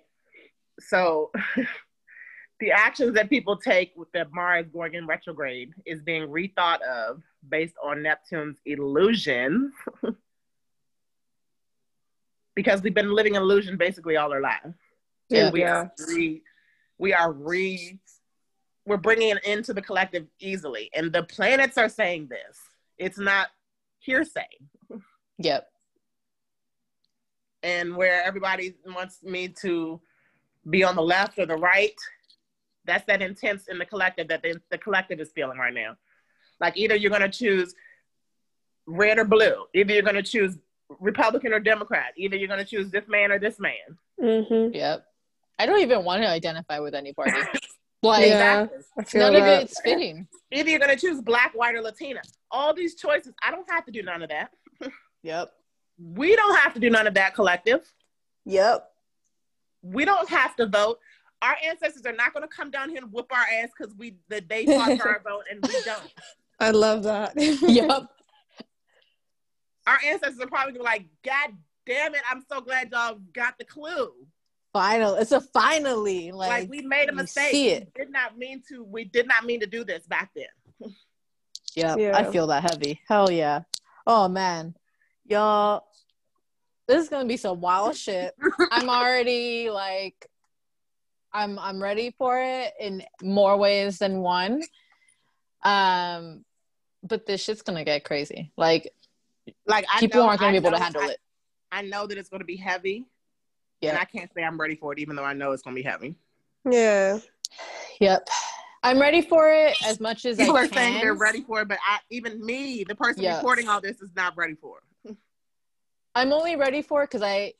So 0.78 1.30
the 2.60 2.70
actions 2.70 3.14
that 3.14 3.28
people 3.28 3.56
take 3.56 3.92
with 3.96 4.10
the 4.12 4.26
Mars 4.32 4.66
going 4.72 4.94
in 4.94 5.06
retrograde 5.06 5.72
is 5.84 6.02
being 6.02 6.28
rethought 6.28 6.80
of 6.82 7.22
based 7.48 7.74
on 7.82 8.02
Neptune's 8.02 8.58
illusions 8.64 9.72
because 12.56 12.82
we've 12.82 12.94
been 12.94 13.14
living 13.14 13.36
an 13.36 13.42
illusion 13.42 13.76
basically 13.76 14.16
all 14.16 14.32
our 14.32 14.40
lives. 14.40 14.74
Yeah, 15.28 15.44
and 15.44 15.52
we 15.52 15.60
yeah. 15.60 15.74
are 15.74 15.92
re, 16.08 16.42
we 16.98 17.12
are 17.12 17.32
re, 17.32 18.00
we're 18.84 18.96
bringing 18.96 19.30
it 19.30 19.44
into 19.44 19.72
the 19.72 19.82
collective 19.82 20.26
easily, 20.40 20.90
and 20.92 21.12
the 21.12 21.22
planets 21.22 21.78
are 21.78 21.88
saying 21.88 22.26
this. 22.28 22.58
It's 22.98 23.18
not 23.18 23.48
hearsay. 24.00 24.48
Yep. 25.38 25.68
And 27.62 27.96
where 27.96 28.24
everybody 28.24 28.74
wants 28.86 29.22
me 29.22 29.48
to 29.60 30.00
be 30.70 30.82
on 30.82 30.96
the 30.96 31.02
left 31.02 31.38
or 31.38 31.46
the 31.46 31.56
right, 31.56 31.94
That's 32.86 33.04
that 33.06 33.20
intense 33.20 33.66
in 33.68 33.78
the 33.78 33.84
collective 33.84 34.28
that 34.28 34.42
the, 34.42 34.60
the 34.70 34.78
collective 34.78 35.20
is 35.20 35.30
feeling 35.32 35.58
right 35.58 35.74
now. 35.74 35.96
Like 36.60 36.76
either 36.76 36.94
you're 36.94 37.10
going 37.10 37.22
to 37.22 37.28
choose 37.28 37.74
red 38.86 39.18
or 39.18 39.24
blue. 39.24 39.66
Either 39.74 39.92
you're 39.92 40.02
going 40.02 40.14
to 40.14 40.22
choose 40.22 40.56
Republican 41.00 41.52
or 41.52 41.60
Democrat. 41.60 42.12
Either 42.16 42.36
you're 42.36 42.48
going 42.48 42.60
to 42.60 42.66
choose 42.66 42.90
this 42.90 43.06
man 43.08 43.32
or 43.32 43.38
this 43.38 43.58
man. 43.58 43.72
Mm-hmm. 44.20 44.74
Yep. 44.74 45.04
I 45.58 45.66
don't 45.66 45.80
even 45.80 46.04
want 46.04 46.22
to 46.22 46.28
identify 46.28 46.78
with 46.80 46.94
any 46.94 47.12
party. 47.12 47.32
Like 48.02 48.26
yeah, 48.26 48.66
none 49.14 49.32
that. 49.32 49.42
of 49.42 49.62
it's 49.62 49.80
fitting. 49.80 50.28
Either 50.52 50.70
you're 50.70 50.78
gonna 50.78 50.96
choose 50.96 51.20
black, 51.20 51.52
white, 51.54 51.74
or 51.74 51.80
Latina. 51.80 52.20
All 52.50 52.74
these 52.74 52.94
choices. 52.94 53.32
I 53.42 53.50
don't 53.50 53.68
have 53.70 53.84
to 53.86 53.90
do 53.90 54.02
none 54.02 54.22
of 54.22 54.28
that. 54.28 54.50
yep. 55.22 55.50
We 55.98 56.36
don't 56.36 56.56
have 56.56 56.74
to 56.74 56.80
do 56.80 56.90
none 56.90 57.06
of 57.06 57.14
that 57.14 57.34
collective. 57.34 57.80
Yep. 58.44 58.86
We 59.82 60.04
don't 60.04 60.28
have 60.28 60.54
to 60.56 60.66
vote. 60.66 60.98
Our 61.42 61.56
ancestors 61.64 62.04
are 62.06 62.12
not 62.12 62.32
gonna 62.32 62.48
come 62.48 62.70
down 62.70 62.90
here 62.90 62.98
and 63.02 63.12
whoop 63.12 63.26
our 63.32 63.44
ass 63.60 63.70
because 63.76 63.94
we 63.96 64.16
the 64.28 64.42
they 64.46 64.66
fought 64.66 64.98
for 65.00 65.08
our 65.08 65.22
vote 65.26 65.44
and 65.50 65.60
we 65.66 65.74
don't. 65.84 66.12
I 66.60 66.70
love 66.70 67.02
that. 67.04 67.32
yep. 67.36 68.08
Our 69.86 69.98
ancestors 70.04 70.40
are 70.40 70.46
probably 70.46 70.72
gonna 70.72 70.84
be 70.84 70.84
like, 70.84 71.06
God 71.24 71.50
damn 71.86 72.14
it, 72.14 72.22
I'm 72.30 72.42
so 72.48 72.60
glad 72.60 72.90
y'all 72.90 73.20
got 73.32 73.58
the 73.58 73.64
clue 73.64 74.12
final. 74.76 75.14
It's 75.14 75.32
a 75.32 75.40
finally. 75.40 76.32
Like, 76.32 76.50
like 76.50 76.70
we 76.70 76.82
made 76.82 77.08
a 77.08 77.12
mistake. 77.12 77.52
We 77.52 78.04
did 78.04 78.12
not 78.12 78.36
mean 78.36 78.62
to. 78.68 78.84
We 78.84 79.04
did 79.04 79.26
not 79.26 79.44
mean 79.44 79.60
to 79.60 79.66
do 79.66 79.84
this 79.84 80.06
back 80.06 80.30
then. 80.36 80.46
yep, 81.74 81.98
yeah, 81.98 82.16
I 82.16 82.30
feel 82.30 82.46
that 82.48 82.62
heavy. 82.62 83.00
Hell 83.08 83.30
yeah. 83.30 83.62
Oh 84.06 84.28
man, 84.28 84.74
y'all. 85.24 85.84
This 86.86 87.02
is 87.02 87.08
gonna 87.08 87.26
be 87.26 87.38
some 87.38 87.60
wild 87.60 87.96
shit. 88.04 88.34
I'm 88.70 88.90
already 88.90 89.70
like, 89.70 90.28
I'm 91.32 91.58
I'm 91.58 91.82
ready 91.82 92.14
for 92.18 92.38
it 92.40 92.74
in 92.78 93.02
more 93.22 93.56
ways 93.56 93.98
than 93.98 94.18
one. 94.18 94.62
Um, 95.64 96.44
but 97.02 97.24
this 97.24 97.42
shit's 97.42 97.62
gonna 97.62 97.84
get 97.84 98.04
crazy. 98.04 98.52
Like, 98.58 98.92
like 99.66 99.84
I 99.92 100.00
people 100.00 100.22
know, 100.22 100.28
aren't 100.28 100.40
gonna 100.40 100.50
I 100.50 100.52
be 100.52 100.56
able 100.58 100.70
know, 100.70 100.78
to 100.78 100.82
handle 100.82 101.02
I, 101.02 101.08
it. 101.08 101.18
I 101.72 101.82
know 101.82 102.06
that 102.06 102.18
it's 102.18 102.28
gonna 102.28 102.44
be 102.44 102.56
heavy 102.56 103.06
yeah. 103.80 103.90
And 103.90 103.98
I 103.98 104.04
can't 104.04 104.32
say 104.34 104.42
I'm 104.42 104.58
ready 104.58 104.74
for 104.74 104.92
it, 104.92 104.98
even 104.98 105.16
though 105.16 105.24
I 105.24 105.32
know 105.32 105.52
it's 105.52 105.62
gonna 105.62 105.76
be 105.76 105.82
heavy. 105.82 106.16
Yeah. 106.68 107.18
Yep. 108.00 108.28
I'm 108.82 109.00
ready 109.00 109.20
for 109.20 109.52
it 109.52 109.76
as 109.84 110.00
much 110.00 110.24
as 110.24 110.36
people 110.36 110.56
I 110.56 110.64
are 110.64 110.68
saying 110.68 111.00
they're 111.00 111.14
ready 111.14 111.42
for 111.42 111.62
it, 111.62 111.68
but 111.68 111.78
I, 111.86 111.98
even 112.10 112.44
me, 112.44 112.84
the 112.84 112.94
person 112.94 113.22
yes. 113.22 113.38
recording 113.38 113.68
all 113.68 113.80
this, 113.80 114.00
is 114.00 114.10
not 114.14 114.36
ready 114.36 114.54
for 114.54 114.78
it. 115.04 115.16
I'm 116.14 116.32
only 116.32 116.56
ready 116.56 116.82
for 116.82 117.02
it 117.02 117.10
because 117.10 117.22
I, 117.22 117.54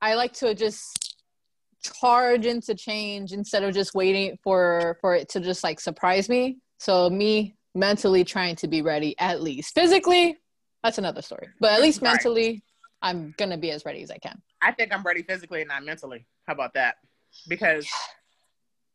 I 0.00 0.14
like 0.14 0.32
to 0.34 0.54
just 0.54 1.16
charge 1.82 2.46
into 2.46 2.74
change 2.74 3.32
instead 3.32 3.64
of 3.64 3.74
just 3.74 3.94
waiting 3.94 4.38
for 4.42 4.98
for 5.00 5.14
it 5.14 5.28
to 5.30 5.40
just 5.40 5.62
like 5.62 5.78
surprise 5.78 6.28
me. 6.28 6.58
So 6.78 7.10
me 7.10 7.56
mentally 7.74 8.24
trying 8.24 8.56
to 8.56 8.68
be 8.68 8.82
ready 8.82 9.14
at 9.18 9.42
least 9.42 9.74
physically, 9.74 10.38
that's 10.82 10.98
another 10.98 11.22
story. 11.22 11.48
But 11.60 11.72
at 11.72 11.80
least 11.80 12.02
mentally. 12.02 12.62
I'm 13.02 13.34
gonna 13.38 13.56
be 13.56 13.70
as 13.70 13.86
ready 13.86 14.02
as 14.02 14.10
I 14.10 14.18
can. 14.18 14.42
I 14.60 14.72
think 14.72 14.92
I'm 14.92 15.02
ready 15.02 15.22
physically 15.22 15.62
and 15.62 15.68
not 15.68 15.84
mentally. 15.84 16.26
How 16.46 16.52
about 16.52 16.74
that? 16.74 16.96
Because, 17.48 17.88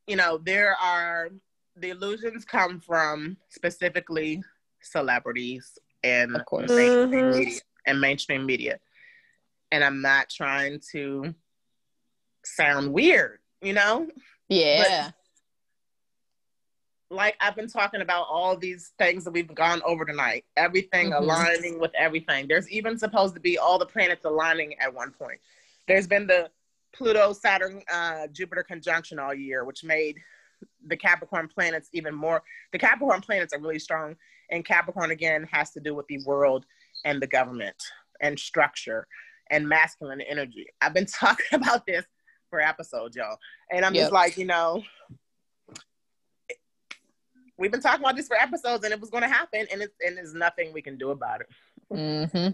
you 0.05 0.15
know, 0.15 0.37
there 0.37 0.75
are 0.75 1.29
the 1.75 1.89
illusions 1.89 2.45
come 2.45 2.79
from 2.79 3.37
specifically 3.49 4.43
celebrities 4.81 5.77
and 6.03 6.31
mainstream 6.31 6.69
mm-hmm. 6.69 7.31
media 7.31 7.59
and 7.87 7.99
mainstream 7.99 8.45
media. 8.45 8.79
And 9.71 9.83
I'm 9.83 10.01
not 10.01 10.29
trying 10.29 10.81
to 10.91 11.33
sound 12.43 12.93
weird, 12.93 13.39
you 13.61 13.73
know? 13.73 14.07
Yeah. 14.47 14.83
But 15.07 15.13
like 17.15 17.35
I've 17.39 17.55
been 17.55 17.67
talking 17.67 18.01
about 18.01 18.27
all 18.29 18.55
these 18.55 18.93
things 18.97 19.23
that 19.23 19.31
we've 19.31 19.53
gone 19.53 19.81
over 19.85 20.05
tonight, 20.05 20.45
everything 20.57 21.11
mm-hmm. 21.11 21.23
aligning 21.23 21.79
with 21.79 21.91
everything. 21.97 22.47
There's 22.47 22.69
even 22.69 22.97
supposed 22.97 23.33
to 23.35 23.39
be 23.39 23.57
all 23.57 23.79
the 23.79 23.85
planets 23.85 24.25
aligning 24.25 24.75
at 24.79 24.93
one 24.93 25.11
point. 25.11 25.39
There's 25.87 26.07
been 26.07 26.27
the 26.27 26.49
Pluto 26.93 27.33
Saturn 27.33 27.81
uh, 27.91 28.27
Jupiter 28.27 28.63
conjunction 28.63 29.19
all 29.19 29.33
year, 29.33 29.65
which 29.65 29.83
made 29.83 30.17
the 30.87 30.97
Capricorn 30.97 31.47
planets 31.47 31.89
even 31.93 32.15
more. 32.15 32.41
The 32.71 32.79
Capricorn 32.79 33.21
planets 33.21 33.53
are 33.53 33.59
really 33.59 33.79
strong, 33.79 34.15
and 34.49 34.65
Capricorn 34.65 35.11
again 35.11 35.47
has 35.51 35.71
to 35.71 35.79
do 35.79 35.93
with 35.93 36.07
the 36.07 36.19
world 36.25 36.65
and 37.03 37.21
the 37.21 37.27
government 37.27 37.75
and 38.21 38.39
structure 38.39 39.07
and 39.49 39.67
masculine 39.67 40.21
energy. 40.21 40.67
I've 40.81 40.93
been 40.93 41.05
talking 41.19 41.53
about 41.53 41.85
this 41.85 42.05
for 42.49 42.59
episodes, 42.61 43.15
y'all, 43.15 43.37
and 43.71 43.85
I'm 43.85 43.93
yep. 43.93 44.03
just 44.03 44.13
like, 44.13 44.37
you 44.37 44.45
know, 44.45 44.83
we've 47.57 47.71
been 47.71 47.81
talking 47.81 48.01
about 48.03 48.15
this 48.15 48.27
for 48.27 48.37
episodes, 48.37 48.83
and 48.83 48.93
it 48.93 48.99
was 48.99 49.09
going 49.09 49.23
to 49.23 49.29
happen, 49.29 49.65
and 49.71 49.81
it's 49.81 49.95
and 50.05 50.17
there's 50.17 50.33
nothing 50.33 50.73
we 50.73 50.81
can 50.81 50.97
do 50.97 51.11
about 51.11 51.41
it. 51.41 51.47
Mm-hmm. 51.91 52.51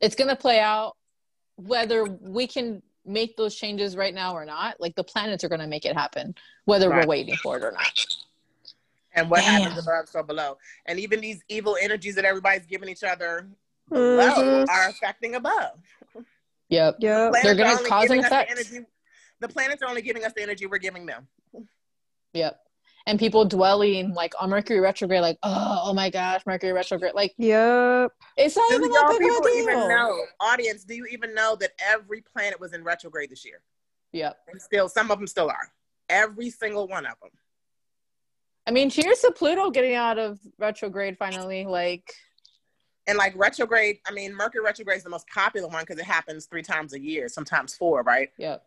It's 0.00 0.14
going 0.14 0.28
to 0.28 0.36
play 0.36 0.60
out 0.60 0.96
whether 1.56 2.04
we 2.04 2.46
can 2.46 2.82
make 3.04 3.36
those 3.36 3.54
changes 3.54 3.96
right 3.96 4.14
now 4.14 4.34
or 4.34 4.44
not, 4.44 4.80
like 4.80 4.94
the 4.94 5.04
planets 5.04 5.44
are 5.44 5.48
going 5.48 5.60
to 5.60 5.66
make 5.66 5.84
it 5.84 5.94
happen, 5.94 6.34
whether 6.64 6.88
right. 6.88 7.02
we're 7.02 7.08
waiting 7.08 7.36
for 7.36 7.56
it 7.56 7.64
or 7.64 7.72
not. 7.72 8.06
And 9.14 9.28
what 9.28 9.40
Damn. 9.40 9.62
happens 9.62 9.86
above 9.86 10.08
so 10.08 10.22
below, 10.22 10.56
and 10.86 10.98
even 10.98 11.20
these 11.20 11.42
evil 11.48 11.76
energies 11.80 12.14
that 12.14 12.24
everybody's 12.24 12.66
giving 12.66 12.88
each 12.88 13.02
other 13.02 13.48
below 13.88 14.30
mm-hmm. 14.30 14.70
are 14.70 14.88
affecting 14.88 15.34
above. 15.34 15.80
Yep. 16.68 16.96
Yep. 17.00 17.32
The 17.32 17.40
They're 17.42 17.54
going 17.56 17.76
to 17.76 17.84
cause 17.84 18.10
an 18.10 18.20
effect. 18.20 18.50
The, 18.50 18.56
energy, 18.56 18.86
the 19.40 19.48
planets 19.48 19.82
are 19.82 19.88
only 19.88 20.02
giving 20.02 20.24
us 20.24 20.32
the 20.32 20.42
energy 20.42 20.66
we're 20.66 20.78
giving 20.78 21.06
them. 21.06 21.26
Yep 22.32 22.60
and 23.06 23.18
people 23.18 23.44
dwelling 23.44 24.12
like 24.14 24.34
on 24.40 24.50
Mercury 24.50 24.80
retrograde, 24.80 25.22
like, 25.22 25.38
oh, 25.42 25.82
oh 25.84 25.94
my 25.94 26.10
gosh, 26.10 26.42
Mercury 26.46 26.72
retrograde. 26.72 27.14
Like, 27.14 27.34
yep. 27.38 28.12
It's 28.36 28.56
not 28.56 28.68
do 28.68 28.76
even 28.76 28.90
that 28.90 29.06
big 29.08 29.20
people 29.20 29.48
even 29.48 29.88
know, 29.88 30.24
audience, 30.40 30.84
do 30.84 30.94
you 30.94 31.06
even 31.06 31.34
know 31.34 31.56
that 31.60 31.70
every 31.80 32.22
planet 32.22 32.60
was 32.60 32.72
in 32.72 32.84
retrograde 32.84 33.30
this 33.30 33.44
year? 33.44 33.62
Yep. 34.12 34.36
And 34.50 34.60
still, 34.60 34.88
some 34.88 35.10
of 35.10 35.18
them 35.18 35.26
still 35.26 35.48
are. 35.48 35.72
Every 36.08 36.50
single 36.50 36.88
one 36.88 37.06
of 37.06 37.14
them. 37.20 37.30
I 38.66 38.72
mean, 38.72 38.90
cheers 38.90 39.20
to 39.20 39.32
Pluto 39.32 39.70
getting 39.70 39.94
out 39.94 40.18
of 40.18 40.38
retrograde 40.58 41.16
finally. 41.18 41.64
Like, 41.64 42.12
and 43.06 43.16
like 43.16 43.32
retrograde, 43.36 43.98
I 44.06 44.12
mean, 44.12 44.34
Mercury 44.34 44.62
retrograde 44.62 44.98
is 44.98 45.04
the 45.04 45.10
most 45.10 45.26
popular 45.28 45.68
one 45.68 45.82
because 45.82 45.98
it 45.98 46.04
happens 46.04 46.46
three 46.46 46.62
times 46.62 46.92
a 46.92 47.00
year, 47.00 47.28
sometimes 47.28 47.74
four, 47.74 48.02
right? 48.02 48.30
Yep. 48.38 48.64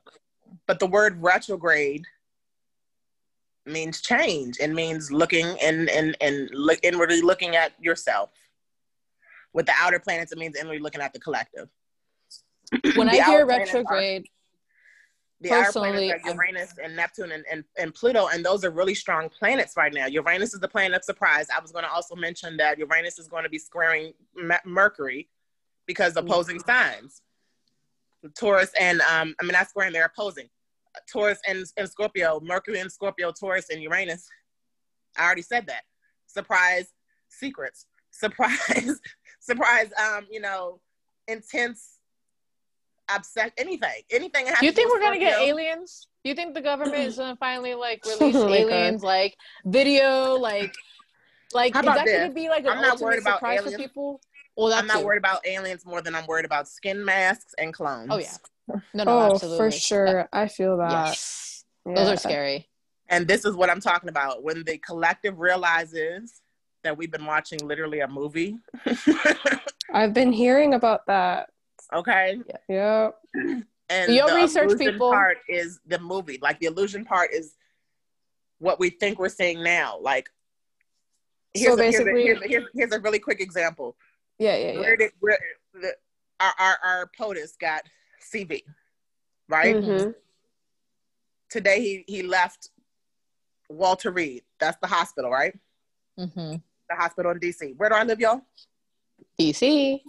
But 0.67 0.79
the 0.79 0.88
word 0.88 1.21
retrograde 1.21 2.05
means 3.66 4.01
change. 4.01 4.57
It 4.59 4.70
means 4.70 5.11
looking 5.11 5.45
and 5.61 5.89
and 5.89 6.16
and 6.22 6.49
look 6.53 6.80
inwardly 6.84 7.22
looking 7.22 7.55
at 7.55 7.74
yourself. 7.82 8.32
With 9.53 9.66
the 9.66 9.74
outer 9.78 9.99
planets, 9.99 10.32
it 10.32 10.38
means 10.38 10.55
inwardly 10.55 10.82
looking 10.82 11.01
at 11.01 11.14
the 11.14 11.20
collective. 11.20 11.70
When 12.95 13.07
I 13.07 13.24
hear 13.24 13.45
retrograde, 13.45 14.28
the 15.41 15.51
outer 15.51 15.72
planets 15.72 16.26
are 16.26 16.34
Uranus 16.34 16.74
and 16.84 16.95
Neptune 16.95 17.32
and, 17.32 17.45
and, 17.51 17.64
and 17.78 17.93
Pluto, 17.93 18.28
and 18.34 18.43
those 18.43 18.64
are 18.64 18.72
really 18.72 18.95
strong 18.95 19.30
planets 19.30 19.76
right 19.78 19.93
now. 19.93 20.07
Uranus 20.07 20.53
is 20.53 20.59
the 20.59 20.68
planet 20.68 20.97
of 20.97 21.03
surprise. 21.03 21.47
I 21.55 21.59
was 21.59 21.72
going 21.72 21.84
to 21.84 21.91
also 21.91 22.16
mention 22.16 22.57
that 22.57 22.80
Uranus 22.80 23.20
is 23.20 23.28
going 23.28 23.43
to 23.43 23.49
be 23.49 23.59
squaring 23.59 24.14
Mercury 24.66 25.30
because 25.86 26.16
opposing 26.16 26.57
mm-hmm. 26.57 26.72
signs. 26.72 27.22
Taurus 28.39 28.72
and 28.80 29.01
um, 29.01 29.36
I 29.39 29.43
mean 29.43 29.51
not 29.51 29.70
squaring, 29.70 29.91
they're 29.91 30.05
opposing. 30.05 30.49
Taurus 31.11 31.39
and, 31.47 31.63
and 31.77 31.89
Scorpio, 31.89 32.39
Mercury 32.41 32.79
and 32.79 32.91
Scorpio, 32.91 33.31
Taurus 33.31 33.69
and 33.69 33.81
Uranus. 33.81 34.27
I 35.17 35.25
already 35.25 35.41
said 35.41 35.67
that. 35.67 35.83
Surprise 36.27 36.93
secrets. 37.29 37.85
Surprise, 38.11 38.99
surprise, 39.39 39.89
um, 39.99 40.27
you 40.29 40.39
know, 40.39 40.79
intense 41.27 41.97
upset 43.09 43.51
anything. 43.57 44.01
Anything 44.11 44.45
Do 44.59 44.65
you 44.65 44.71
think 44.71 44.91
we're 44.91 44.99
gonna 44.99 45.19
get 45.19 45.39
aliens? 45.39 46.07
Do 46.23 46.29
you 46.29 46.35
think 46.35 46.53
the 46.53 46.61
government 46.61 46.95
is 46.95 47.17
gonna 47.17 47.35
finally 47.35 47.73
like 47.73 48.05
release 48.19 48.35
oh 48.35 48.53
aliens 48.53 49.01
God. 49.01 49.07
like 49.07 49.37
video 49.65 50.35
like 50.35 50.73
like 51.53 51.75
is 51.75 51.81
that 51.81 52.05
this? 52.05 52.17
gonna 52.21 52.33
be 52.33 52.49
like 52.49 52.63
an 52.65 52.71
I'm 52.71 52.81
not 52.81 52.99
worried 52.99 53.21
about 53.21 53.37
surprise 53.37 53.59
aliens. 53.59 53.75
for 53.75 53.81
people? 53.81 54.21
Well, 54.55 54.73
I'm 54.73 54.85
not 54.85 54.99
too. 54.99 55.05
worried 55.05 55.17
about 55.17 55.45
aliens 55.45 55.85
more 55.85 56.01
than 56.01 56.13
I'm 56.13 56.27
worried 56.27 56.45
about 56.45 56.67
skin 56.67 57.03
masks 57.03 57.55
and 57.57 57.73
clones. 57.73 58.09
Oh 58.11 58.17
yeah. 58.17 58.35
No, 58.68 58.82
no, 58.93 59.03
oh, 59.07 59.32
absolutely. 59.34 59.57
for 59.57 59.72
sure. 59.72 60.30
I 60.32 60.47
feel 60.47 60.78
that. 60.78 60.91
Yes. 60.91 61.66
Yeah. 61.86 61.95
Those 61.95 62.09
are 62.09 62.18
scary. 62.18 62.70
And 63.09 63.28
this 63.28 63.45
is 63.45 63.55
what 63.55 63.70
I'm 63.70 63.82
talking 63.82 64.09
about. 64.09 64.43
When 64.43 64.64
the 64.64 64.78
collective 64.78 65.39
realizes 65.39 66.41
that 66.84 66.97
we've 66.97 67.11
been 67.11 67.26
watching 67.26 67.59
literally 67.59 68.01
a 68.01 68.07
movie. 68.07 68.57
I've 69.93 70.14
been 70.14 70.32
hearing 70.32 70.74
about 70.74 71.05
that. 71.07 71.49
Okay. 71.93 72.39
Yeah. 72.70 73.09
And 73.89 74.14
Your 74.14 74.34
research 74.36 74.78
people 74.78 75.11
part 75.11 75.38
is 75.47 75.80
the 75.86 75.99
movie. 75.99 76.39
Like 76.41 76.59
the 76.59 76.68
illusion 76.68 77.05
part 77.05 77.34
is 77.34 77.55
what 78.59 78.80
we 78.80 78.89
think 78.89 79.20
we're 79.20 79.30
seeing 79.30 79.64
now. 79.64 79.97
Like 80.01 80.30
here's, 81.53 81.74
so 81.74 81.78
basically, 81.78 82.22
a, 82.22 82.26
here's, 82.26 82.41
a, 82.41 82.47
here's, 82.47 82.64
a, 82.64 82.68
here's, 82.74 82.91
a 82.93 82.99
really 82.99 83.20
quick 83.20 83.41
example. 83.41 83.95
Yeah, 84.39 84.55
yeah, 84.55 84.72
yeah. 84.72 84.80
Where 84.80 84.97
did 84.97 85.11
where 85.20 85.38
the, 85.74 85.93
our, 86.39 86.53
our 86.57 86.78
our 86.84 87.11
POTUS 87.20 87.57
got 87.59 87.84
CV, 88.24 88.63
right? 89.49 89.76
Mm-hmm. 89.76 90.11
Today 91.49 91.82
he 91.82 92.03
he 92.07 92.24
left 92.24 92.69
Walter 93.69 94.11
Reed. 94.11 94.43
That's 94.59 94.78
the 94.82 94.88
hospital, 94.88 95.32
right? 95.32 95.57
Mm-hmm. 96.19 96.55
The 96.89 96.95
hospital 96.95 97.32
in 97.32 97.39
DC. 97.39 97.76
Where 97.78 97.89
do 97.89 97.95
I 97.95 98.03
live, 98.03 98.19
y'all? 98.19 98.41
DC. 99.39 100.01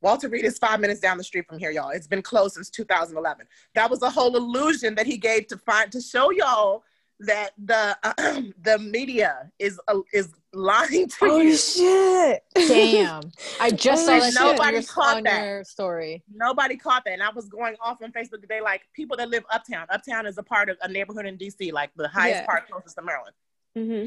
Walter 0.00 0.28
Reed 0.28 0.44
is 0.44 0.58
five 0.58 0.80
minutes 0.80 1.00
down 1.00 1.16
the 1.16 1.24
street 1.24 1.46
from 1.46 1.58
here, 1.58 1.70
y'all. 1.70 1.90
It's 1.90 2.08
been 2.08 2.22
closed 2.22 2.54
since 2.54 2.70
2011. 2.70 3.46
That 3.74 3.88
was 3.88 4.02
a 4.02 4.10
whole 4.10 4.36
illusion 4.36 4.96
that 4.96 5.06
he 5.06 5.16
gave 5.16 5.46
to 5.46 5.56
find 5.58 5.92
to 5.92 6.00
show 6.00 6.30
y'all 6.32 6.82
that 7.20 7.50
the 7.62 7.96
uh, 8.02 8.12
the 8.62 8.78
media 8.78 9.50
is 9.58 9.80
uh, 9.86 10.00
is 10.12 10.32
lying 10.52 11.08
to 11.08 11.16
oh, 11.22 11.40
you. 11.40 11.56
shit! 11.56 12.42
Damn, 12.54 13.30
I 13.60 13.70
just 13.74 14.04
saw 14.06 14.18
that 14.18 14.34
Nobody 14.34 14.78
shit 14.78 14.88
caught 14.88 15.16
on 15.18 15.22
that. 15.24 15.42
your 15.44 15.64
story. 15.64 16.22
Nobody 16.32 16.76
caught 16.76 17.04
that, 17.04 17.12
and 17.12 17.22
I 17.22 17.30
was 17.30 17.48
going 17.48 17.74
off 17.80 18.02
on 18.02 18.12
Facebook 18.12 18.40
today. 18.40 18.60
Like 18.60 18.82
people 18.94 19.16
that 19.16 19.28
live 19.28 19.44
uptown. 19.50 19.86
Uptown 19.90 20.26
is 20.26 20.38
a 20.38 20.42
part 20.42 20.68
of 20.68 20.76
a 20.82 20.88
neighborhood 20.88 21.26
in 21.26 21.36
DC, 21.36 21.72
like 21.72 21.90
the 21.96 22.08
highest 22.08 22.40
Yeah. 22.40 22.46
part 22.46 22.68
closest 22.70 22.96
to 22.96 23.02
Maryland. 23.02 23.34
hmm 23.76 24.06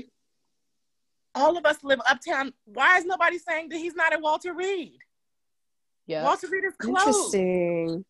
All 1.34 1.58
of 1.58 1.66
us 1.66 1.78
live 1.84 2.00
uptown. 2.10 2.54
Why 2.66 2.98
is 2.98 3.06
nobody 3.06 3.38
saying 3.40 3.70
that 3.70 3.78
he's 3.78 3.96
not 3.96 4.14
at 4.14 4.22
Walter 4.22 4.54
Reed? 4.54 5.00
Yeah, 6.08 6.24
Walter 6.24 6.48
Reed 6.48 6.64
is 6.66 6.76
closed. 6.76 7.34
Interesting. 7.34 8.06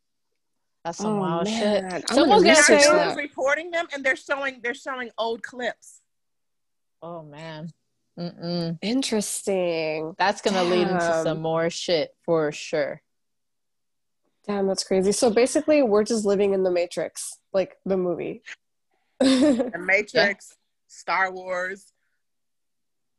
that's 0.83 0.97
some 0.97 1.15
Oh, 1.17 1.21
wild 1.21 1.45
man. 1.45 1.83
shit. 2.01 2.05
I'm 2.09 2.15
Someone's 2.15 2.43
gonna 2.43 2.55
gonna 2.55 2.57
And 2.57 2.57
research 2.57 2.67
fix 2.81 2.87
our 2.87 2.97
that. 2.97 3.07
news 3.07 3.15
reporting 3.17 3.71
them, 3.71 3.87
and 3.93 4.03
they're 4.05 4.15
showing 4.17 4.59
they're 4.61 4.73
showing 4.73 5.09
old 5.17 5.41
clips. 5.43 6.01
Oh 7.01 7.23
man. 7.23 7.69
Mm-mm. 8.19 8.77
Interesting. 8.81 10.15
That's 10.17 10.41
gonna 10.41 10.63
lead 10.63 10.87
into 10.87 11.21
some 11.23 11.41
more 11.41 11.69
shit 11.69 12.15
for 12.23 12.51
sure. 12.51 13.01
Damn, 14.47 14.67
that's 14.67 14.83
crazy. 14.83 15.11
So 15.11 15.29
basically, 15.31 15.81
we're 15.83 16.03
just 16.03 16.23
living 16.25 16.53
in 16.53 16.63
the 16.63 16.71
Matrix, 16.71 17.39
like 17.53 17.75
the 17.85 17.97
movie. 17.97 18.41
The 19.19 19.71
Matrix, 19.79 20.55
Star 20.87 21.31
Wars, 21.31 21.93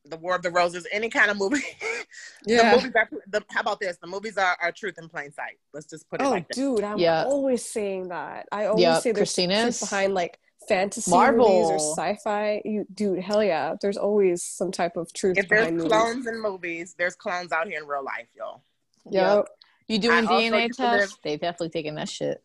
The 0.05 0.17
War 0.19 0.37
of 0.37 0.43
the 0.43 0.51
Roses, 0.51 0.87
any 0.93 1.09
kind 1.09 1.31
of 1.31 1.37
movie. 1.39 1.63
Yeah. 2.47 2.71
The 2.71 2.77
movies 2.77 2.93
are, 2.95 3.09
the, 3.29 3.45
how 3.51 3.61
about 3.63 3.81
this? 3.81 3.97
The 4.01 4.07
movies 4.07 4.39
are, 4.39 4.57
are 4.63 4.71
truth 4.71 4.95
in 4.99 5.09
plain 5.09 5.33
sight. 5.33 5.59
Let's 5.75 5.87
just 5.87 6.09
put 6.09 6.21
it 6.21 6.25
Oh, 6.25 6.31
like 6.31 6.47
that. 6.49 6.55
dude, 6.55 6.85
I'm 6.85 6.99
Yeah. 6.99 7.25
always 7.25 7.65
saying 7.65 8.09
that. 8.09 8.47
I 8.53 8.67
always 8.67 8.83
Yep, 8.83 9.03
say 9.03 9.11
there's 9.13 9.19
Christina's- 9.35 9.79
truth 9.81 9.91
behind 9.91 10.15
like 10.15 10.39
fantasy 10.69 11.11
Marvel. 11.11 11.49
movies 11.49 11.71
or 11.71 11.95
sci-fi. 11.95 12.63
You, 12.65 12.87
dude, 12.95 13.21
hell 13.21 13.43
yeah. 13.45 13.75
There's 13.81 13.97
always 13.97 14.43
some 14.43 14.71
type 14.73 14.97
of 14.97 15.13
truth 15.13 15.39
If 15.39 15.49
there's 15.49 15.61
behind 15.63 15.77
movies. 15.79 15.93
clones 15.93 16.27
in 16.27 16.41
movies, 16.43 16.95
there's 16.99 17.15
clones 17.15 17.53
out 17.53 17.67
here 17.69 17.81
in 17.81 17.87
real 17.87 18.05
life, 18.05 18.29
y'all. 18.37 18.63
Yep. 19.11 19.47
You 19.89 19.99
doing 19.99 20.27
I 20.27 20.31
DNA 20.31 20.69
tests? 20.77 21.19
They've 21.23 21.41
definitely 21.41 21.69
taken 21.71 21.95
that 21.95 22.09
shit. 22.09 22.43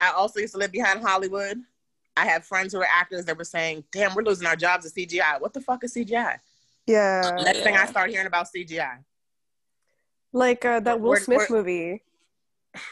I 0.00 0.10
also 0.10 0.38
used 0.40 0.52
to 0.54 0.58
live 0.58 0.70
behind 0.72 1.02
Hollywood. 1.02 1.58
I 2.16 2.24
had 2.26 2.44
friends 2.44 2.72
who 2.72 2.78
were 2.78 2.86
actors 2.88 3.24
that 3.24 3.36
were 3.36 3.42
saying, 3.44 3.82
damn, 3.90 4.14
we're 4.14 4.22
losing 4.22 4.46
our 4.46 4.54
jobs 4.54 4.90
to 4.92 5.00
CGI. 5.06 5.40
What 5.40 5.52
the 5.52 5.60
fuck 5.60 5.82
is 5.82 5.94
CGI? 5.94 6.38
Yeah. 6.86 7.38
Next 7.42 7.60
thing 7.60 7.76
I 7.76 7.86
start 7.86 8.10
hearing 8.10 8.28
about 8.28 8.46
CGI. 8.54 8.98
like 10.32 10.64
uh, 10.64 10.80
that 10.80 11.00
Will 11.00 11.10
We're- 11.10 11.20
Smith 11.20 11.46
we're- 11.50 11.58
movie, 11.60 12.02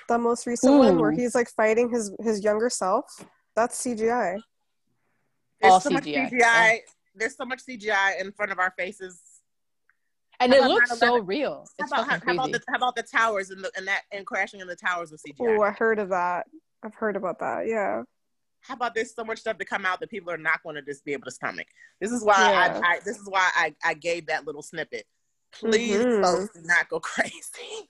the 0.09 0.18
most 0.18 0.47
recent 0.47 0.78
one 0.78 0.99
where 0.99 1.11
he's 1.12 1.35
like 1.35 1.49
fighting 1.49 1.91
his 1.91 2.12
his 2.20 2.43
younger 2.43 2.70
self. 2.70 3.24
That's 3.57 3.80
CGI. 3.85 4.39
There's 5.62 5.72
All 5.74 5.80
so 5.80 5.90
much 5.90 6.04
CGI. 6.04 6.30
CGI. 6.30 6.78
There's 7.14 7.36
so 7.36 7.44
much 7.44 7.64
CGI 7.64 8.20
in 8.20 8.32
front 8.32 8.50
of 8.52 8.58
our 8.58 8.72
faces. 8.76 9.20
And 10.40 10.52
How 10.52 10.58
it 10.64 10.68
looks 10.68 10.98
so 10.98 11.18
real. 11.20 11.64
How 11.78 11.84
It's 11.84 11.92
about, 11.92 12.04
how, 12.04 12.12
fucking 12.14 12.28
how 12.28 12.34
about 12.34 12.42
crazy. 12.50 12.58
the 12.58 12.72
how 12.72 12.76
about 12.78 12.96
the 12.96 13.02
towers 13.04 13.50
and 13.50 13.62
the 13.62 13.70
and 13.76 13.86
that 13.86 14.02
and 14.10 14.26
crashing 14.26 14.60
in 14.60 14.66
the 14.66 14.74
towers 14.74 15.12
with 15.12 15.22
CGI? 15.22 15.56
Oh, 15.58 15.62
I 15.62 15.70
heard 15.70 16.00
of 16.00 16.08
that. 16.08 16.46
I've 16.82 16.94
heard 16.96 17.14
about 17.14 17.38
that. 17.38 17.68
Yeah. 17.68 18.02
how 18.62 18.74
about 18.74 18.92
there's 18.94 19.14
so 19.14 19.22
much 19.24 19.38
stuff 19.38 19.58
to 19.58 19.64
come 19.64 19.86
out 19.86 20.00
that 20.00 20.10
people 20.10 20.32
are 20.32 20.36
not 20.38 20.60
going 20.64 20.74
to 20.74 20.82
just 20.82 21.04
be 21.04 21.12
able 21.12 21.26
to 21.26 21.30
stomach. 21.30 21.68
This 22.00 22.10
is 22.10 22.24
why 22.24 22.50
Yeah. 22.50 22.80
I, 22.82 22.94
I 22.94 22.98
this 23.04 23.18
is 23.18 23.28
why 23.28 23.48
I, 23.54 23.74
I 23.84 23.94
gave 23.94 24.26
that 24.26 24.44
little 24.46 24.62
snippet. 24.62 25.06
Please, 25.52 25.96
Mhm. 26.04 26.22
folks, 26.24 26.54
do 26.54 26.62
not 26.64 26.88
go 26.88 26.98
crazy. 27.12 27.88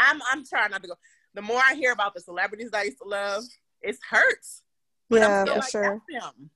I'm 0.00 0.20
I'm 0.32 0.44
trying 0.44 0.70
not 0.72 0.82
to 0.82 0.88
go. 0.88 0.94
The 1.34 1.42
more 1.42 1.60
I 1.64 1.74
hear 1.74 1.92
about 1.92 2.14
the 2.14 2.20
celebrities 2.20 2.70
I 2.74 2.84
used 2.84 2.98
to 3.02 3.08
love, 3.08 3.44
it 3.82 3.96
hurts. 4.10 4.62
But 5.08 5.20
Yeah, 5.20 5.42
I'm 5.42 5.46
still 5.46 5.54
for 5.54 5.60
like, 5.60 5.70
sure. 5.70 5.94
F 5.94 6.22
them. 6.34 6.50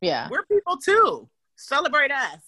Yeah. 0.00 0.28
We're 0.30 0.44
people 0.44 0.76
too. 0.76 1.28
Celebrate 1.56 2.10
us. 2.10 2.40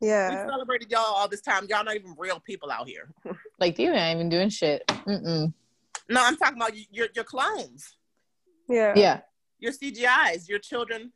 Yeah. 0.00 0.30
We 0.30 0.50
celebrated 0.50 0.90
y'all 0.90 1.00
all 1.04 1.28
this 1.28 1.40
time. 1.40 1.66
Y'all 1.68 1.84
not 1.84 1.96
even 1.96 2.14
real 2.16 2.40
people 2.40 2.70
out 2.70 2.88
here. 2.88 3.12
Like 3.60 3.76
you 3.80 3.92
ain't 3.92 4.16
even 4.16 4.28
doing 4.28 4.50
shit. 4.50 4.86
Mm-mm. 4.86 5.52
No, 6.08 6.24
I'm 6.24 6.36
talking 6.36 6.58
about 6.58 6.72
your 6.92 7.08
your 7.12 7.24
clones. 7.24 7.96
Yeah. 8.68 8.92
Yeah. 8.94 9.20
your 9.58 9.72
CGIs, 9.72 10.48
your 10.48 10.60
children. 10.60 11.12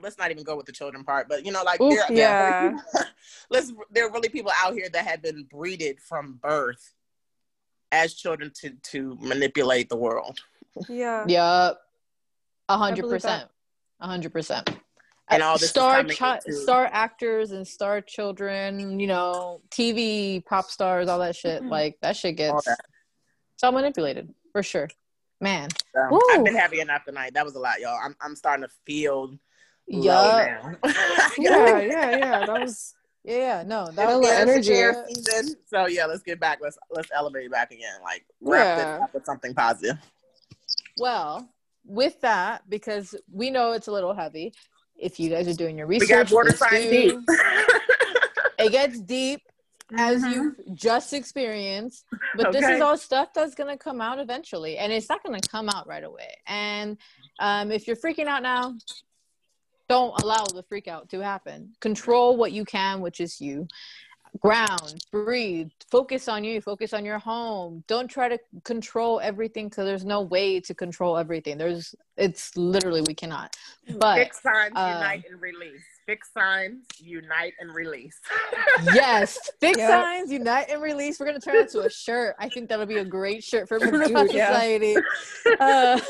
Let's 0.00 0.16
not 0.16 0.30
even 0.30 0.44
go 0.44 0.56
with 0.56 0.64
the 0.64 0.72
children 0.72 1.04
part, 1.04 1.28
but 1.28 1.44
you 1.44 1.52
know, 1.52 1.62
like 1.62 1.78
Oof, 1.78 1.94
there, 2.08 2.16
yeah. 2.16 2.78
let's. 3.50 3.70
There 3.90 4.06
are 4.06 4.10
really 4.10 4.30
people 4.30 4.50
out 4.64 4.72
here 4.72 4.88
that 4.90 5.06
have 5.06 5.20
been 5.20 5.44
breeded 5.44 6.00
from 6.00 6.38
birth 6.42 6.94
as 7.92 8.14
children 8.14 8.50
to 8.62 8.70
to 8.92 9.18
manipulate 9.20 9.90
the 9.90 9.96
world. 9.96 10.38
Yeah. 10.88 11.26
Yup. 11.28 11.82
A 12.70 12.72
I 12.72 12.78
hundred 12.78 13.02
believe 13.02 13.16
percent. 13.20 13.48
A 14.02 14.06
hundred 14.06 14.32
percent. 14.32 14.68
And 15.30 15.42
all 15.42 15.56
this 15.56 15.70
star 15.70 16.04
chi- 16.04 16.40
star 16.40 16.90
actors 16.92 17.52
and 17.52 17.66
star 17.66 18.00
children, 18.02 19.00
you 19.00 19.06
know, 19.06 19.60
TV 19.70 20.44
pop 20.44 20.68
stars, 20.68 21.08
all 21.08 21.20
that 21.20 21.34
shit. 21.36 21.62
Mhm. 21.62 21.70
Like 21.70 21.96
that 22.02 22.16
shit 22.16 22.38
All 22.40 22.54
gets 22.54 22.64
that. 22.66 22.80
so 23.56 23.72
manipulated 23.72 24.34
for 24.52 24.62
sure. 24.62 24.88
Man. 25.40 25.68
So, 25.94 26.20
I've 26.32 26.44
been 26.44 26.54
happy 26.54 26.80
enough 26.80 27.04
tonight. 27.04 27.32
That 27.34 27.44
was 27.44 27.54
a 27.54 27.58
lot, 27.60 27.80
y'all. 27.80 27.98
I'm 28.04 28.14
I'm 28.20 28.36
starting 28.36 28.64
to 28.66 28.72
feel 28.84 29.38
low 29.88 30.02
Yup. 30.02 30.46
now. 30.84 30.90
Yeah. 31.38 31.78
Yeah. 31.80 32.16
Yeah. 32.16 32.46
That 32.46 32.48
was. 32.60 32.94
Yeah, 33.24 33.62
no, 33.64 33.86
that 33.86 34.08
Feel 34.08 34.18
was 34.18 34.28
the 34.28 34.34
Yeah, 34.34 34.42
it's 34.58 34.68
a 34.68 34.72
energy. 34.74 35.14
season. 35.14 35.56
So 35.68 35.86
yeah, 35.86 36.06
let's 36.06 36.24
get 36.24 36.40
back. 36.40 36.58
Let's 36.60 36.76
let's 36.90 37.08
elevate 37.14 37.52
back 37.52 37.70
again. 37.70 38.00
Like 38.02 38.26
wrap 38.40 38.66
Yeah. 38.66 38.76
this 38.94 39.02
up 39.04 39.14
with 39.14 39.24
something 39.24 39.54
positive. 39.54 39.96
Well, 40.98 41.48
with 41.84 42.20
that, 42.20 42.68
because 42.68 43.14
we 43.30 43.50
know 43.50 43.72
it's 43.72 43.88
a 43.88 43.92
little 43.92 44.14
heavy. 44.14 44.52
If 44.96 45.18
you 45.18 45.30
guys 45.30 45.48
are 45.48 45.54
doing 45.54 45.76
your 45.78 45.86
We 45.86 45.98
research, 45.98 46.08
got 46.28 46.30
border 46.30 46.52
please 46.52 46.84
do. 46.84 46.90
deep. 46.90 47.38
it 48.58 48.70
gets 48.70 49.00
deep 49.00 49.40
as 49.96 50.22
Mhm. 50.22 50.32
you've 50.32 50.74
just 50.74 51.12
experienced 51.12 52.06
but 52.36 52.50
this 52.52 52.64
is 52.76 52.80
all 52.80 52.96
stuff 52.96 53.28
that's 53.34 53.54
going 53.54 53.68
to 53.68 53.76
come 53.76 54.00
out 54.00 54.18
eventually 54.18 54.78
and 54.78 54.90
it's 54.92 55.08
not 55.10 55.22
going 55.22 55.38
to 55.38 55.48
come 55.48 55.68
out 55.68 55.86
right 55.86 56.04
away 56.04 56.34
and 56.46 56.96
um, 57.40 57.70
if 57.70 57.86
you're 57.86 57.96
freaking 57.96 58.26
out 58.26 58.42
now 58.42 58.74
don't 59.88 60.18
allow 60.22 60.44
the 60.44 60.62
freak 60.62 60.88
out 60.88 61.10
to 61.10 61.20
happen 61.20 61.74
control 61.80 62.36
what 62.38 62.52
you 62.52 62.64
can 62.64 63.00
which 63.00 63.20
is 63.20 63.38
you 63.40 63.66
ground 64.40 65.04
breathe 65.12 65.70
focus 65.90 66.26
on 66.26 66.42
you 66.42 66.60
focus 66.60 66.94
on 66.94 67.04
your 67.04 67.18
home 67.18 67.84
don't 67.86 68.08
try 68.08 68.28
to 68.28 68.38
control 68.64 69.20
everything 69.20 69.68
because 69.68 69.84
there's 69.84 70.04
no 70.04 70.22
way 70.22 70.58
to 70.58 70.74
control 70.74 71.18
everything 71.18 71.58
there's 71.58 71.94
it's 72.16 72.56
literally 72.56 73.02
we 73.06 73.14
cannot 73.14 73.54
but 73.98 74.16
Fix 74.16 74.42
signs, 74.42 74.72
um, 74.76 74.92
unite 74.92 75.24
and 75.30 75.40
release. 75.40 75.82
Fix 76.06 76.32
signs, 76.32 76.84
unite 76.98 77.52
and 77.60 77.74
release. 77.74 78.18
Yes, 78.92 79.38
fix 79.60 79.78
Yep. 79.78 79.90
signs, 79.90 80.32
unite 80.32 80.68
and 80.70 80.82
release. 80.82 81.18
We're 81.18 81.26
gonna 81.26 81.40
turn 81.40 81.56
it 81.56 81.62
into 81.62 81.80
a 81.80 81.90
shirt. 81.90 82.34
I 82.38 82.48
think 82.48 82.68
that'll 82.68 82.86
be 82.86 82.98
a 82.98 83.04
great 83.04 83.42
shirt 83.42 83.68
for 83.68 83.78
Bruja 83.80 84.06
Dude, 84.06 84.32
yeah. 84.32 84.46
Society. 84.48 84.96
Uh, 85.60 86.00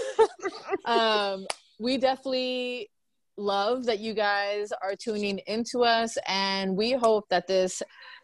um, 0.84 1.46
we 1.78 1.98
definitely 1.98 2.90
love 3.36 3.86
that 3.86 3.98
you 3.98 4.14
guys 4.14 4.72
are 4.82 4.94
tuning 4.94 5.38
into 5.46 5.80
us, 5.80 6.16
and 6.26 6.76
we 6.76 6.92
hope 6.92 7.28
that 7.30 7.46
this 7.46 7.82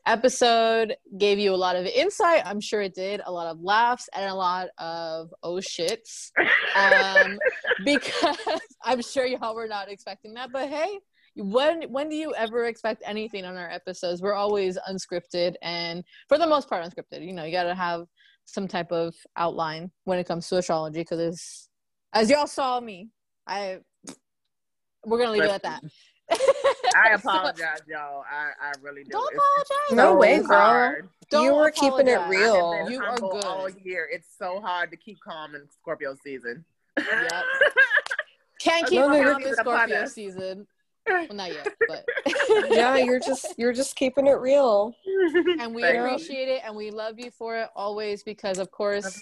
episode 0.09 0.97
gave 1.19 1.39
you 1.39 1.55
a 1.55 1.57
lot 1.57 1.77
of 1.77 1.87
insight. 1.87 2.43
I'm 2.45 2.61
sure 2.61 2.81
it 2.81 2.95
did. 2.95 3.21
A 3.25 3.31
lot 3.31 3.47
of 3.47 3.61
laughs 3.61 4.09
and 4.17 4.31
a 4.31 4.35
lot 4.35 4.69
of 4.79 5.33
oh 5.43 5.57
shits. 5.57 6.31
Um, 6.75 7.39
because 7.85 8.37
I'm 8.85 9.03
sure 9.03 9.27
y'all 9.27 9.55
were 9.55 9.69
not 9.69 9.91
expecting 9.91 10.35
that, 10.35 10.51
but 10.53 10.69
hey 10.69 10.99
when 11.39 11.83
when 11.85 12.09
do 12.09 12.17
you 12.17 12.35
ever 12.35 12.65
expect 12.65 13.03
anything 13.07 13.45
on 13.45 13.57
our 13.57 13.71
episodes 13.71 14.21
we're 14.21 14.35
always 14.35 14.77
unscripted 14.91 15.55
and 15.63 16.03
for 16.29 16.37
the 16.37 16.47
most 16.47 16.69
part 16.69 16.85
unscripted 16.85 17.25
you 17.25 17.33
know 17.33 17.45
you 17.45 17.53
got 17.53 17.63
to 17.63 17.77
have 17.77 18.07
some 18.45 18.67
type 18.67 18.91
of 18.91 19.15
outline 19.37 19.89
when 20.05 20.19
it 20.19 20.27
comes 20.27 20.49
to 20.49 20.57
astrology 20.57 21.01
because 21.01 21.69
as 22.13 22.29
y'all 22.29 22.47
saw 22.47 22.81
me 22.81 23.09
i 23.47 23.79
we're 25.07 25.19
gonna 25.19 25.31
leave 25.31 25.45
it 25.45 25.51
at 25.51 25.63
that 25.63 25.81
I 26.31 26.37
So, 27.23 27.29
apologize, 27.29 27.81
y'all. 27.89 28.25
I, 28.31 28.51
I 28.61 28.73
really 28.83 29.05
do. 29.05 29.11
don't 29.11 29.33
It's 29.33 29.39
apologize 29.43 29.97
No 29.97 30.13
so 30.13 30.17
way, 30.17 30.43
girl. 30.43 30.97
Don't 31.31 31.45
You 31.45 31.55
were 31.55 31.71
keeping 31.71 32.09
it 32.09 32.21
real. 32.29 32.89
You 32.91 33.03
are 33.03 33.17
good. 33.19 33.45
all 33.45 33.69
year. 33.69 34.09
It's 34.11 34.29
so 34.39 34.61
hard 34.61 34.91
to 34.91 34.97
keep 34.97 35.19
calm 35.21 35.55
in 35.55 35.69
Scorpio 35.71 36.17
season. 36.23 36.65
Yep. 36.97 37.45
can't 38.61 38.87
keep 38.87 38.99
don't 38.99 39.11
calm 39.11 39.23
you're 39.23 39.35
this 39.35 39.37
keeping 39.39 39.53
it 39.53 39.59
upon 39.59 39.77
scorpio 39.89 40.03
us. 40.03 40.13
season 40.15 40.67
well, 41.09 41.27
not 41.33 41.53
yet, 41.53 41.69
but 41.89 42.05
yeah, 42.71 42.97
you're 42.97 43.21
just 43.21 43.47
you're 43.57 43.73
just 43.73 43.97
keeping 43.97 44.27
it 44.27 44.39
real. 44.39 44.95
And 45.61 45.75
we 45.75 45.83
appreciate 45.83 46.49
it 46.49 46.63
and 46.65 46.75
we 46.75 46.91
love 46.91 47.19
you 47.19 47.31
for 47.31 47.57
it 47.57 47.69
always 47.75 48.23
because 48.23 48.59
of 48.59 48.71
course 48.71 49.21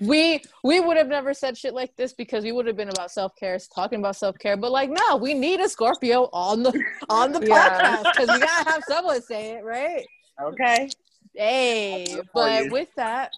we 0.00 0.42
we 0.64 0.80
would 0.80 0.96
have 0.96 1.08
never 1.08 1.32
said 1.32 1.56
shit 1.56 1.74
like 1.74 1.94
this 1.96 2.12
because 2.12 2.44
we 2.44 2.52
would 2.52 2.66
have 2.66 2.76
been 2.76 2.88
about 2.88 3.10
self-care, 3.10 3.58
talking 3.74 4.00
about 4.00 4.16
self-care. 4.16 4.56
But 4.56 4.72
like 4.72 4.90
no, 4.90 5.16
we 5.16 5.34
need 5.34 5.60
a 5.60 5.68
Scorpio 5.68 6.28
on 6.32 6.62
the 6.62 6.84
on 7.08 7.32
the 7.32 7.40
yeah. 7.46 8.02
podcast 8.02 8.12
because 8.12 8.28
we 8.28 8.40
gotta 8.40 8.70
have 8.70 8.82
someone 8.88 9.22
say 9.22 9.52
it, 9.52 9.64
right? 9.64 10.06
Okay. 10.40 10.90
Hey, 11.34 12.06
but 12.34 12.70
with 12.70 12.88
that, 12.96 13.32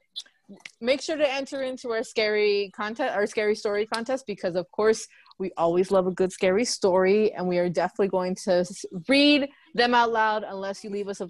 make 0.81 1.01
sure 1.01 1.17
to 1.17 1.33
enter 1.33 1.63
into 1.63 1.91
our 1.91 2.03
scary 2.03 2.71
contest, 2.75 3.15
our 3.15 3.27
scary 3.27 3.55
story 3.55 3.87
contest, 3.87 4.27
because 4.27 4.55
of 4.55 4.71
course 4.71 5.07
we 5.41 5.51
always 5.57 5.91
love 5.91 6.07
a 6.07 6.11
good 6.13 6.31
scary 6.31 6.65
story, 6.65 7.33
and 7.33 7.49
we 7.49 7.59
are 7.59 7.69
definitely 7.69 8.09
going 8.09 8.37
to 8.45 8.65
read 9.09 9.49
them 9.75 9.95
out 9.95 10.13
loud. 10.13 10.45
Unless 10.47 10.85
you 10.85 10.91
leave 10.91 11.09
us 11.09 11.21
a 11.21 11.27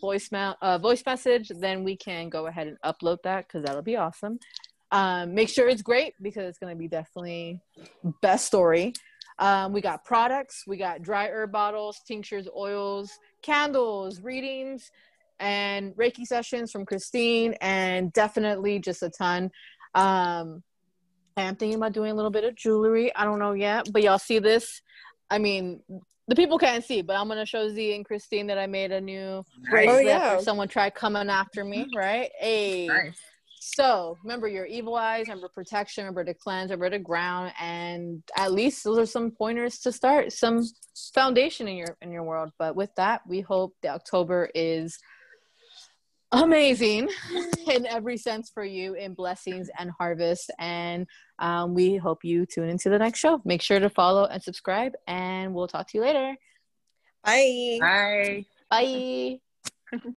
a 0.60 0.78
voice 0.78 1.02
message, 1.06 1.50
then 1.60 1.84
we 1.84 1.96
can 1.96 2.28
go 2.28 2.48
ahead 2.48 2.66
and 2.66 2.76
upload 2.84 3.18
that 3.22 3.46
because 3.46 3.62
that'll 3.64 3.82
be 3.82 3.96
awesome. 3.96 4.38
Um, 4.90 5.34
make 5.34 5.48
sure 5.48 5.68
it's 5.68 5.82
great 5.82 6.14
because 6.20 6.48
it's 6.48 6.58
going 6.58 6.74
to 6.74 6.78
be 6.78 6.88
definitely 6.88 7.60
best 8.20 8.46
story. 8.46 8.92
Um, 9.38 9.72
we 9.72 9.80
got 9.80 10.04
products, 10.04 10.64
we 10.66 10.76
got 10.76 11.00
dry 11.00 11.28
herb 11.28 11.52
bottles, 11.52 12.00
tinctures, 12.06 12.48
oils, 12.54 13.10
candles, 13.42 14.20
readings, 14.20 14.90
and 15.38 15.94
Reiki 15.96 16.26
sessions 16.26 16.70
from 16.72 16.84
Christine, 16.84 17.54
and 17.60 18.12
definitely 18.12 18.80
just 18.80 19.02
a 19.02 19.08
ton. 19.08 19.50
Um, 19.94 20.62
I'm 21.36 21.56
thinking 21.56 21.76
about 21.76 21.92
doing 21.92 22.10
a 22.10 22.14
little 22.14 22.30
bit 22.30 22.44
of 22.44 22.54
jewelry. 22.54 23.14
I 23.14 23.24
don't 23.24 23.38
know 23.38 23.52
yet, 23.52 23.88
but 23.92 24.02
y'all 24.02 24.18
see 24.18 24.38
this. 24.38 24.80
I 25.30 25.38
mean, 25.38 25.80
the 26.28 26.36
people 26.36 26.58
can't 26.58 26.84
see, 26.84 27.02
but 27.02 27.16
I'm 27.16 27.28
gonna 27.28 27.46
show 27.46 27.68
Z 27.68 27.94
and 27.94 28.04
Christine 28.04 28.46
that 28.48 28.58
I 28.58 28.66
made 28.66 28.92
a 28.92 29.00
new 29.00 29.44
bracelet. 29.70 29.96
Oh, 29.96 30.00
yeah. 30.00 30.40
someone 30.40 30.68
tried 30.68 30.94
coming 30.94 31.28
after 31.28 31.64
me, 31.64 31.86
right? 31.94 32.30
Hey. 32.38 32.86
Nice. 32.86 33.18
So 33.62 34.16
remember 34.24 34.48
your 34.48 34.64
evil 34.64 34.96
eyes, 34.96 35.28
remember 35.28 35.48
protection, 35.48 36.04
remember 36.04 36.24
to 36.24 36.34
cleanse, 36.34 36.70
remember 36.70 36.90
to 36.90 36.98
ground, 36.98 37.52
and 37.60 38.22
at 38.36 38.52
least 38.52 38.84
those 38.84 38.98
are 38.98 39.06
some 39.06 39.32
pointers 39.32 39.78
to 39.80 39.92
start 39.92 40.32
some 40.32 40.64
foundation 41.14 41.68
in 41.68 41.76
your 41.76 41.96
in 42.00 42.10
your 42.10 42.22
world. 42.22 42.52
But 42.58 42.74
with 42.74 42.94
that, 42.96 43.20
we 43.28 43.40
hope 43.40 43.74
the 43.82 43.88
October 43.88 44.48
is 44.54 44.98
amazing 46.32 47.08
in 47.68 47.86
every 47.86 48.16
sense 48.16 48.50
for 48.50 48.64
you 48.64 48.94
in 48.94 49.14
blessings 49.14 49.68
and 49.78 49.90
harvest. 49.90 50.50
And 50.58 51.06
um, 51.38 51.74
we 51.74 51.96
hope 51.96 52.24
you 52.24 52.46
tune 52.46 52.68
into 52.68 52.90
the 52.90 52.98
next 52.98 53.18
show. 53.18 53.40
Make 53.44 53.62
sure 53.62 53.80
to 53.80 53.90
follow 53.90 54.24
and 54.24 54.42
subscribe, 54.42 54.92
and 55.06 55.54
we'll 55.54 55.68
talk 55.68 55.88
to 55.88 55.98
you 55.98 56.02
later. 56.02 56.36
Bye. 57.24 57.78
Bye. 57.80 58.46
Bye. 58.70 59.40